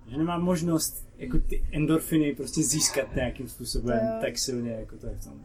že 0.08 0.16
nemám 0.16 0.42
možnost 0.42 1.08
jako 1.18 1.38
ty 1.38 1.64
endorfiny 1.72 2.34
prostě 2.34 2.62
získat 2.62 3.14
nějakým 3.14 3.48
způsobem 3.48 4.00
tak 4.20 4.38
silně, 4.38 4.70
jako 4.70 4.96
to 4.96 5.06
je 5.06 5.14
v 5.14 5.24
tom. 5.24 5.44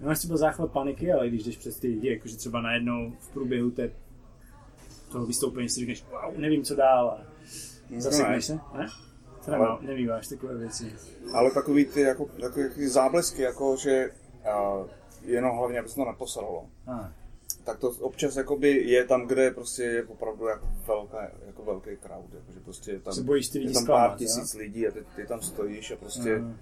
Nemáš 0.00 0.18
třeba 0.18 0.36
záchvat 0.36 0.72
paniky, 0.72 1.12
ale 1.12 1.28
když 1.28 1.44
jdeš 1.44 1.56
přes 1.56 1.78
ty 1.78 1.88
lidi, 1.88 2.08
jakože 2.08 2.36
třeba 2.36 2.60
najednou 2.60 3.12
v 3.20 3.28
průběhu 3.28 3.70
té 3.70 3.90
toho 5.12 5.26
vystoupení 5.26 5.68
si 5.68 5.80
říkáš, 5.80 6.04
wow, 6.10 6.38
nevím 6.38 6.64
co 6.64 6.76
dál. 6.76 7.08
A 7.10 7.26
zasekneš 7.98 8.44
se, 8.44 8.52
ne? 8.52 8.86
To 9.44 9.50
nemá, 9.50 9.78
nemýváš 9.82 10.28
takové 10.28 10.56
věci. 10.56 10.92
Ale 11.32 11.50
takový 11.50 11.84
ty 11.84 12.00
jako, 12.00 12.24
takový, 12.40 12.68
takový 12.68 12.86
záblesky, 12.86 13.42
jako 13.42 13.76
že 13.76 14.10
uh, 14.10 14.86
jenom 15.22 15.56
hlavně, 15.56 15.78
aby 15.78 15.88
se 15.88 15.94
to 15.94 16.04
neposralo. 16.04 16.66
Ah. 16.86 17.12
Tak 17.64 17.78
to 17.78 17.90
občas 17.90 18.36
jakoby 18.36 18.70
je 18.70 19.04
tam, 19.04 19.26
kde 19.26 19.50
prostě 19.50 19.82
je 19.82 20.04
opravdu 20.04 20.46
jako, 20.46 20.68
velká, 20.86 21.30
jako 21.46 21.62
velký 21.62 21.90
crowd, 21.96 22.34
jako, 22.34 22.52
že 22.52 22.60
prostě 22.60 22.90
je 22.90 23.00
tam, 23.00 23.14
Se 23.14 23.22
bojíš 23.22 23.48
ty 23.48 23.58
lidi 23.58 23.70
je 23.70 23.74
tam 23.74 23.86
pár 23.86 24.16
tisíc 24.16 24.54
lidí 24.54 24.88
a 24.88 24.90
ty, 24.90 25.04
ty 25.16 25.26
tam 25.26 25.42
stojíš 25.42 25.90
a 25.90 25.96
prostě 25.96 26.38
mm. 26.38 26.56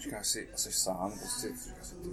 říkáš 0.00 0.26
si, 0.26 0.48
a 0.54 0.56
jsi 0.56 0.72
sám, 0.72 1.12
prostě 1.18 1.48
říkáš 1.64 1.86
si 1.86 1.94
ty. 1.94 2.10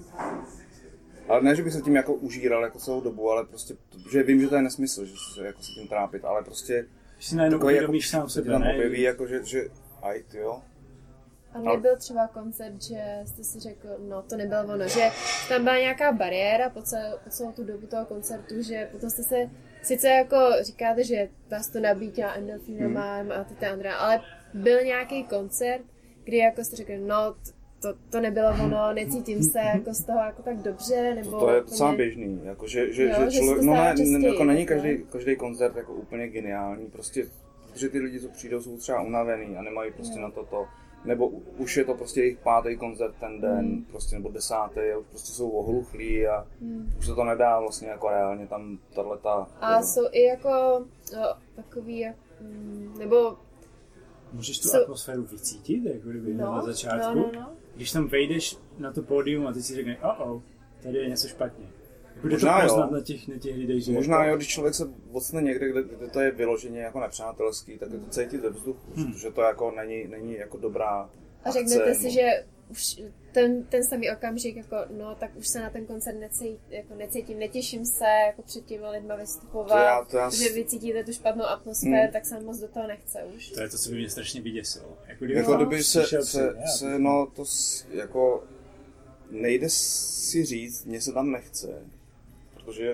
Ale 1.31 1.41
ne, 1.41 1.55
že 1.55 1.63
bych 1.63 1.73
se 1.73 1.81
tím 1.81 1.95
jako 1.95 2.13
užíral 2.13 2.63
jako 2.63 2.79
celou 2.79 3.01
dobu, 3.01 3.31
ale 3.31 3.45
prostě, 3.45 3.73
že 4.11 4.23
vím, 4.23 4.41
že 4.41 4.47
to 4.47 4.55
je 4.55 4.61
nesmysl, 4.61 5.05
že 5.05 5.13
se 5.35 5.45
jako 5.45 5.63
se 5.63 5.71
tím 5.79 5.87
trápit, 5.87 6.25
ale 6.25 6.43
prostě 6.43 6.85
Že 7.19 7.27
si 7.29 7.35
najednou 7.35 7.57
takový 7.59 7.73
uvědomíš 7.73 8.09
sám 8.09 8.29
se 8.29 8.33
sebe, 8.33 8.51
tam 8.51 8.61
ne? 8.61 8.73
objeví, 8.73 9.01
jako, 9.01 9.27
že, 9.27 9.43
že 9.45 9.63
aj, 10.01 10.23
ty 10.23 10.37
jo, 10.37 10.61
A 11.53 11.59
nebyl 11.59 11.97
třeba 11.97 12.27
koncert, 12.27 12.81
že 12.81 13.03
jste 13.25 13.43
si 13.43 13.59
řekl, 13.59 13.87
no 14.09 14.21
to 14.21 14.35
nebylo 14.37 14.61
ono, 14.73 14.87
že 14.87 15.09
tam 15.49 15.63
byla 15.63 15.77
nějaká 15.77 16.11
bariéra 16.11 16.69
po 16.69 16.81
celou, 16.81 17.17
po 17.23 17.29
celou 17.29 17.51
tu 17.51 17.63
dobu 17.63 17.87
toho 17.87 18.05
koncertu, 18.05 18.61
že 18.61 18.89
potom 18.91 19.09
jste 19.09 19.23
se, 19.23 19.49
sice 19.83 20.07
jako 20.09 20.37
říkáte, 20.61 21.03
že 21.03 21.29
vás 21.51 21.67
to 21.67 21.79
nabíjí 21.79 22.11
těma 22.11 22.33
endorfínama 22.33 23.17
Hmm. 23.17 23.31
a 23.31 23.43
ty 23.43 23.65
Andrea, 23.65 23.95
ale 23.95 24.21
byl 24.53 24.83
nějaký 24.83 25.23
koncert, 25.23 25.81
kdy 26.23 26.37
jako 26.37 26.63
jste 26.63 26.75
řekl, 26.75 26.93
no 26.97 27.31
t- 27.33 27.51
to, 27.81 27.93
to 28.09 28.19
nebylo 28.21 28.49
ono, 28.63 28.93
necítím 28.93 29.43
se 29.43 29.59
jako 29.59 29.93
z 29.93 30.03
toho 30.03 30.19
jako 30.19 30.41
tak 30.41 30.57
dobře, 30.57 31.15
nebo 31.15 31.31
To 31.39 31.49
je 31.49 31.61
úplně- 31.61 31.71
docela 31.71 31.95
běžný, 31.95 32.39
jako 32.43 32.67
že, 32.67 32.93
že, 32.93 33.03
Jo, 33.03 33.15
že 33.19 33.31
že 33.31 33.39
člověk, 33.39 33.59
to 33.59 33.65
no 33.65 33.73
ne, 33.73 33.89
častěji, 33.89 34.17
ne, 34.17 34.27
jako 34.27 34.43
není 34.43 34.59
jako. 34.61 34.73
každý, 34.73 34.97
každý 35.11 35.35
koncert 35.35 35.75
jako 35.75 35.93
úplně 35.93 36.27
geniální, 36.27 36.85
prostě, 36.87 37.25
protože 37.71 37.89
ty 37.89 37.99
lidi, 37.99 38.19
co 38.19 38.29
přijdou, 38.29 38.61
jsou 38.61 38.77
třeba 38.77 39.01
unavený 39.01 39.57
a 39.57 39.61
nemají 39.61 39.91
prostě 39.91 40.19
na 40.19 40.31
to 40.31 40.43
to, 40.43 40.65
nebo 41.05 41.27
už 41.57 41.77
je 41.77 41.85
to 41.85 41.93
prostě 41.93 42.21
jejich 42.21 42.37
pátý 42.37 42.77
koncert 42.77 43.15
ten 43.19 43.41
den, 43.41 43.57
Hmm. 43.57 43.85
prostě, 43.91 44.15
nebo 44.15 44.29
desátý 44.29 44.79
a 44.79 44.97
už 44.97 45.05
prostě 45.09 45.31
jsou 45.31 45.49
ohluchlí 45.49 46.27
a 46.27 46.47
už 46.99 47.05
se 47.05 47.15
to 47.15 47.23
nedá 47.23 47.59
vlastně 47.59 47.87
jako 47.89 48.09
reálně 48.09 48.47
tam 48.47 48.77
tato 48.95 49.47
A 49.61 49.81
jsou 49.83 50.01
i 50.11 50.23
jako 50.23 50.49
no, 51.15 51.21
takový, 51.55 51.99
jak- 51.99 52.15
mm, 52.41 52.93
nebo 52.99 53.37
Můžeš 54.33 54.59
tu 54.59 54.67
Jsou- 54.69 54.81
atmosféru 54.81 55.23
vycítit, 55.23 55.85
jako 55.85 56.09
kdyby 56.09 56.33
no, 56.33 56.51
na 56.55 56.61
začátku. 56.61 57.15
no, 57.19 57.29
no, 57.33 57.39
no. 57.41 57.49
Když 57.75 57.91
tam 57.91 58.07
vejdeš 58.07 58.57
na 58.77 58.91
to 58.91 59.01
pódium 59.01 59.47
a 59.47 59.53
ty 59.53 59.63
si 59.63 59.75
řekneš, 59.75 59.97
oh, 60.03 60.21
oh 60.31 60.41
tady 60.83 60.97
je 60.97 61.09
něco 61.09 61.27
špatně. 61.27 61.65
Jde 62.23 62.29
Možná 62.29 62.57
to 62.57 62.63
jo. 62.63 62.69
poznat 62.69 62.91
na 62.91 63.01
těch, 63.01 63.27
na 63.27 63.37
těch 63.37 63.57
lidech, 63.57 63.83
že 63.83 63.91
Možná 63.91 64.25
jo, 64.25 64.35
když 64.35 64.47
člověk 64.47 64.75
se 64.75 64.89
ocne 65.11 65.41
někde, 65.41 65.69
kde, 65.69 65.83
kde 65.83 66.07
to 66.07 66.19
je 66.19 66.31
vyloženě 66.31 66.79
jako 66.79 66.99
nepřátelský, 66.99 67.77
tak 67.77 67.91
je 67.91 67.99
to 67.99 68.09
cítit 68.09 68.41
ve 68.41 68.49
vzduchu, 68.49 68.91
hmm. 68.95 69.13
že 69.13 69.31
to 69.31 69.41
jako 69.41 69.71
není, 69.71 70.07
není 70.07 70.37
jako 70.37 70.57
dobrá 70.57 71.09
A 71.43 71.51
řeknete 71.51 71.83
akce, 71.83 71.95
si, 71.95 72.05
no. 72.05 72.11
že 72.11 72.45
už 72.71 73.01
ten, 73.31 73.63
ten 73.63 73.83
samý 73.83 74.11
okamžik, 74.11 74.55
jako, 74.55 74.75
no, 74.97 75.15
tak 75.15 75.35
už 75.35 75.47
se 75.47 75.59
na 75.59 75.69
ten 75.69 75.85
koncert 75.85 76.19
necítím, 76.19 76.57
jako 76.69 76.95
necítím, 76.95 77.39
netěším 77.39 77.85
se, 77.85 78.05
jako 78.27 78.41
před 78.41 78.65
těmi 78.65 78.87
lidma 78.87 79.15
vystupovat, 79.15 79.67
To 79.69 79.77
já- 79.77 80.05
to 80.05 80.17
já 80.17 80.29
že 80.29 80.49
s- 80.49 80.53
vy 80.55 80.65
cítíte 80.65 81.03
tu 81.03 81.13
špatnou 81.13 81.43
atmosféru, 81.45 81.95
Hmm. 81.95 82.11
tak 82.11 82.25
se 82.25 82.39
moc 82.39 82.59
do 82.59 82.67
toho 82.67 82.87
nechce 82.87 83.23
už. 83.37 83.49
to 83.49 83.61
je 83.61 83.69
to, 83.69 83.77
co 83.77 83.89
by 83.89 83.95
mě 83.95 84.09
strašně 84.09 84.41
vyděsilo. 84.41 84.97
Jako 85.07 85.25
kdyby 85.25 85.39
Jako 85.39 85.51
No. 85.51 85.57
kdyby 85.57 85.83
se, 85.83 86.05
se, 86.23 86.53
já, 86.61 86.67
se, 86.67 86.99
no 86.99 87.27
to 87.35 87.45
s, 87.45 87.85
jako 87.91 88.43
nejde 89.31 89.69
si 89.69 90.45
říct, 90.45 90.85
mně 90.85 91.01
se 91.01 91.11
tam 91.13 91.31
nechce, 91.31 91.81
protože 92.53 92.93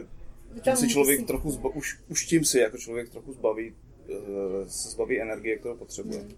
tím 0.54 0.62
tam 0.62 0.78
si 0.78 0.88
člověk 0.88 1.20
musí- 1.20 1.28
trochu, 1.28 1.52
zba, 1.52 1.70
už, 1.70 2.00
už 2.10 2.26
tím 2.26 2.46
si 2.46 2.60
jako 2.60 2.78
člověk 2.78 3.10
trochu 3.10 3.34
zbaví, 3.34 3.76
eh, 4.10 4.16
se 4.70 4.90
zbaví 4.90 5.22
energie, 5.22 5.58
kterou 5.58 5.76
potřebuje. 5.78 6.20
Hmm. 6.20 6.32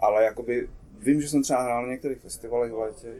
Ale 0.00 0.24
jakoby 0.24 0.68
vím, 0.98 1.20
že 1.20 1.28
jsem 1.28 1.42
třeba 1.42 1.62
hrál 1.62 1.82
na 1.86 1.92
některých 1.92 2.18
festivalech 2.18 2.72
v 2.72 2.78
létě, 2.78 3.14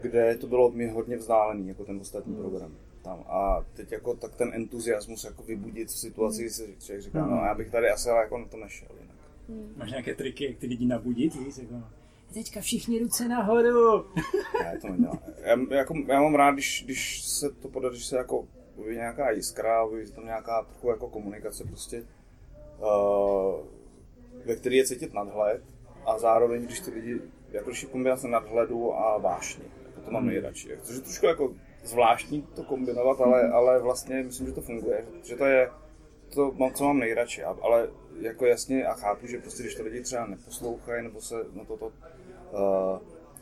kde 0.00 0.36
to 0.36 0.46
bylo 0.46 0.70
mi 0.70 0.88
hodně 0.88 1.16
vzdálený, 1.16 1.68
jako 1.68 1.84
ten 1.84 2.00
ostatní 2.00 2.32
Hmm. 2.34 2.42
program. 2.42 2.74
Tam. 3.02 3.24
A 3.28 3.64
teď 3.74 3.92
jako 3.92 4.14
tak 4.14 4.34
ten 4.34 4.50
entuziasmus 4.54 5.24
jako 5.24 5.42
vybudit 5.42 5.88
v 5.88 5.98
situaci, 5.98 6.40
kdy 6.42 6.50
se 6.50 6.64
člověk 6.78 7.02
říká, 7.02 7.22
Hmm. 7.22 7.30
no 7.30 7.36
já 7.36 7.54
bych 7.54 7.70
tady 7.70 7.90
asi 7.90 8.10
ale 8.10 8.22
jako 8.22 8.38
na 8.38 8.44
to 8.46 8.56
nešel 8.56 8.88
jinak. 9.00 9.16
Máš 9.76 9.90
nějaké 9.90 10.14
triky, 10.14 10.44
jak 10.44 10.56
ty 10.58 10.66
lidi 10.66 10.86
nabudit, 10.86 11.34
víš, 11.34 11.56
jako, 11.58 11.74
teďka 12.34 12.60
všichni 12.60 12.98
ruce 12.98 13.28
nahoru. 13.28 14.04
Ne, 14.62 14.78
to. 14.80 14.88
Já, 15.42 15.56
jako, 15.70 15.94
já 16.06 16.22
mám 16.22 16.34
rád, 16.34 16.50
když, 16.52 16.82
když 16.84 17.22
se 17.24 17.50
to 17.50 17.68
podaří, 17.68 17.98
že 17.98 18.04
se 18.06 18.16
jako 18.16 18.48
nějaká 18.92 19.30
jiskra, 19.30 19.82
objeví 19.84 20.12
tam 20.12 20.24
nějaká 20.24 20.62
trochu 20.62 20.88
jako 20.90 21.08
komunikace 21.08 21.64
prostě, 21.64 22.04
uh, 22.78 23.66
ve 24.46 24.56
které 24.56 24.76
je 24.76 24.86
cítit 24.86 25.14
nadhled 25.14 25.62
a 26.06 26.18
zároveň, 26.18 26.62
když 26.62 26.80
ty 26.80 26.90
lidi, 26.90 27.20
jako 27.52 27.70
když 27.70 27.82
je 27.82 27.88
kombinace 27.88 28.28
nadhledu 28.28 28.94
a 28.94 29.18
vášně, 29.18 29.64
jako 29.86 30.00
to 30.00 30.10
mám 30.10 30.26
nejradši. 30.26 30.68
Což 30.82 30.96
je 30.96 31.02
trošku 31.02 31.26
jako 31.26 31.54
zvláštní 31.84 32.42
to 32.42 32.62
kombinovat, 32.62 33.20
ale, 33.20 33.48
ale 33.48 33.80
vlastně 33.80 34.22
myslím, 34.22 34.46
že 34.46 34.52
to 34.52 34.60
funguje, 34.60 35.06
že, 35.22 35.36
to 35.36 35.44
je 35.44 35.70
to, 36.34 36.52
mám, 36.52 36.72
co 36.72 36.84
mám 36.84 36.98
nejradši, 36.98 37.42
ale 37.42 37.88
jako 38.20 38.46
jasně 38.46 38.86
a 38.86 38.94
chápu, 38.94 39.26
že 39.26 39.38
prostě 39.38 39.62
když 39.62 39.74
to 39.74 39.82
lidi 39.82 40.00
třeba 40.00 40.26
neposlouchají 40.26 41.02
nebo 41.02 41.20
se 41.20 41.34
na 41.52 41.64
toto 41.64 41.86
uh, 41.86 41.92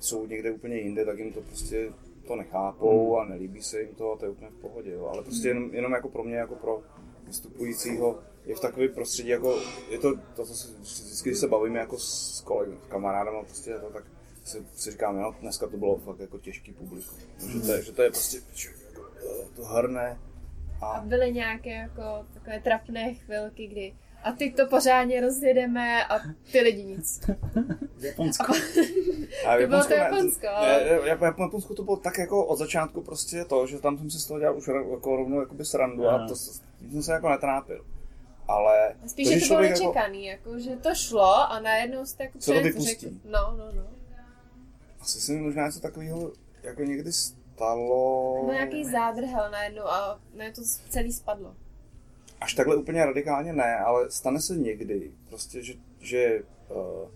jsou 0.00 0.26
někde 0.26 0.50
úplně 0.50 0.76
jinde, 0.76 1.04
tak 1.04 1.18
jim 1.18 1.32
to 1.32 1.40
prostě 1.40 1.92
to 2.26 2.36
nechápou 2.36 3.18
a 3.18 3.24
nelíbí 3.24 3.62
se 3.62 3.80
jim 3.80 3.94
to 3.94 4.12
a 4.12 4.16
to 4.16 4.24
je 4.24 4.30
úplně 4.30 4.50
v 4.50 4.60
pohodě, 4.60 4.92
jo. 4.92 5.06
ale 5.06 5.22
prostě 5.22 5.48
jenom, 5.48 5.74
jenom 5.74 5.92
jako 5.92 6.08
pro 6.08 6.24
mě, 6.24 6.36
jako 6.36 6.54
pro 6.54 6.82
vystupujícího, 7.26 8.18
je 8.44 8.54
v 8.56 8.60
takovém 8.60 8.88
prostředí, 8.94 9.28
jako 9.28 9.58
je 9.90 9.98
to, 9.98 10.14
to 10.36 10.46
co 10.46 10.54
se, 10.54 10.68
vždycky, 10.80 11.30
když 11.30 11.40
se 11.40 11.48
bavíme 11.48 11.78
jako 11.78 11.98
s 11.98 12.40
kolegy, 12.40 12.72
s 12.86 12.90
kamarádem 12.90 13.34
a 13.36 13.42
prostě 13.42 13.74
to, 13.78 13.90
tak 13.90 14.04
si, 14.44 14.66
si 14.76 14.90
říkám, 14.90 15.18
jo, 15.18 15.34
dneska 15.40 15.66
to 15.66 15.76
bylo 15.76 15.96
fakt 15.96 16.20
jako 16.20 16.38
těžký 16.38 16.72
publikum, 16.72 17.18
že 17.52 17.60
to 17.60 17.72
je, 17.72 17.82
že 17.82 17.92
to 17.92 18.02
je 18.02 18.10
prostě 18.10 18.38
jako, 18.88 19.02
to 19.56 19.64
hrne 19.64 20.18
A 20.80 20.86
a 20.86 21.00
byly 21.00 21.32
nějaké 21.32 21.70
jako 21.70 22.26
takové 22.34 22.60
trapné 22.60 23.14
chvilky, 23.14 23.66
kdy 23.66 23.94
a 24.24 24.32
teď 24.32 24.56
to 24.56 24.66
pořádně 24.66 25.20
rozjedeme 25.20 26.04
a 26.04 26.18
ty 26.52 26.60
lidi 26.60 26.84
nic. 26.84 27.20
V 27.96 28.04
Japonsku. 28.04 28.52
A 29.46 29.56
v 29.56 29.60
To 29.60 29.66
bylo 29.68 29.82
to 29.82 29.88
ne- 29.88 29.96
Japonsko, 29.96 30.46
Ne, 30.62 30.84
ne, 31.06 31.16
v 31.16 31.22
Japonsku 31.22 31.74
to 31.74 31.82
bylo 31.84 31.96
tak 31.96 32.18
jako 32.18 32.46
od 32.46 32.56
začátku 32.56 33.02
prostě 33.02 33.44
to, 33.44 33.66
že 33.66 33.78
tam 33.78 33.98
jsem 33.98 34.10
si 34.10 34.18
z 34.18 34.26
toho 34.26 34.40
dělal 34.40 34.56
už 34.56 34.68
jako 34.90 35.16
rovnou 35.16 35.40
jakoby 35.40 35.64
srandu 35.64 36.08
a 36.08 36.14
Aha. 36.14 36.28
to 36.28 36.34
tím 36.84 36.92
jsem 36.92 37.02
se 37.02 37.12
jako 37.12 37.28
netrápil. 37.28 37.84
Ale 38.48 38.94
Spíš, 39.06 39.28
to, 39.28 39.34
že 39.34 39.40
to 39.40 39.46
bylo 39.46 39.62
jako, 39.62 39.70
nečekaný, 39.84 40.24
jako, 40.26 40.58
že 40.58 40.76
to 40.76 40.94
šlo 40.94 41.34
a 41.52 41.60
najednou 41.60 42.06
jste 42.06 42.24
jako 42.24 42.40
Se 42.40 42.52
to 42.54 42.60
vypustí. 42.62 42.94
řekl- 43.08 43.14
No, 43.24 43.56
no, 43.58 43.72
no. 43.76 43.86
asi 45.00 45.20
se 45.20 45.32
mi 45.32 45.40
možná 45.40 45.66
něco 45.66 45.80
takového 45.80 46.32
jako 46.62 46.82
někdy 46.82 47.12
stalo, 47.12 48.42
No 48.46 48.52
nějaký 48.52 48.84
zádrhel 48.84 49.50
najednou 49.50 49.82
a 49.82 50.20
najednou 50.34 50.62
to 50.64 50.68
celý 50.88 51.12
spadlo. 51.12 51.54
až 52.40 52.54
takhle 52.54 52.76
úplně 52.76 53.04
radikálně 53.06 53.52
ne, 53.52 53.76
ale 53.78 54.10
stane 54.10 54.40
se 54.40 54.56
někdy, 54.56 55.10
prostě, 55.28 55.62
že, 55.62 55.74
že 56.00 56.42
uh, 56.68 57.08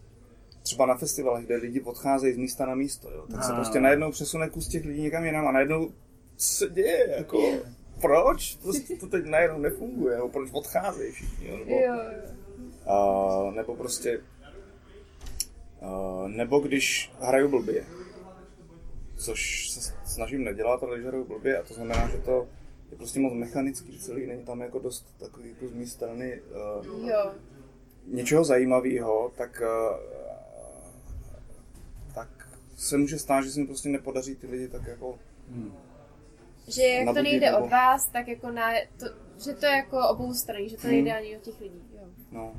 třeba 0.63 0.87
na 0.87 0.97
festivalech, 0.97 1.45
kde 1.47 1.57
lidi 1.57 1.81
odcházejí 1.81 2.35
z 2.35 2.37
místa 2.37 2.67
na 2.67 2.75
místo, 2.75 3.11
jo, 3.11 3.27
tak 3.31 3.45
se 3.45 3.53
A. 3.53 3.55
prostě 3.55 3.81
najednou 3.81 4.11
přesune 4.11 4.49
kus 4.49 4.69
těch 4.69 4.85
lidí 4.85 5.03
někam 5.03 5.25
jinam 5.25 5.47
a 5.49 5.53
najednou 5.53 5.91
se 6.37 6.69
děje, 6.69 7.15
jako, 7.19 7.39
proč 8.01 8.55
to, 8.55 8.73
to 9.01 9.07
teď 9.07 9.25
najednou 9.25 9.59
nefunguje, 9.59 10.17
nebo 10.17 10.29
proč 10.29 10.51
odcházejí 10.53 11.13
všichni, 11.13 11.49
jo, 11.49 11.57
nebo, 11.59 11.71
Jo, 11.71 11.95
jo. 11.95 13.47
uh, 13.47 13.55
nebo 13.55 13.77
prostě, 13.77 14.21
uh, 15.81 16.29
nebo 16.29 16.59
když 16.59 17.13
hraju 17.21 17.49
blbě, 17.49 17.85
což 19.17 19.71
se 19.71 19.95
snažím 20.05 20.45
nedělat, 20.45 20.83
ale 20.83 20.97
když 20.97 21.07
hraju 21.07 21.25
blbě, 21.25 21.59
a 21.59 21.63
to 21.63 21.75
znamená, 21.75 22.09
že 22.09 22.19
to 22.19 22.49
je 22.91 22.97
prostě 22.97 23.21
moc 23.21 23.33
mechanický 23.35 23.99
celý, 23.99 24.27
není 24.27 24.45
tam 24.45 24.61
jako 24.61 24.79
dost 24.79 25.15
takový 25.19 25.49
jako 25.51 25.69
z 25.69 25.73
mé 25.73 25.87
strany 25.87 26.41
uh, 26.41 27.09
Jo. 27.09 27.33
něčeho 28.07 28.45
zajímavého, 28.45 29.33
tak, 29.37 29.63
uh, 29.63 29.97
tak 32.15 32.29
se 32.77 32.97
může 32.97 33.19
stát, 33.19 33.41
že 33.45 33.51
se 33.51 33.61
mi 33.61 33.67
prostě 33.67 33.89
nepodaří 33.89 34.37
ty 34.37 34.47
lidi 34.47 34.69
tak 34.69 34.87
jako 34.87 35.19
Že 36.69 36.83
jak 36.83 37.15
to 37.15 37.23
nejde 37.23 37.51
nebo- 37.53 37.65
od 37.65 37.71
vás, 37.71 38.07
tak 38.07 38.29
jako 38.29 38.51
na, 38.51 38.71
to, 38.99 39.07
že 39.45 39.53
to 39.53 39.67
je 39.67 39.73
jako 39.73 40.09
obou 40.09 40.35
strany, 40.35 40.69
že 40.69 40.77
to 40.77 40.87
nejde 40.89 41.13
ani 41.13 41.37
od 41.37 41.43
těch 41.43 41.61
lidí. 41.61 41.81
Jo. 41.95 42.05
no, 42.33 42.53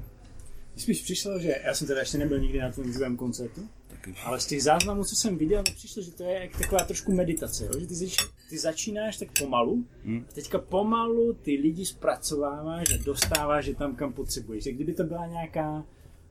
Mně 0.76 0.84
spíš 0.84 1.02
přišlo, 1.02 1.40
že 1.40 1.56
já 1.66 1.74
jsem 1.74 1.88
teda 1.88 2.00
ještě 2.00 2.18
nebyl 2.18 2.40
nikdy 2.40 2.60
na 2.60 2.72
tvém 2.72 2.94
živém 2.94 3.18
koncertu, 3.18 3.62
taky. 3.88 4.16
ale 4.26 4.40
z 4.40 4.46
těch 4.46 4.64
záznamů, 4.64 5.04
co 5.04 5.16
jsem 5.16 5.38
viděl, 5.38 5.64
mi 5.70 5.76
přišlo, 5.76 6.02
že 6.04 6.12
to 6.12 6.24
je 6.24 6.40
jak 6.42 6.58
taková 6.62 6.84
trošku 6.84 7.12
meditace, 7.12 7.66
jo? 7.66 7.80
že 7.80 7.88
ty, 7.88 7.96
zač, 7.96 8.16
ty 8.50 8.58
začínáš 8.58 9.18
tak 9.18 9.28
pomalu, 9.40 9.84
Hmm. 10.06 10.26
a 10.30 10.34
teďka 10.34 10.58
pomalu 10.60 11.34
ty 11.34 11.52
lidi 11.52 11.86
zpracováváš 11.86 12.94
a 12.94 13.04
dostáváš 13.04 13.66
je 13.66 13.76
tam, 13.76 13.96
kam 13.96 14.14
potřebuješ. 14.14 14.66
Jak 14.66 14.76
kdyby 14.76 14.94
to 14.94 15.04
byla 15.04 15.28
nějaká 15.28 15.84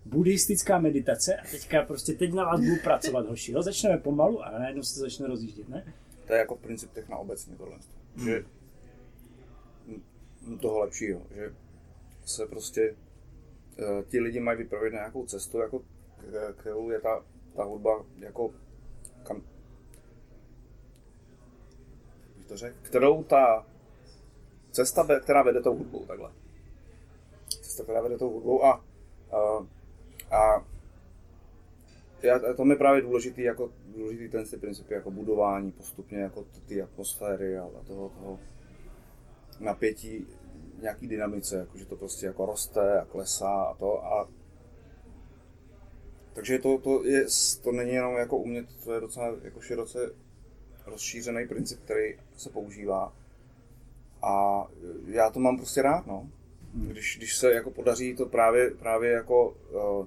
buddhistická 0.05 0.79
meditace 0.79 1.37
a 1.37 1.47
teďka 1.51 1.83
prostě 1.83 2.13
teď 2.13 2.33
na 2.33 2.45
vás 2.45 2.61
budu 2.61 2.77
pracovat, 2.85 3.29
hoši, 3.29 3.53
jo? 3.53 3.63
začneme 3.63 3.99
pomalu 3.99 4.43
a 4.45 4.59
najednou 4.59 4.83
se 4.83 5.01
začne 5.01 5.27
rozjíždět, 5.27 5.69
ne? 5.69 5.93
To 6.29 6.35
je 6.35 6.39
jako 6.39 6.57
princip 6.57 6.93
techna 6.93 7.17
obecně 7.17 7.57
tohle. 7.57 7.79
Že 8.25 8.45
m- 10.47 10.59
toho 10.59 10.79
lepšího, 10.79 11.23
že 11.35 11.55
se 12.25 12.47
prostě 12.47 12.97
eh, 13.79 14.03
ti 14.09 14.21
lidi 14.21 14.41
mají 14.41 14.59
vypravit 14.59 14.93
na 14.93 14.99
nějakou 14.99 15.27
cestu 15.27 15.59
jako 15.59 15.83
kterou 16.57 16.91
je 16.91 17.01
ta, 17.01 17.25
ta 17.57 17.65
hudba 17.65 18.05
jako 18.19 18.51
kam, 19.23 19.43
to 22.49 22.57
řekl, 22.57 22.77
kterou 22.83 23.23
ta 23.25 23.67
cesta, 24.71 25.21
která 25.21 25.43
vede 25.43 25.63
tou 25.63 25.77
hudbou, 25.77 26.07
takhle. 26.07 26.33
Cesta, 27.49 27.83
která 27.83 28.01
vede 28.03 28.19
tou 28.19 28.31
hudbou 28.31 28.65
a, 28.65 28.85
a, 29.33 29.67
a 30.37 30.67
já, 32.23 32.55
to 32.57 32.65
mi 32.65 32.77
právě 32.77 33.03
důležitý, 33.03 33.43
jako, 33.43 33.73
důležitý 33.97 34.29
ten 34.29 34.45
ty 34.45 34.57
principy 34.57 34.95
jako 34.95 35.11
budování 35.11 35.73
postupně, 35.73 36.19
jako 36.19 36.45
ty 36.67 36.83
atmosféry 36.83 37.59
a, 37.59 37.65
a 37.65 37.85
toho, 37.87 38.09
toho 38.09 38.39
napětí, 39.61 40.27
nějaký 40.83 41.09
dynamice, 41.09 41.57
jako, 41.57 41.79
že 41.79 41.87
to 41.87 41.97
prostě 41.97 42.27
jako 42.27 42.47
roste 42.47 43.01
a 43.01 43.05
klesá 43.05 43.63
a 43.63 43.75
to 43.75 44.05
a 44.05 44.29
takže 46.33 46.59
to, 46.59 46.79
to, 46.79 47.05
je, 47.05 47.27
to 47.63 47.73
není 47.73 47.93
jenom 47.93 48.17
jako 48.17 48.37
umět, 48.37 48.67
to 48.85 48.95
je 48.95 49.01
docela 49.01 49.35
jako 49.43 49.61
široce 49.61 49.99
rozšířený 50.87 51.49
princip, 51.49 51.81
který 51.85 52.19
se 52.37 52.51
používá. 52.51 53.13
A 54.23 54.65
já 55.07 55.31
to 55.31 55.41
mám 55.41 55.57
prostě 55.57 55.83
rád, 55.83 56.07
no. 56.07 56.29
Když, 56.75 57.17
když 57.17 57.37
se 57.37 57.53
jako 57.55 57.71
podaří 57.71 58.17
to 58.17 58.27
právě, 58.27 58.71
právě 58.71 59.11
jako 59.11 59.49
uh, 59.49 60.07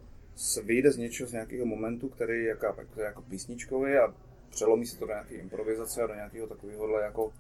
vyjde 0.63 0.91
z 0.91 0.97
něčeho, 0.97 1.29
z 1.29 1.32
nějakého 1.34 1.65
momentu, 1.65 2.09
který 2.09 2.34
je 2.43 2.47
jako, 2.49 2.73
který 2.73 3.01
je 3.01 3.05
jako 3.05 3.21
písničkový 3.21 3.93
a 3.95 4.13
přelomí 4.49 4.86
se 4.86 4.97
to 4.99 5.05
do 5.05 5.11
nějaké 5.13 5.36
improvizace 5.36 6.01
a 6.03 6.07
do 6.07 6.13
nějakého 6.13 6.47
takového 6.47 6.99
jako 6.99 7.34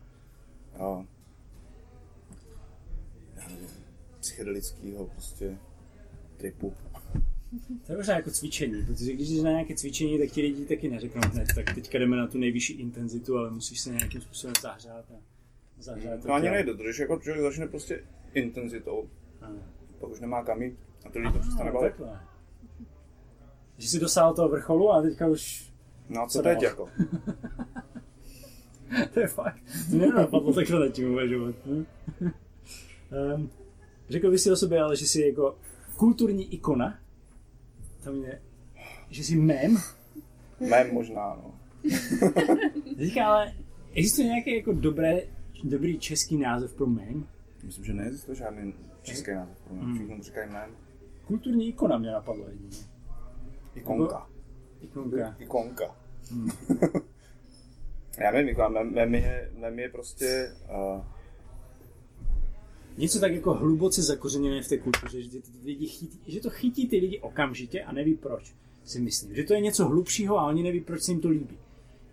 nevím, 3.35 3.67
psychedelického 4.19 5.05
prostě 5.07 5.57
tripu. 6.37 6.73
To 7.85 7.91
je 7.91 7.97
možná 7.97 8.15
jako 8.15 8.31
cvičení, 8.31 8.85
protože 8.85 9.13
když 9.13 9.29
jdeš 9.29 9.41
na 9.43 9.49
nějaké 9.51 9.75
cvičení, 9.75 10.19
tak 10.19 10.29
ti 10.29 10.41
lidi 10.41 10.65
taky 10.65 10.89
neřeknou 10.89 11.21
hned, 11.33 11.47
tak 11.55 11.75
teďka 11.75 11.97
jdeme 11.99 12.17
na 12.17 12.27
tu 12.27 12.37
nejvyšší 12.37 12.73
intenzitu, 12.73 13.37
ale 13.37 13.51
musíš 13.51 13.79
se 13.81 13.89
nějakým 13.89 14.21
způsobem 14.21 14.53
zahřát 14.61 15.05
a 15.11 15.15
zahřát. 15.79 16.23
To 16.23 16.33
ani 16.33 16.49
nejde, 16.49 16.73
to 16.75 16.83
když 16.83 16.99
jako 16.99 17.19
člověk 17.19 17.41
začne 17.43 17.67
prostě 17.67 18.03
intenzitou, 18.33 19.09
Ano. 19.41 19.59
pak 19.99 20.09
už 20.09 20.19
nemá 20.19 20.43
kam 20.43 20.61
jít 20.61 20.79
a 21.05 21.09
ty 21.09 21.19
lidi 21.19 21.33
to 21.33 21.39
přestane 21.39 21.69
Ah, 21.69 21.73
bavit. 21.73 21.89
takhle. 21.89 22.19
Že 23.81 23.89
jsi 23.89 23.99
dosáhl 23.99 24.33
toho 24.33 24.49
vrcholu 24.49 24.91
a 24.91 25.01
teďka 25.01 25.27
už... 25.27 25.71
No 26.09 26.27
co 26.27 26.41
teď 26.41 26.61
jako? 26.61 26.89
to 29.13 29.19
je 29.19 29.27
fakt. 29.27 29.61
To 29.89 29.95
mě 29.95 30.07
nenapadlo 30.07 30.53
takhle 30.53 30.79
nad 30.79 30.89
tím 30.89 31.11
uvažovat. 31.11 31.55
um, 31.67 33.49
řekl 34.09 34.31
bys 34.31 34.43
si 34.43 34.51
o 34.51 34.55
sobě, 34.55 34.81
ale 34.81 34.95
že 34.95 35.07
jsi 35.07 35.21
jako 35.21 35.57
kulturní 35.97 36.53
ikona. 36.53 36.99
Tam 38.03 38.23
je, 38.23 38.41
že 39.09 39.23
jsi 39.23 39.35
mem. 39.35 39.77
Mém 40.69 40.93
možná, 40.93 41.37
no. 41.43 41.53
Teďka 42.97 43.27
ale 43.27 43.53
existuje 43.93 44.27
nějaký 44.27 44.55
jako 44.55 44.73
dobré, 44.73 45.21
dobrý 45.63 45.99
český 45.99 46.37
název 46.37 46.73
pro 46.73 46.85
mem? 46.85 47.27
Myslím, 47.63 47.85
že 47.85 47.93
neexistuje 47.93 48.35
žádný 48.35 48.73
český 49.01 49.31
název 49.31 49.57
pro 49.61 49.75
mě. 49.75 49.93
Všichni 49.95 50.15
mu 50.15 50.23
říkají 50.23 50.51
mém. 50.51 50.69
Kulturní 51.27 51.67
ikona 51.67 51.97
mě 51.97 52.11
napadlo 52.11 52.45
jedině. 52.49 52.90
Ikonka. 53.75 54.29
Ikonka. 54.81 55.35
Ikonka. 55.39 55.95
Já 58.17 58.31
nevím, 58.31 58.49
jako 58.49 58.69
mem, 58.69 59.15
je, 59.15 59.51
mem 59.59 59.79
je 59.79 59.89
prostě... 59.89 60.51
Uh, 60.69 61.01
Něco 62.97 63.19
tak 63.19 63.33
jako 63.33 63.53
hluboce 63.53 64.01
zakořeněné 64.01 64.61
v 64.61 64.67
té 64.67 64.77
kultuře, 64.77 65.21
že, 65.21 65.29
ty 65.29 65.41
lidi 65.63 65.87
chytí, 65.87 66.19
že 66.27 66.39
to 66.39 66.49
chytí 66.49 66.87
ty 66.87 66.97
lidi 66.97 67.19
okamžitě 67.19 67.83
a 67.83 67.91
neví 67.91 68.15
proč, 68.15 68.53
si 68.83 68.99
myslím. 68.99 69.35
Že 69.35 69.43
to 69.43 69.53
je 69.53 69.61
něco 69.61 69.85
hlubšího 69.85 70.39
a 70.39 70.47
oni 70.47 70.63
neví, 70.63 70.81
proč 70.81 71.01
se 71.01 71.11
jim 71.11 71.21
to 71.21 71.29
líbí. 71.29 71.57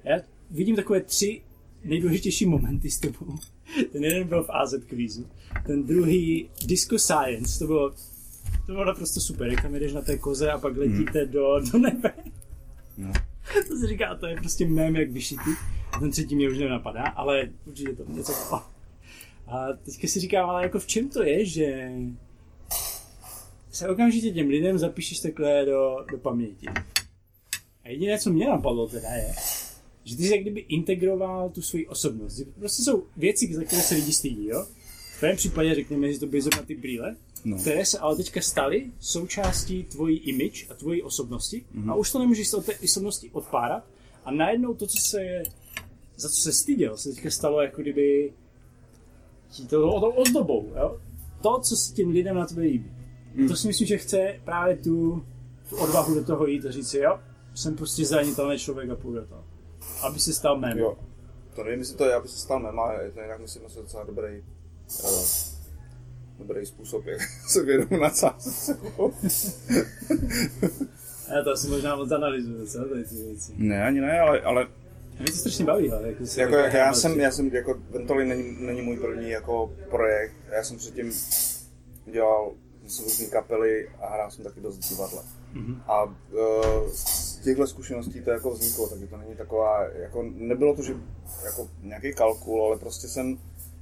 Já 0.04 0.20
vidím 0.50 0.76
takové 0.76 1.00
tři 1.00 1.42
nejdůležitější 1.84 2.46
momenty 2.46 2.90
s 2.90 2.98
tebou. 2.98 3.34
Ten 3.92 4.04
jeden 4.04 4.28
byl 4.28 4.44
v 4.44 4.50
AZ 4.50 4.74
kvízu, 4.86 5.26
ten 5.66 5.86
druhý 5.86 6.50
Disco 6.66 6.98
Science, 6.98 7.58
to 7.58 7.66
bylo, 7.66 7.94
to 8.68 8.72
bylo 8.72 8.84
naprosto 8.84 9.20
super, 9.20 9.46
jak 9.46 9.62
tam 9.62 9.74
jedeš 9.74 9.92
na 9.92 10.00
té 10.00 10.18
koze 10.18 10.50
a 10.50 10.58
pak 10.58 10.76
letíte 10.76 11.26
do, 11.26 11.60
do 11.72 11.78
nebe. 11.78 12.14
no. 12.96 13.12
To 13.68 13.76
se 13.76 13.86
říká, 13.86 14.14
to 14.14 14.26
je 14.26 14.36
prostě 14.36 14.66
mém 14.66 14.96
jak 14.96 15.10
vyšitý. 15.10 15.50
A 15.92 16.00
ten 16.00 16.10
třetí 16.10 16.36
mě 16.36 16.48
už 16.48 16.58
nenapadá, 16.58 17.02
ale 17.02 17.48
určitě 17.66 17.92
to 17.92 18.04
něco... 18.08 18.32
Oh. 18.32 18.62
A 19.46 19.66
teďka 19.84 20.08
si 20.08 20.20
říkám, 20.20 20.50
ale 20.50 20.62
jako 20.62 20.78
v 20.78 20.86
čem 20.86 21.08
to 21.08 21.22
je, 21.22 21.44
že 21.44 21.90
se 23.70 23.88
okamžitě 23.88 24.30
těm 24.30 24.48
lidem 24.48 24.78
zapíšeš 24.78 25.20
takhle 25.20 25.64
do, 25.66 25.96
do 26.12 26.18
paměti. 26.18 26.66
A 27.84 27.88
jediné, 27.88 28.18
co 28.18 28.30
mě 28.30 28.48
napadlo 28.48 28.88
teda 28.88 29.08
je, 29.08 29.34
že 30.04 30.16
ty 30.16 30.22
jsi 30.22 30.32
jak 30.32 30.40
kdyby 30.40 30.60
integroval 30.60 31.50
tu 31.50 31.62
svoji 31.62 31.86
osobnost. 31.86 32.42
Prostě 32.58 32.82
jsou 32.82 33.06
věci, 33.16 33.54
za 33.54 33.64
které 33.64 33.82
se 33.82 33.94
lidi 33.94 34.12
stydí, 34.12 34.46
jo? 34.46 34.66
V 35.16 35.18
tvém 35.18 35.36
případě 35.36 35.74
řekněme, 35.74 36.12
že 36.12 36.20
to 36.20 36.26
byly 36.26 36.42
zrovna 36.42 36.62
ty 36.62 36.74
brýle, 36.74 37.16
No. 37.44 37.58
které 37.58 37.86
se 37.86 37.98
ale 37.98 38.16
teďka 38.16 38.40
staly 38.40 38.92
součástí 39.00 39.84
tvojí 39.84 40.18
image 40.18 40.66
a 40.70 40.74
tvojí 40.74 41.02
osobnosti 41.02 41.64
mm-hmm. 41.74 41.90
a 41.90 41.94
už 41.94 42.12
to 42.12 42.18
nemůžeš 42.18 42.52
od 42.52 42.66
té 42.66 42.78
osobnosti 42.84 43.30
odpárat 43.32 43.84
a 44.24 44.30
najednou 44.30 44.74
to, 44.74 44.86
co 44.86 44.98
se, 44.98 45.42
za 46.16 46.28
co 46.28 46.40
se 46.40 46.52
styděl, 46.52 46.96
se 46.96 47.08
teďka 47.08 47.30
stalo 47.30 47.62
jako 47.62 47.82
kdyby 47.82 48.32
ti 49.50 49.66
to 49.66 50.00
to 50.00 50.10
ozdobou, 50.10 50.72
jo? 50.76 51.00
To, 51.42 51.60
co 51.60 51.76
se 51.76 51.94
těm 51.94 52.10
lidem 52.10 52.36
na 52.36 52.46
tebe 52.46 52.62
líbí. 52.62 52.90
Mm. 53.34 53.48
To 53.48 53.56
si 53.56 53.66
myslím, 53.66 53.86
že 53.86 53.98
chce 53.98 54.40
právě 54.44 54.76
tu, 54.76 55.24
tu 55.70 55.76
odvahu 55.76 56.14
do 56.14 56.24
toho 56.24 56.46
jít 56.46 56.66
a 56.66 56.70
říct 56.70 56.88
si, 56.88 56.98
jo, 56.98 57.18
jsem 57.54 57.76
prostě 57.76 58.04
zranitelný 58.04 58.58
člověk 58.58 58.90
a 58.90 58.96
půjdu 58.96 59.20
do 59.20 59.26
toho. 59.26 59.44
Aby 60.02 60.20
se 60.20 60.32
stal 60.32 60.58
mém. 60.58 60.78
Jo. 60.78 60.98
To 61.54 61.64
nevím, 61.64 61.78
jestli 61.78 61.96
to 61.96 62.04
je, 62.04 62.14
aby 62.14 62.28
se 62.28 62.38
stal 62.38 62.60
mem, 62.60 62.78
ale 62.78 63.04
je 63.04 63.10
to 63.10 63.20
jinak 63.20 63.40
myslím, 63.40 63.62
že 63.68 63.74
to 63.74 63.80
je 63.80 63.82
docela 63.82 64.04
dobrý, 64.04 64.42
uh, 65.04 65.57
dobrý 66.38 66.66
způsob, 66.66 67.06
jak 67.06 67.20
se 67.48 67.62
vyrovnat 67.62 68.16
sám 68.16 68.34
se 68.38 68.50
sebou. 68.50 69.12
Já 71.28 71.44
to 71.44 71.50
asi 71.52 71.68
možná 71.68 71.96
moc 71.96 72.10
analyzuju, 72.12 72.66
co 72.66 72.84
tady 72.88 73.04
ty 73.04 73.14
věci. 73.14 73.52
Ne, 73.56 73.84
ani 73.84 74.00
ne, 74.00 74.20
ale, 74.20 74.40
ale 74.40 74.66
Mě 75.18 75.26
to 75.26 75.38
strašně 75.38 75.64
baví, 75.64 75.90
ale 75.92 76.08
jako, 76.08 76.22
jako, 76.22 76.34
takhle 76.36 76.60
jak 76.60 76.72
já 76.74 76.92
jsem, 76.94 77.12
si- 77.14 77.18
já 77.20 77.30
jsem, 77.30 77.46
jako 77.46 77.74
Ventolin 77.90 78.28
není, 78.28 78.56
není 78.60 78.82
můj 78.82 78.96
první 78.96 79.30
jako 79.30 79.72
projekt, 79.90 80.34
já 80.50 80.64
jsem 80.64 80.76
předtím 80.76 81.12
dělal 82.06 82.52
jsem 82.86 83.04
různý 83.04 83.26
kapely 83.26 83.88
a 84.00 84.14
hrál 84.14 84.30
jsem 84.30 84.44
taky 84.44 84.60
dost 84.60 84.78
divadle. 84.78 85.22
Mhm. 85.52 85.82
A 85.86 86.04
uh, 86.04 86.12
z 86.92 87.36
těchto 87.36 87.66
zkušeností 87.66 88.20
to 88.20 88.30
jako 88.30 88.50
vzniklo, 88.50 88.88
takže 88.88 89.06
to 89.06 89.16
není 89.16 89.36
taková, 89.36 89.84
jako 89.84 90.22
nebylo 90.34 90.76
to, 90.76 90.82
že 90.82 90.94
jako 91.44 91.68
nějaký 91.82 92.14
kalkul, 92.14 92.64
ale 92.64 92.78
prostě 92.78 93.08
jsem 93.08 93.38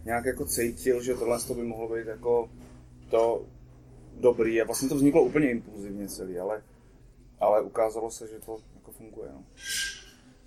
nějak 0.07 0.25
jako 0.25 0.45
cítil, 0.45 1.03
že 1.03 1.15
tohle 1.15 1.41
to 1.41 1.55
by 1.55 1.63
mohlo 1.63 1.95
být 1.95 2.07
jako 2.07 2.51
to 3.11 3.47
dobrý 4.21 4.61
a 4.61 4.65
vlastně 4.65 4.89
to 4.89 4.95
vzniklo 4.95 5.23
úplně 5.23 5.51
impulzivně 5.51 6.09
celý, 6.09 6.39
ale, 6.39 6.63
ale 7.41 7.63
ukázalo 7.63 8.11
se, 8.11 8.29
že 8.29 8.39
to 8.47 8.59
jako 8.75 8.93
funguje. 8.93 9.29
No. 9.33 9.45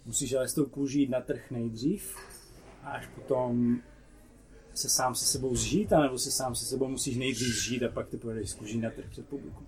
Musíš 0.06 0.34
ale 0.34 0.48
s 0.48 0.54
tou 0.54 0.66
kůží 0.66 1.00
jít 1.00 1.10
na 1.10 1.22
trh 1.22 1.52
nejdřív 1.52 2.16
a 2.84 2.90
až 2.92 3.08
potom 3.08 3.78
se 4.74 4.90
sám 4.90 5.16
se 5.16 5.26
sebou 5.26 5.56
zžít, 5.56 5.94
anebo 5.94 6.18
se 6.18 6.32
sám 6.32 6.56
se 6.56 6.66
sebou 6.66 6.88
musíš 6.88 7.18
nejdřív 7.18 7.56
zžít 7.56 7.84
a 7.84 7.90
pak 7.90 8.10
ty 8.10 8.18
pojedeš 8.18 8.50
s 8.50 8.54
kůží 8.54 8.80
na 8.80 8.90
trh 8.90 9.06
před 9.10 9.30
publikum. 9.30 9.68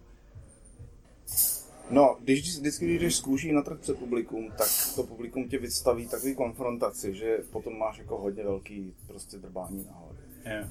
No, 1.91 2.17
když 2.19 2.57
vždycky 2.57 2.85
když 2.85 2.99
jdeš 3.01 3.15
z 3.15 3.21
kůží 3.21 3.51
na 3.51 3.61
trh 3.61 3.79
před 3.79 3.97
publikum, 3.99 4.51
tak 4.57 4.67
to 4.95 5.03
publikum 5.03 5.49
tě 5.49 5.59
vystaví 5.59 6.07
takový 6.07 6.35
konfrontaci, 6.35 7.15
že 7.15 7.37
potom 7.51 7.77
máš 7.77 7.97
jako 7.97 8.17
hodně 8.17 8.43
velký 8.43 8.93
prostě 9.07 9.37
drbání 9.37 9.85
na 9.85 9.93
hlavě. 9.93 10.21
Jo. 10.45 10.67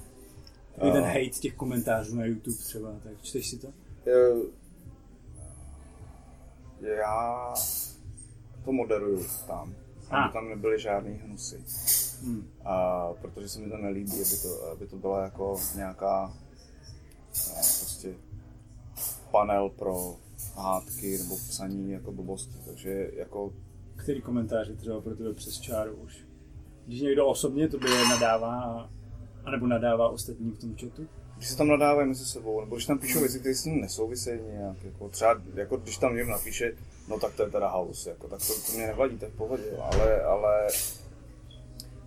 Takový 0.74 0.92
ten 0.92 1.04
hate 1.04 1.28
těch 1.40 1.54
komentářů 1.54 2.16
na 2.16 2.24
YouTube 2.24 2.56
třeba, 2.56 2.92
tak 3.02 3.22
čteš 3.22 3.50
si 3.50 3.58
to? 3.58 3.68
Eh, 4.06 4.60
Já 6.86 7.54
to 8.64 8.72
moderuju 8.72 9.24
tam, 9.46 9.74
aby 10.10 10.28
Ah. 10.28 10.32
tam 10.32 10.48
nebyly 10.48 10.80
žádný 10.80 11.14
hnusy. 11.14 11.64
Hmm. 12.24 12.50
A 12.64 13.06
protože 13.20 13.48
se 13.48 13.60
mi 13.60 13.70
to 13.70 13.76
nelíbí, 13.76 14.12
aby 14.12 14.36
to, 14.42 14.64
aby 14.70 14.86
to 14.86 14.96
byla 14.96 15.22
jako 15.22 15.60
nějaká 15.76 16.34
eh, 17.50 17.52
prostě 17.54 18.14
panel 19.30 19.68
pro 19.68 20.16
hádky 20.56 21.18
nebo 21.18 21.36
psaní 21.36 21.90
jako 21.90 22.12
blbosti. 22.12 22.56
Takže 22.66 23.10
jako 23.16 23.52
Který 23.96 24.22
komentář 24.22 24.68
je 24.68 24.74
třeba 24.74 25.00
pro 25.00 25.16
tebe 25.16 25.34
přes 25.34 25.60
čáru 25.60 25.94
už? 25.94 26.24
Když 26.86 27.00
někdo 27.00 27.26
osobně 27.26 27.68
to 27.68 27.78
by 27.78 27.88
nadává, 28.08 28.90
anebo 29.44 29.66
nadává 29.66 30.08
ostatním 30.08 30.52
v 30.52 30.58
tom 30.58 30.76
chatu? 30.76 31.06
když 31.40 31.50
se 31.50 31.56
tam 31.56 31.68
nadávají 31.68 32.08
mezi 32.08 32.24
sebou, 32.24 32.60
nebo 32.60 32.76
když 32.76 32.86
tam 32.86 32.98
píšou 32.98 33.20
věci, 33.20 33.40
které 33.40 33.54
s 33.54 33.62
tím 33.62 33.80
nesouvisejí 33.80 34.40
nějak, 34.42 34.84
jako 34.84 35.08
třeba, 35.08 35.42
jako 35.54 35.76
když 35.76 35.96
tam 35.96 36.16
někdo 36.16 36.30
napíše, 36.30 36.72
no 37.08 37.20
tak 37.20 37.34
to 37.34 37.42
je 37.42 37.50
teda 37.50 37.68
halus, 37.68 38.06
jako, 38.06 38.28
tak 38.28 38.38
to, 38.46 38.52
to 38.66 38.72
mě 38.72 38.86
nevadí, 38.86 39.18
tak 39.18 39.30
v 39.30 39.36
pohodě, 39.36 39.76
ale, 39.78 40.22
ale 40.22 40.68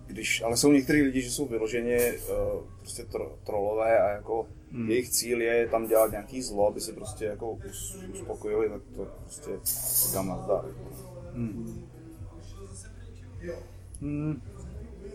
když, 0.06 0.42
ale 0.42 0.56
jsou 0.56 0.72
některý 0.72 1.02
lidi, 1.02 1.22
že 1.22 1.30
jsou 1.30 1.46
vyloženě 1.46 2.12
uh, 2.12 2.62
prostě 2.78 3.04
tro, 3.04 3.38
trolové 3.46 3.98
a 3.98 4.08
jako 4.08 4.46
hmm. 4.74 4.90
jejich 4.90 5.10
cíl 5.10 5.40
je 5.40 5.68
tam 5.68 5.86
dělat 5.86 6.10
nějaký 6.10 6.42
zlo, 6.42 6.68
aby 6.68 6.80
se 6.80 6.92
prostě 6.92 7.24
jako 7.24 7.52
us- 7.52 7.96
uspokojili, 8.12 8.68
tak 8.68 8.82
to 8.96 9.04
prostě 9.20 9.50
říkám 10.08 10.28
nazdar. 10.28 10.64
Hmm. 11.34 11.88
Hmm. 14.00 14.42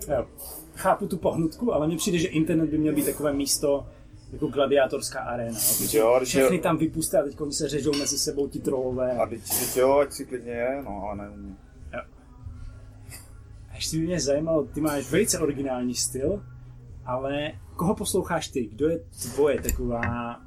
Jo. 0.07 0.25
Chápu 0.75 1.07
tu 1.07 1.17
pohnutku, 1.17 1.73
ale 1.73 1.87
mně 1.87 1.97
přijde, 1.97 2.17
že 2.17 2.27
internet 2.27 2.69
by 2.69 2.77
měl 2.77 2.95
být 2.95 3.05
takové 3.05 3.33
místo, 3.33 3.87
jako 4.33 4.47
gladiátorská 4.47 5.19
aréna. 5.19 5.59
Teď 5.77 5.93
jo, 5.93 6.19
Všechny 6.23 6.55
jo. 6.57 6.63
tam 6.63 6.77
vypustí 6.77 7.17
a 7.17 7.23
teď 7.23 7.41
oni 7.41 7.53
se 7.53 7.69
řežou 7.69 7.91
mezi 7.99 8.19
sebou 8.19 8.47
ti 8.47 8.59
trolové. 8.59 9.11
A 9.17 9.25
teď, 9.25 9.41
teď 9.41 9.77
jo, 9.77 9.97
ať 9.97 10.11
si 10.11 10.25
klidně 10.25 10.51
je, 10.51 10.81
no 10.85 11.03
ale 11.03 11.17
neumí. 11.17 11.55
A 13.71 13.75
ještě 13.75 13.97
by 13.97 14.03
mě 14.03 14.19
zajímalo, 14.19 14.63
ty 14.63 14.81
máš 14.81 15.11
velice 15.11 15.39
originální 15.39 15.95
styl, 15.95 16.43
ale 17.09 17.51
koho 17.75 17.95
posloucháš 17.95 18.47
ty? 18.47 18.65
Kdo 18.65 18.89
je 18.89 18.99
tvoje 19.33 19.61
taková... 19.61 20.41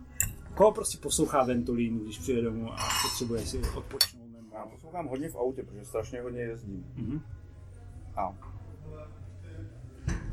Koho 0.55 0.73
prostě 0.73 0.99
poslouchá 0.99 1.45
Ventolín, 1.45 1.99
když 1.99 2.19
přijde 2.19 2.43
domů 2.43 2.73
a 2.73 2.77
potřebuje 3.03 3.41
si 3.41 3.61
odpočnout? 3.77 4.27
Nebo... 4.33 4.47
Já 4.55 4.67
poslouchám 4.67 5.07
hodně 5.07 5.29
v 5.29 5.37
autě, 5.37 5.63
protože 5.63 5.85
strašně 5.85 6.21
hodně 6.21 6.41
jezdím. 6.41 6.85
Mhm. 6.97 7.21
A 8.17 8.35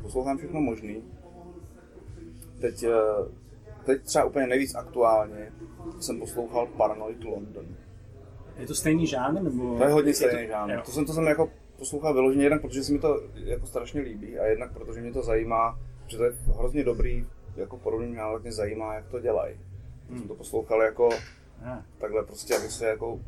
poslouchám 0.02 0.38
všechno 0.38 0.60
možný. 0.60 1.02
Teď, 2.60 2.82
eh, 2.82 2.92
teď 3.84 4.02
třeba 4.02 4.24
úplně 4.24 4.46
nejvíc 4.46 4.74
aktuálně 4.74 5.52
jsem 6.00 6.18
poslouchal 6.18 6.66
Paranoid 6.66 7.24
London. 7.24 7.66
Je 8.56 8.66
to 8.66 8.74
stejný 8.74 9.06
žánr? 9.06 9.42
Nebo... 9.42 9.78
To 9.78 9.84
je 9.84 9.90
hodně 9.90 10.12
to- 10.12 10.16
stejný 10.16 10.46
žánr. 10.48 10.72
jo. 10.72 10.82
To 10.84 10.92
jsem, 10.92 11.04
to 11.04 11.12
jsem 11.12 11.24
jako 11.24 11.50
poslouchal 11.78 12.14
vyloženě 12.14 12.44
jednak, 12.44 12.62
protože 12.62 12.84
se 12.84 12.92
mi 12.92 12.98
to 12.98 13.20
jako 13.34 13.66
strašně 13.66 14.00
líbí 14.00 14.38
a 14.38 14.44
jednak 14.46 14.72
protože 14.72 15.00
mě 15.00 15.12
to 15.12 15.22
zajímá, 15.22 15.78
že 16.10 16.16
to 16.16 16.24
je 16.24 16.32
hrozně 16.58 16.84
dobrý, 16.84 17.26
jako 17.56 17.76
podobný 17.78 18.14
žánr, 18.14 18.40
mě 18.40 18.52
zajímá, 18.52 18.94
jak 18.94 19.06
to 19.08 19.20
dělají. 19.20 19.54
Hmm. 20.08 20.18
Jsem 20.18 20.28
to 20.28 20.34
poslouchal 20.34 20.82
jako 20.82 21.08
Aha, 21.62 21.82
takhle 21.98 22.24
prostě, 22.24 22.56
aby 22.56 22.68
se 22.68 22.86
jako 22.86 23.20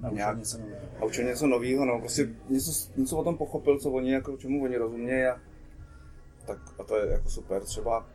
naučil 0.00 0.16
Nějak- 0.16 0.38
něco 0.38 0.58
nového. 0.58 0.80
naučil 1.00 1.24
něco 1.24 1.46
nového, 1.46 1.84
no 1.84 1.98
prostě 1.98 2.28
něco, 2.48 2.70
něco 2.96 3.16
o 3.16 3.24
tom 3.24 3.36
pochopil, 3.36 3.78
co 3.78 3.90
oni, 3.90 4.12
jako, 4.12 4.36
čemu 4.36 4.62
oni 4.64 4.76
rozumějí 4.76 5.24
a, 5.26 5.40
tak, 6.46 6.58
a 6.78 6.84
to 6.84 6.96
je 6.96 7.12
jako 7.12 7.28
super. 7.28 7.62
Třeba 7.64 8.06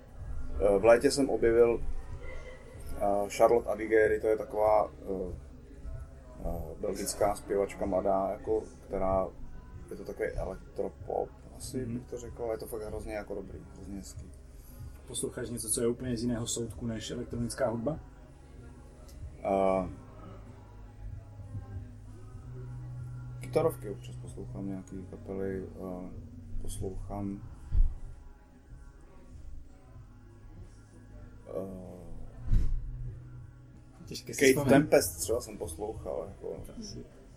eh, 0.75 0.77
v 0.79 0.85
létě 0.85 1.11
jsem 1.11 1.29
objevil 1.29 1.81
eh, 3.01 3.29
Charlotte 3.29 3.69
Adigéry, 3.69 4.19
to 4.21 4.27
je 4.27 4.37
taková 4.37 4.91
eh, 5.01 5.33
belgická 6.79 7.35
zpěvačka 7.35 7.85
mladá, 7.85 8.29
jako, 8.31 8.63
která 8.87 9.27
je 9.91 9.95
to 9.97 10.05
takový 10.05 10.29
elektropop, 10.29 11.29
asi 11.59 11.85
Mhm. 11.85 11.93
bych 11.93 12.07
to 12.07 12.17
řekl, 12.17 12.43
ale 12.43 12.53
je 12.53 12.57
to 12.57 12.67
fakt 12.67 12.81
hrozně 12.81 13.13
jako 13.13 13.35
dobrý, 13.35 13.59
hrozně 13.75 13.95
hezký. 13.95 14.25
Posloucháš 15.07 15.49
něco, 15.49 15.69
co 15.69 15.81
je 15.81 15.87
úplně 15.87 16.17
z 16.17 16.21
jiného 16.21 16.47
soudku 16.47 16.85
než 16.87 17.11
elektronická 17.11 17.69
hudba? 17.69 17.99
A 19.43 19.89
kytarovky 23.39 23.89
občas 23.89 24.15
poslouchám 24.15 24.67
nějaký 24.67 25.05
kapely, 25.09 25.67
a 25.67 26.09
poslouchám 26.61 27.41
uh, 31.55 31.99
Těžké 34.05 34.53
Kate. 34.53 34.69
Tempest 34.69 35.17
třeba 35.21 35.41
jsem 35.41 35.57
poslouchal. 35.57 36.25
Jako. 36.27 36.63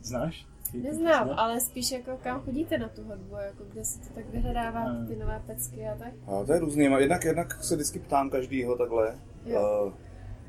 Znáš? 0.00 0.46
Neznám, 0.74 1.30
ale 1.36 1.60
spíš 1.60 1.90
jako 1.92 2.16
kam 2.22 2.40
chodíte 2.40 2.78
na 2.78 2.88
tu 2.88 3.02
hudbu, 3.04 3.36
jako 3.36 3.64
kde 3.64 3.84
si 3.84 3.98
to 4.00 4.14
tak 4.14 4.28
vyhledáváte, 4.30 4.90
Hmm. 4.90 5.06
ty 5.06 5.16
nové 5.16 5.42
pecky 5.46 5.86
a 5.88 5.94
tak. 5.98 6.12
A 6.26 6.44
to 6.44 6.52
je 6.52 6.58
různý, 6.58 6.88
a 6.88 6.98
jednak, 6.98 7.24
jednak 7.24 7.64
se 7.64 7.74
vždycky 7.74 7.98
ptám 7.98 8.30
každýho 8.30 8.76
takhle, 8.78 9.18
Jo. 9.44 9.86
uh, 9.86 9.92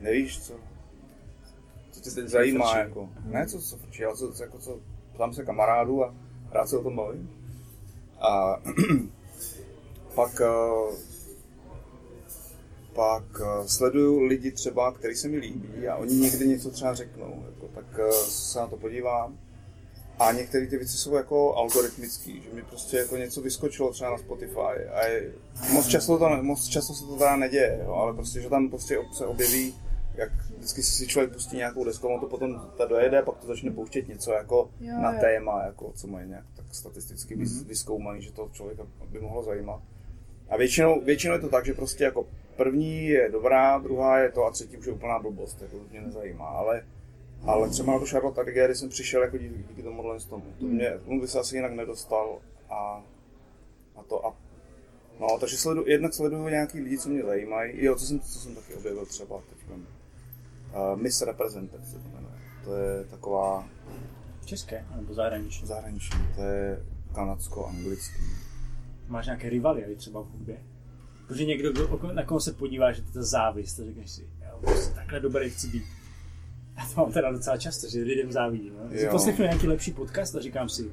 nevíš 0.04 0.42
co, 0.42 0.54
co 1.92 2.02
tě 2.02 2.10
teď 2.12 2.28
zajímá, 2.28 2.66
frčí. 2.74 2.80
jako, 2.80 3.10
ne 3.26 3.48
co, 3.48 3.62
co 3.62 3.78
frčí, 3.78 4.06
ale 4.06 4.16
co, 4.18 4.34
co, 4.34 4.44
jako, 4.44 4.60
co, 4.60 4.80
ptám 5.14 5.34
se 5.34 5.46
kamarádů 5.46 6.04
a 6.06 6.16
rád 6.52 6.68
se 6.70 6.78
o 6.78 6.84
tom 6.84 6.96
bavím. 6.96 7.30
A 8.22 8.62
pak, 10.16 10.42
uh, 10.42 10.96
pak 12.94 13.24
uh, 13.40 13.66
sleduju 13.66 14.20
lidi 14.20 14.52
třeba, 14.52 14.92
který 14.92 15.16
se 15.16 15.28
mi 15.28 15.38
líbí 15.38 15.88
a 15.88 15.96
oni 15.96 16.16
někdy 16.16 16.48
něco 16.48 16.72
třeba 16.72 16.94
řeknou, 16.94 17.44
jako, 17.46 17.68
tak 17.68 17.86
uh, 18.00 18.10
se 18.16 18.60
na 18.60 18.68
to 18.68 18.78
podívám. 18.78 19.38
A 20.20 20.32
některé 20.32 20.68
ty 20.68 20.78
věci 20.78 20.98
jsou 20.98 21.16
jako 21.16 21.56
algoritmický, 21.56 22.42
že 22.42 22.56
mi 22.56 22.64
prostě 22.64 22.98
jako 22.98 23.18
něco 23.18 23.42
vyskočilo 23.42 23.92
třeba 23.92 24.12
na 24.12 24.18
Spotify 24.18 24.86
a 24.94 25.06
je, 25.06 25.32
moc, 25.72 25.88
často 25.88 26.18
to, 26.18 26.30
moc 26.42 26.68
často 26.68 26.94
se 26.94 27.06
to 27.06 27.16
teda 27.16 27.36
neděje, 27.36 27.80
jo, 27.86 27.94
ale 27.94 28.14
prostě, 28.14 28.42
že 28.42 28.50
tam 28.50 28.70
prostě 28.70 28.98
se 29.14 29.26
objeví, 29.26 29.76
jak 30.16 30.32
vždycky 30.58 30.84
si 30.84 31.08
člověk 31.08 31.34
pustí 31.34 31.58
nějakou 31.58 31.84
desku, 31.84 32.08
on 32.08 32.20
to 32.20 32.28
potom 32.28 32.70
ta 32.78 32.86
dojede, 32.86 33.22
pak 33.22 33.38
to 33.38 33.48
začne 33.48 33.72
pouštět 33.72 34.08
něco 34.08 34.32
jako 34.32 34.70
Jo, 34.80 34.94
na 35.02 35.14
jo. 35.14 35.20
téma, 35.22 35.64
jako 35.64 35.92
co 35.96 36.08
mají 36.08 36.30
nějak 36.30 36.46
tak 36.56 36.66
statisticky 36.72 37.38
mm-hmm. 37.38 37.66
vyskoumaný, 37.66 38.22
že 38.22 38.32
to 38.32 38.50
člověka 38.54 38.84
by 39.12 39.20
mohlo 39.20 39.44
zajímat. 39.44 39.82
A 40.50 40.58
většinou, 40.58 41.02
většinou 41.02 41.34
je 41.34 41.40
to 41.40 41.50
tak, 41.50 41.66
že 41.66 41.74
prostě 41.74 42.04
jako 42.04 42.28
první 42.56 43.08
je 43.08 43.30
dobrá, 43.30 43.78
druhá 43.78 44.20
je 44.20 44.32
to 44.32 44.46
a 44.46 44.52
třetí 44.52 44.78
už 44.78 44.86
je 44.86 44.94
úplná 44.94 45.20
blbost, 45.20 45.62
jako 45.62 45.78
to 45.78 45.84
mě 45.92 46.02
nezajímá, 46.02 46.46
ale 46.46 46.84
ale 47.48 47.70
třeba 47.70 47.94
na 47.94 48.00
to 48.00 48.06
Charlotte 48.06 48.42
Adigéry 48.42 48.76
jsem 48.76 48.90
přišel 48.90 49.22
jako 49.22 49.38
díky, 49.38 49.64
díky 49.70 49.84
tomuhle 49.84 50.20
tomu. 50.20 50.46
To 50.60 50.66
mě, 50.66 50.92
tomu 51.06 51.22
by 51.22 51.28
se 51.28 51.40
asi 51.40 51.56
jinak 51.56 51.74
nedostal 51.74 52.40
a, 52.70 53.04
a 53.96 54.04
to 54.04 54.26
a 54.26 54.36
No, 55.20 55.38
takže 55.40 55.58
sledu, 55.58 55.84
jednak 55.88 56.14
sleduju 56.14 56.48
nějaký 56.48 56.80
lidi, 56.80 56.98
co 56.98 57.10
mě 57.10 57.24
zajímají. 57.24 57.86
Jo, 57.86 57.96
co 57.96 58.06
jsem, 58.06 58.20
co 58.20 58.40
jsem 58.40 58.56
taky 58.56 58.74
objevil 58.74 59.06
třeba 59.06 59.42
teď. 59.50 59.58
Uh, 59.70 61.02
Miss 61.02 61.22
Representative 61.22 61.86
se 61.86 62.00
to 62.00 62.10
jmenuje. 62.10 62.36
To 62.64 62.76
je 62.76 63.04
taková 63.04 63.70
České 64.46 64.86
nebo 64.96 65.14
zahraniční? 65.14 65.68
zahraniční, 65.68 66.20
to 66.36 66.42
je 66.42 66.86
kanadsko-anglický. 67.14 68.24
Máš 69.08 69.26
nějaké 69.26 69.50
rivaly 69.50 69.96
třeba 69.96 70.22
v 70.22 70.28
hudbě? 70.28 70.58
Protože 71.28 71.46
někdo, 71.46 71.88
na 72.14 72.26
koho 72.26 72.40
se 72.40 72.54
podívá, 72.54 72.92
že 72.92 73.02
to 73.02 73.08
je 73.10 73.14
ta 73.14 73.24
závist, 73.24 73.80
a 73.80 73.84
řekneš 73.84 74.12
si, 74.12 74.22
jo, 74.22 74.76
takhle 74.96 75.20
dobrý 75.20 75.50
chci 75.50 75.68
být. 75.68 75.84
Já 76.78 76.86
to 76.96 77.02
mám 77.02 77.12
teda 77.12 77.32
docela 77.32 77.58
často, 77.58 77.88
že 77.90 78.00
lidem 78.00 78.32
závidím. 78.32 78.74
No? 78.78 78.90
Jo. 78.92 79.12
poslechnu 79.12 79.44
nějaký 79.46 79.68
lepší 79.68 79.92
podcast 79.92 80.36
a 80.36 80.40
říkám 80.40 80.70
si, 80.70 80.92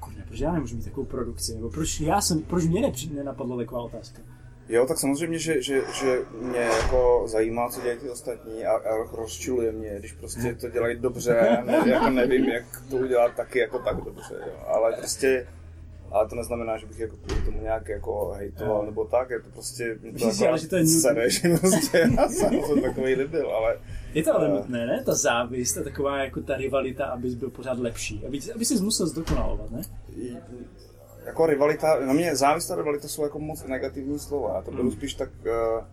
kurně, 0.00 0.24
proč 0.28 0.40
já 0.40 0.52
nemůžu 0.52 0.76
mít 0.76 0.84
takovou 0.84 1.06
produkci? 1.06 1.54
Nebo 1.54 1.70
proč, 1.70 2.00
já 2.00 2.20
jsem, 2.20 2.42
proč 2.42 2.64
mě 2.64 2.80
nepři- 2.82 3.14
nenapadla 3.14 3.56
taková 3.56 3.82
otázka? 3.82 4.22
Jo, 4.68 4.86
tak 4.86 4.98
samozřejmě, 4.98 5.38
že, 5.38 5.62
že, 5.62 5.82
že 6.00 6.18
mě 6.40 6.58
jako 6.58 7.22
zajímá, 7.26 7.68
co 7.68 7.80
dělají 7.80 7.98
ty 8.00 8.10
ostatní 8.10 8.64
a, 8.64 8.72
a 8.72 8.96
rozčiluje 9.16 9.72
mě, 9.72 9.96
když 9.98 10.12
prostě 10.12 10.54
to 10.54 10.68
dělají 10.68 10.96
dobře 10.98 11.62
ne, 11.66 11.82
jako 11.86 12.10
nevím, 12.10 12.44
jak 12.48 12.64
to 12.90 12.96
udělat 12.96 13.34
taky 13.36 13.58
jako 13.58 13.78
tak 13.78 13.96
dobře, 14.04 14.34
jo. 14.46 14.52
Ale 14.66 14.92
prostě, 14.98 15.46
ale 16.12 16.28
to 16.28 16.34
neznamená, 16.34 16.76
že 16.78 16.86
bych 16.86 16.98
jako 16.98 17.16
kvůli 17.16 17.42
tomu 17.44 17.62
nějak 17.62 17.88
jako 17.88 18.28
hejtoval 18.36 18.76
Jo. 18.80 18.86
nebo 18.86 19.04
tak, 19.04 19.30
je 19.30 19.40
to 19.40 19.50
prostě, 19.50 19.98
to 20.12 20.18
si, 20.18 20.42
jako 20.42 20.48
ale 20.48 20.58
že 20.58 20.68
to 20.68 20.76
je 20.76 20.86
sere, 20.86 21.30
že 21.30 21.48
prostě 21.60 22.08
já 22.16 22.28
jsem 22.28 22.62
jsem 22.62 22.82
takový 22.82 23.16
nebyl, 23.16 23.50
ale 23.50 23.78
Je 24.14 24.22
to 24.22 24.34
ale 24.34 24.46
Eh. 24.48 24.50
nutné, 24.50 24.86
ne? 24.86 25.02
Ta 25.06 25.14
závist 25.14 25.76
a 25.78 25.82
taková 25.82 26.18
jako 26.24 26.40
ta 26.40 26.56
rivalita, 26.56 27.04
abys 27.06 27.34
byl 27.34 27.50
pořád 27.50 27.78
lepší. 27.78 28.26
Aby, 28.26 28.38
aby 28.54 28.64
jsi 28.64 28.82
musel 28.82 29.06
zdokonalovat, 29.06 29.70
ne? 29.70 29.82
i- 30.16 30.36
jako 31.26 31.46
rivalita, 31.46 32.00
na 32.06 32.12
mě 32.12 32.36
závist 32.36 32.70
a 32.70 32.76
rivalita 32.76 33.08
jsou 33.08 33.22
jako 33.22 33.38
moc 33.38 33.64
negativní 33.64 34.18
slova, 34.18 34.54
já 34.54 34.62
to 34.62 34.70
beru 34.70 34.82
Hmm. 34.82 34.92
spíš 34.92 35.14
tak 35.14 35.30
eh, 35.46 35.84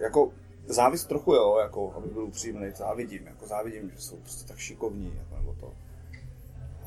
jako 0.00 0.32
závist 0.66 1.04
trochu 1.08 1.34
jo, 1.34 1.58
jako, 1.62 1.92
aby 1.96 2.08
byl 2.08 2.22
upřímný, 2.24 2.66
závidím, 2.76 3.26
jako 3.26 3.46
závidím, 3.46 3.90
že 3.94 4.00
jsou 4.02 4.16
prostě 4.16 4.48
tak 4.48 4.58
šikovní, 4.58 5.12
jako, 5.18 5.36
nebo 5.36 5.54
to. 5.60 5.72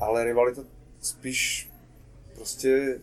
Ale 0.00 0.24
rivalita 0.24 0.62
spíš 1.00 1.70
prostě, 2.42 2.68
je- 2.68 2.98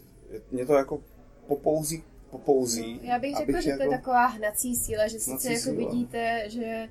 mě 0.51 0.65
to 0.65 0.73
jako 0.73 0.99
popouzí, 1.47 2.03
popouzí. 2.31 2.99
Já 3.03 3.19
bych 3.19 3.37
řekla, 3.37 3.61
že 3.61 3.71
to 3.71 3.83
je 3.83 3.89
jako- 3.89 3.91
taková 3.91 4.25
hnací 4.25 4.75
síla, 4.75 5.07
že 5.07 5.19
sice 5.19 5.49
jako 5.53 5.61
síla. 5.63 5.75
vidíte, 5.77 6.43
že 6.49 6.87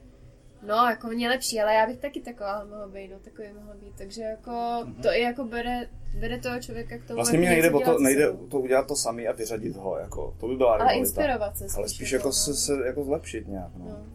no, 0.67 0.75
jako 0.75 1.09
mě 1.09 1.29
lepší, 1.29 1.61
ale 1.61 1.75
já 1.75 1.87
bych 1.87 1.99
taky 1.99 2.21
taková 2.21 2.65
mohla 2.65 2.89
být, 2.89 3.09
no, 3.09 3.19
takový 3.19 3.49
mohla 3.59 3.75
být, 3.75 3.93
takže 3.99 4.23
jako 4.23 4.87
to 5.03 5.09
i 5.09 5.23
jako 5.23 5.45
bere, 5.45 5.89
bere 6.21 6.39
toho 6.39 6.61
člověka 6.61 6.99
k 6.99 7.05
tomu, 7.05 7.17
Vlastně 7.17 7.39
jako 7.39 7.47
mě 7.47 7.51
nejde 7.63 7.71
o 7.71 7.81
to, 7.81 7.99
nejde 7.99 8.33
to 8.51 8.61
udělat 8.61 8.87
to 8.87 8.97
samý 8.97 9.29
a 9.29 9.33
vyřadit 9.33 9.77
ho, 9.77 9.99
jako, 9.99 10.35
to 10.41 10.49
by 10.49 10.57
byla 10.57 10.71
Ale 10.71 10.79
rivalita. 10.79 10.99
inspirovat 10.99 11.57
se 11.59 11.65
spíš. 11.69 11.77
Ale 11.79 11.89
spíš 11.89 12.13
jako 12.13 12.33
se, 12.33 12.55
se 12.55 12.73
jako 12.87 13.05
zlepšit 13.05 13.49
nějak, 13.49 13.71
no. 13.77 13.85
no. 13.85 14.07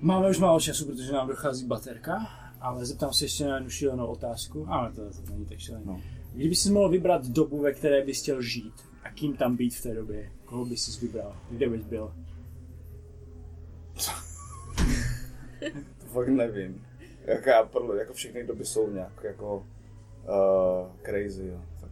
Máme 0.00 0.30
už 0.30 0.38
málo 0.38 0.60
času, 0.60 0.86
protože 0.86 1.12
nám 1.12 1.28
dochází 1.28 1.66
baterka, 1.66 2.26
ale 2.60 2.86
zeptám 2.86 3.12
se 3.12 3.24
ještě 3.24 3.44
na 3.44 3.54
jednu 3.54 3.70
šílenou 3.70 4.06
otázku. 4.06 4.66
Ale 4.68 4.92
to, 4.92 5.10
to 5.10 5.32
není 5.32 5.46
tak 5.46 5.58
šílené. 5.58 5.84
No. 5.86 6.00
Kdyby 6.34 6.54
jsi 6.54 6.70
mohl 6.72 6.88
vybrat 6.88 7.26
dobu, 7.26 7.60
ve 7.60 7.72
které 7.72 8.04
bys 8.04 8.22
chtěl 8.22 8.42
žít 8.42 8.74
a 9.04 9.10
kým 9.10 9.36
tam 9.36 9.56
být 9.56 9.74
v 9.74 9.82
té 9.82 9.94
době, 9.94 10.32
koho 10.44 10.64
bys 10.64 10.84
si 10.84 11.06
vybral? 11.06 11.36
Kde 11.50 11.68
bys 11.68 11.84
byl? 11.84 12.12
To 15.98 16.06
fakt 16.12 16.28
nevím. 16.28 16.86
Jako, 17.26 17.48
já, 17.48 17.62
podle, 17.62 17.98
jako 17.98 18.12
všechny 18.12 18.46
doby 18.46 18.64
jsou 18.64 18.90
nějak 18.90 19.12
jako 19.24 19.56
uh, 19.56 20.90
crazy, 21.04 21.46
jo. 21.46 21.60
Tak. 21.80 21.90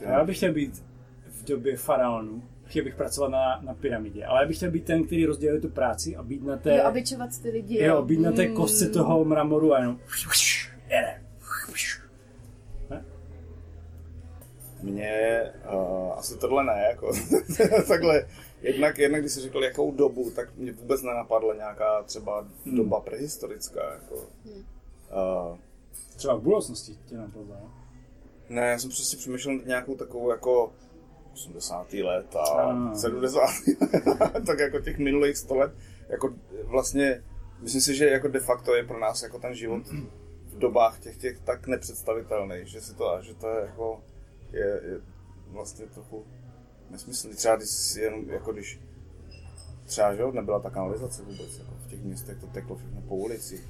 Já 0.00 0.24
bych 0.24 0.36
chtěl 0.36 0.52
být 0.52 0.84
v 1.28 1.44
době 1.44 1.76
faraonů, 1.76 2.42
chtěl 2.64 2.84
bych 2.84 2.94
pracovat 2.94 3.28
na, 3.28 3.60
na 3.62 3.74
pyramidě. 3.74 4.24
Ale 4.24 4.42
já 4.42 4.48
bych 4.48 4.56
chtěl 4.56 4.70
být 4.70 4.84
ten, 4.84 5.04
který 5.06 5.26
rozděluje 5.26 5.60
tu 5.60 5.68
práci 5.68 6.16
a 6.16 6.22
být 6.22 6.42
na 6.44 6.56
té... 6.56 6.76
Jo, 6.76 6.84
a 6.84 6.90
ty 7.42 7.50
lidi. 7.50 7.82
jo, 7.84 8.02
být 8.02 8.20
na 8.20 8.32
té 8.32 8.48
Mm. 8.48 8.54
kostce 8.54 8.88
toho 8.88 9.24
mramoru 9.24 9.74
a 9.74 9.78
jenom... 9.80 10.00
jede. 10.90 11.22
Mě 14.90 15.42
uh, 15.74 16.12
asi 16.18 16.38
tohle 16.38 16.64
ne, 16.64 16.86
jako 16.90 17.12
takhle. 17.88 18.26
Jednak, 18.62 18.98
jednak, 18.98 19.20
když 19.20 19.32
jsi 19.32 19.40
řekl 19.40 19.64
jakou 19.64 19.92
dobu, 19.92 20.30
tak 20.30 20.56
mě 20.56 20.72
vůbec 20.72 21.02
nenapadla 21.02 21.54
nějaká 21.54 22.02
třeba 22.02 22.40
Hmm. 22.66 22.76
doba 22.76 23.00
prehistorická. 23.00 23.92
Jako. 23.92 24.14
Uh, 24.14 25.58
Třeba 26.16 26.34
v 26.34 26.40
budoucnosti 26.40 26.96
tě 27.06 27.16
napadlo. 27.16 27.46
no? 27.60 27.70
ne, 28.48 28.62
já 28.70 28.78
jsem 28.78 28.90
přesně 28.90 29.18
přemýšlel 29.18 29.58
nějakou 29.66 29.94
takovou 29.94 30.30
jako 30.30 30.72
80. 31.32 31.92
let 31.92 32.36
a 32.36 32.42
Ah. 32.42 32.94
70. 32.94 33.40
tak 34.46 34.58
jako 34.58 34.80
těch 34.80 34.98
minulých 34.98 35.36
100 35.36 35.54
let. 35.56 35.72
Jako 36.08 36.34
vlastně, 36.64 37.22
myslím 37.60 37.80
si, 37.80 37.94
že 37.94 38.08
jako 38.08 38.28
de 38.28 38.40
facto 38.40 38.74
je 38.74 38.84
pro 38.84 38.98
nás 39.00 39.22
jako 39.22 39.38
ten 39.38 39.54
život 39.54 39.82
v 40.46 40.58
dobách 40.58 40.98
těch, 41.00 41.16
těch 41.16 41.38
tak 41.40 41.66
nepředstavitelný, 41.66 42.56
že 42.64 42.80
si 42.80 42.94
to, 42.94 43.18
že 43.20 43.34
to 43.34 43.48
je 43.48 43.60
jako, 43.66 44.00
je, 44.52 44.80
je 44.84 45.00
vlastně 45.46 45.86
trochu 45.86 46.24
nesmyslný. 46.90 47.34
Třeba 47.34 47.56
když 47.56 47.96
jenom, 47.96 48.30
jako 48.30 48.52
když 48.52 48.80
třeba, 49.84 50.14
že 50.14 50.22
nebyla 50.32 50.60
ta 50.60 50.70
kanalizace 50.70 51.22
vůbec, 51.22 51.58
jako 51.58 51.70
v 51.86 51.90
těch 51.90 52.02
městech 52.04 52.38
to 52.40 52.46
teklo 52.46 52.76
všechno 52.76 53.00
po 53.00 53.16
ulici. 53.16 53.60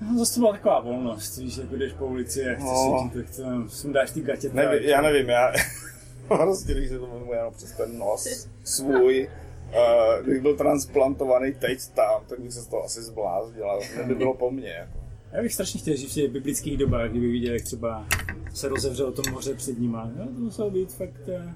No, 0.00 0.18
zase 0.18 0.34
to 0.34 0.40
byla 0.40 0.52
taková 0.52 0.80
volnost, 0.80 1.36
víš, 1.38 1.56
jako 1.56 1.76
jdeš 1.76 1.92
po 1.92 2.06
ulici 2.06 2.40
a 2.46 2.54
chceš 2.54 2.64
No. 2.64 3.10
si, 3.12 3.18
tak 3.18 3.36
to, 3.36 3.68
sundáš 3.70 4.10
ty 4.10 4.20
gatě. 4.20 4.50
Nevím, 4.52 4.88
já 4.88 5.00
nevím, 5.00 5.28
já 5.28 5.52
prostě, 6.28 6.72
když 6.74 6.88
se 6.88 6.98
to 6.98 7.06
vezmu 7.06 7.32
jenom 7.32 7.54
přes 7.54 7.72
ten 7.72 7.98
nos 7.98 8.48
svůj, 8.64 9.30
uh, 9.68 10.22
kdybych 10.22 10.42
byl 10.42 10.56
transplantovaný 10.56 11.52
teď 11.54 11.78
tam, 11.94 12.24
tak 12.28 12.40
bych 12.40 12.52
se 12.52 12.62
z 12.62 12.66
toho 12.66 12.84
asi 12.84 13.02
zbláznil, 13.02 13.70
ale 13.70 13.80
to 13.96 14.04
by 14.04 14.14
bylo 14.14 14.34
po 14.34 14.50
mně. 14.50 14.70
Jako. 14.70 14.97
Já 15.32 15.42
bych 15.42 15.54
strašně 15.54 15.80
chtěl 15.80 15.96
žít 15.96 16.10
v 16.10 16.14
těch 16.14 16.30
biblických 16.30 16.76
dobách, 16.76 17.10
kdyby 17.10 17.32
viděl, 17.32 17.52
jak 17.52 17.62
třeba 17.62 18.06
se 18.54 18.68
rozevřelo 18.68 19.12
to 19.12 19.22
moře 19.32 19.54
před 19.54 19.78
nima. 19.78 20.10
No, 20.16 20.24
to 20.26 20.40
muselo 20.40 20.70
být 20.70 20.92
fakt, 20.92 21.28
eh, 21.28 21.54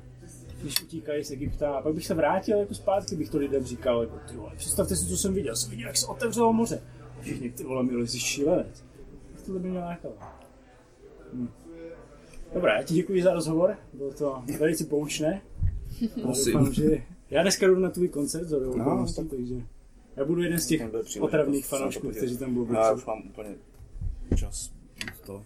když 0.62 0.82
utíkají 0.82 1.24
z 1.24 1.30
Egypta. 1.30 1.74
A 1.74 1.82
pak 1.82 1.94
bych 1.94 2.06
se 2.06 2.14
vrátil 2.14 2.58
jako 2.58 2.74
zpátky, 2.74 3.16
bych 3.16 3.30
to 3.30 3.38
lidem 3.38 3.64
říkal, 3.64 4.00
jako, 4.00 4.18
ty 4.28 4.36
vole, 4.36 4.52
představte 4.56 4.96
si, 4.96 5.06
co 5.06 5.16
jsem 5.16 5.34
viděl. 5.34 5.56
Jsem 5.56 5.70
viděl, 5.70 5.86
jak 5.86 5.96
se 5.96 6.06
otevřelo 6.06 6.52
moře. 6.52 6.82
Všichni, 7.20 7.50
ty 7.50 7.64
vole, 7.64 7.82
milí, 7.82 8.08
jsi 8.08 8.20
šílenec. 8.20 8.84
Tohle 9.46 9.60
by 9.60 9.68
mě 9.68 9.78
lákalo. 9.78 10.14
Hm. 11.32 11.48
Dobrá, 12.54 12.76
já 12.76 12.82
ti 12.82 12.94
děkuji 12.94 13.22
za 13.22 13.32
rozhovor, 13.32 13.76
bylo 13.92 14.12
to 14.12 14.42
velice 14.58 14.84
poučné. 14.84 15.42
Musím. 16.24 16.52
doufám, 16.52 16.72
že 16.74 17.02
já 17.30 17.42
dneska 17.42 17.66
jdu 17.66 17.78
na 17.78 17.90
tvůj 17.90 18.08
koncert, 18.08 18.48
za 18.48 18.58
No, 18.58 18.84
no, 18.84 19.06
tak- 19.16 19.26
takže 19.30 19.54
já 20.16 20.24
budu 20.24 20.42
jeden 20.42 20.60
z 20.60 20.66
těch 20.66 20.82
otravných 21.20 21.68
to 21.68 21.76
fanoušků, 21.76 22.10
kteří 22.10 22.38
tam 22.38 22.54
budou. 22.54 22.74
Já 22.74 22.92
už 22.92 23.04
mám 23.04 23.22
úplně 23.26 23.54
čas 24.36 24.72
to. 25.26 25.44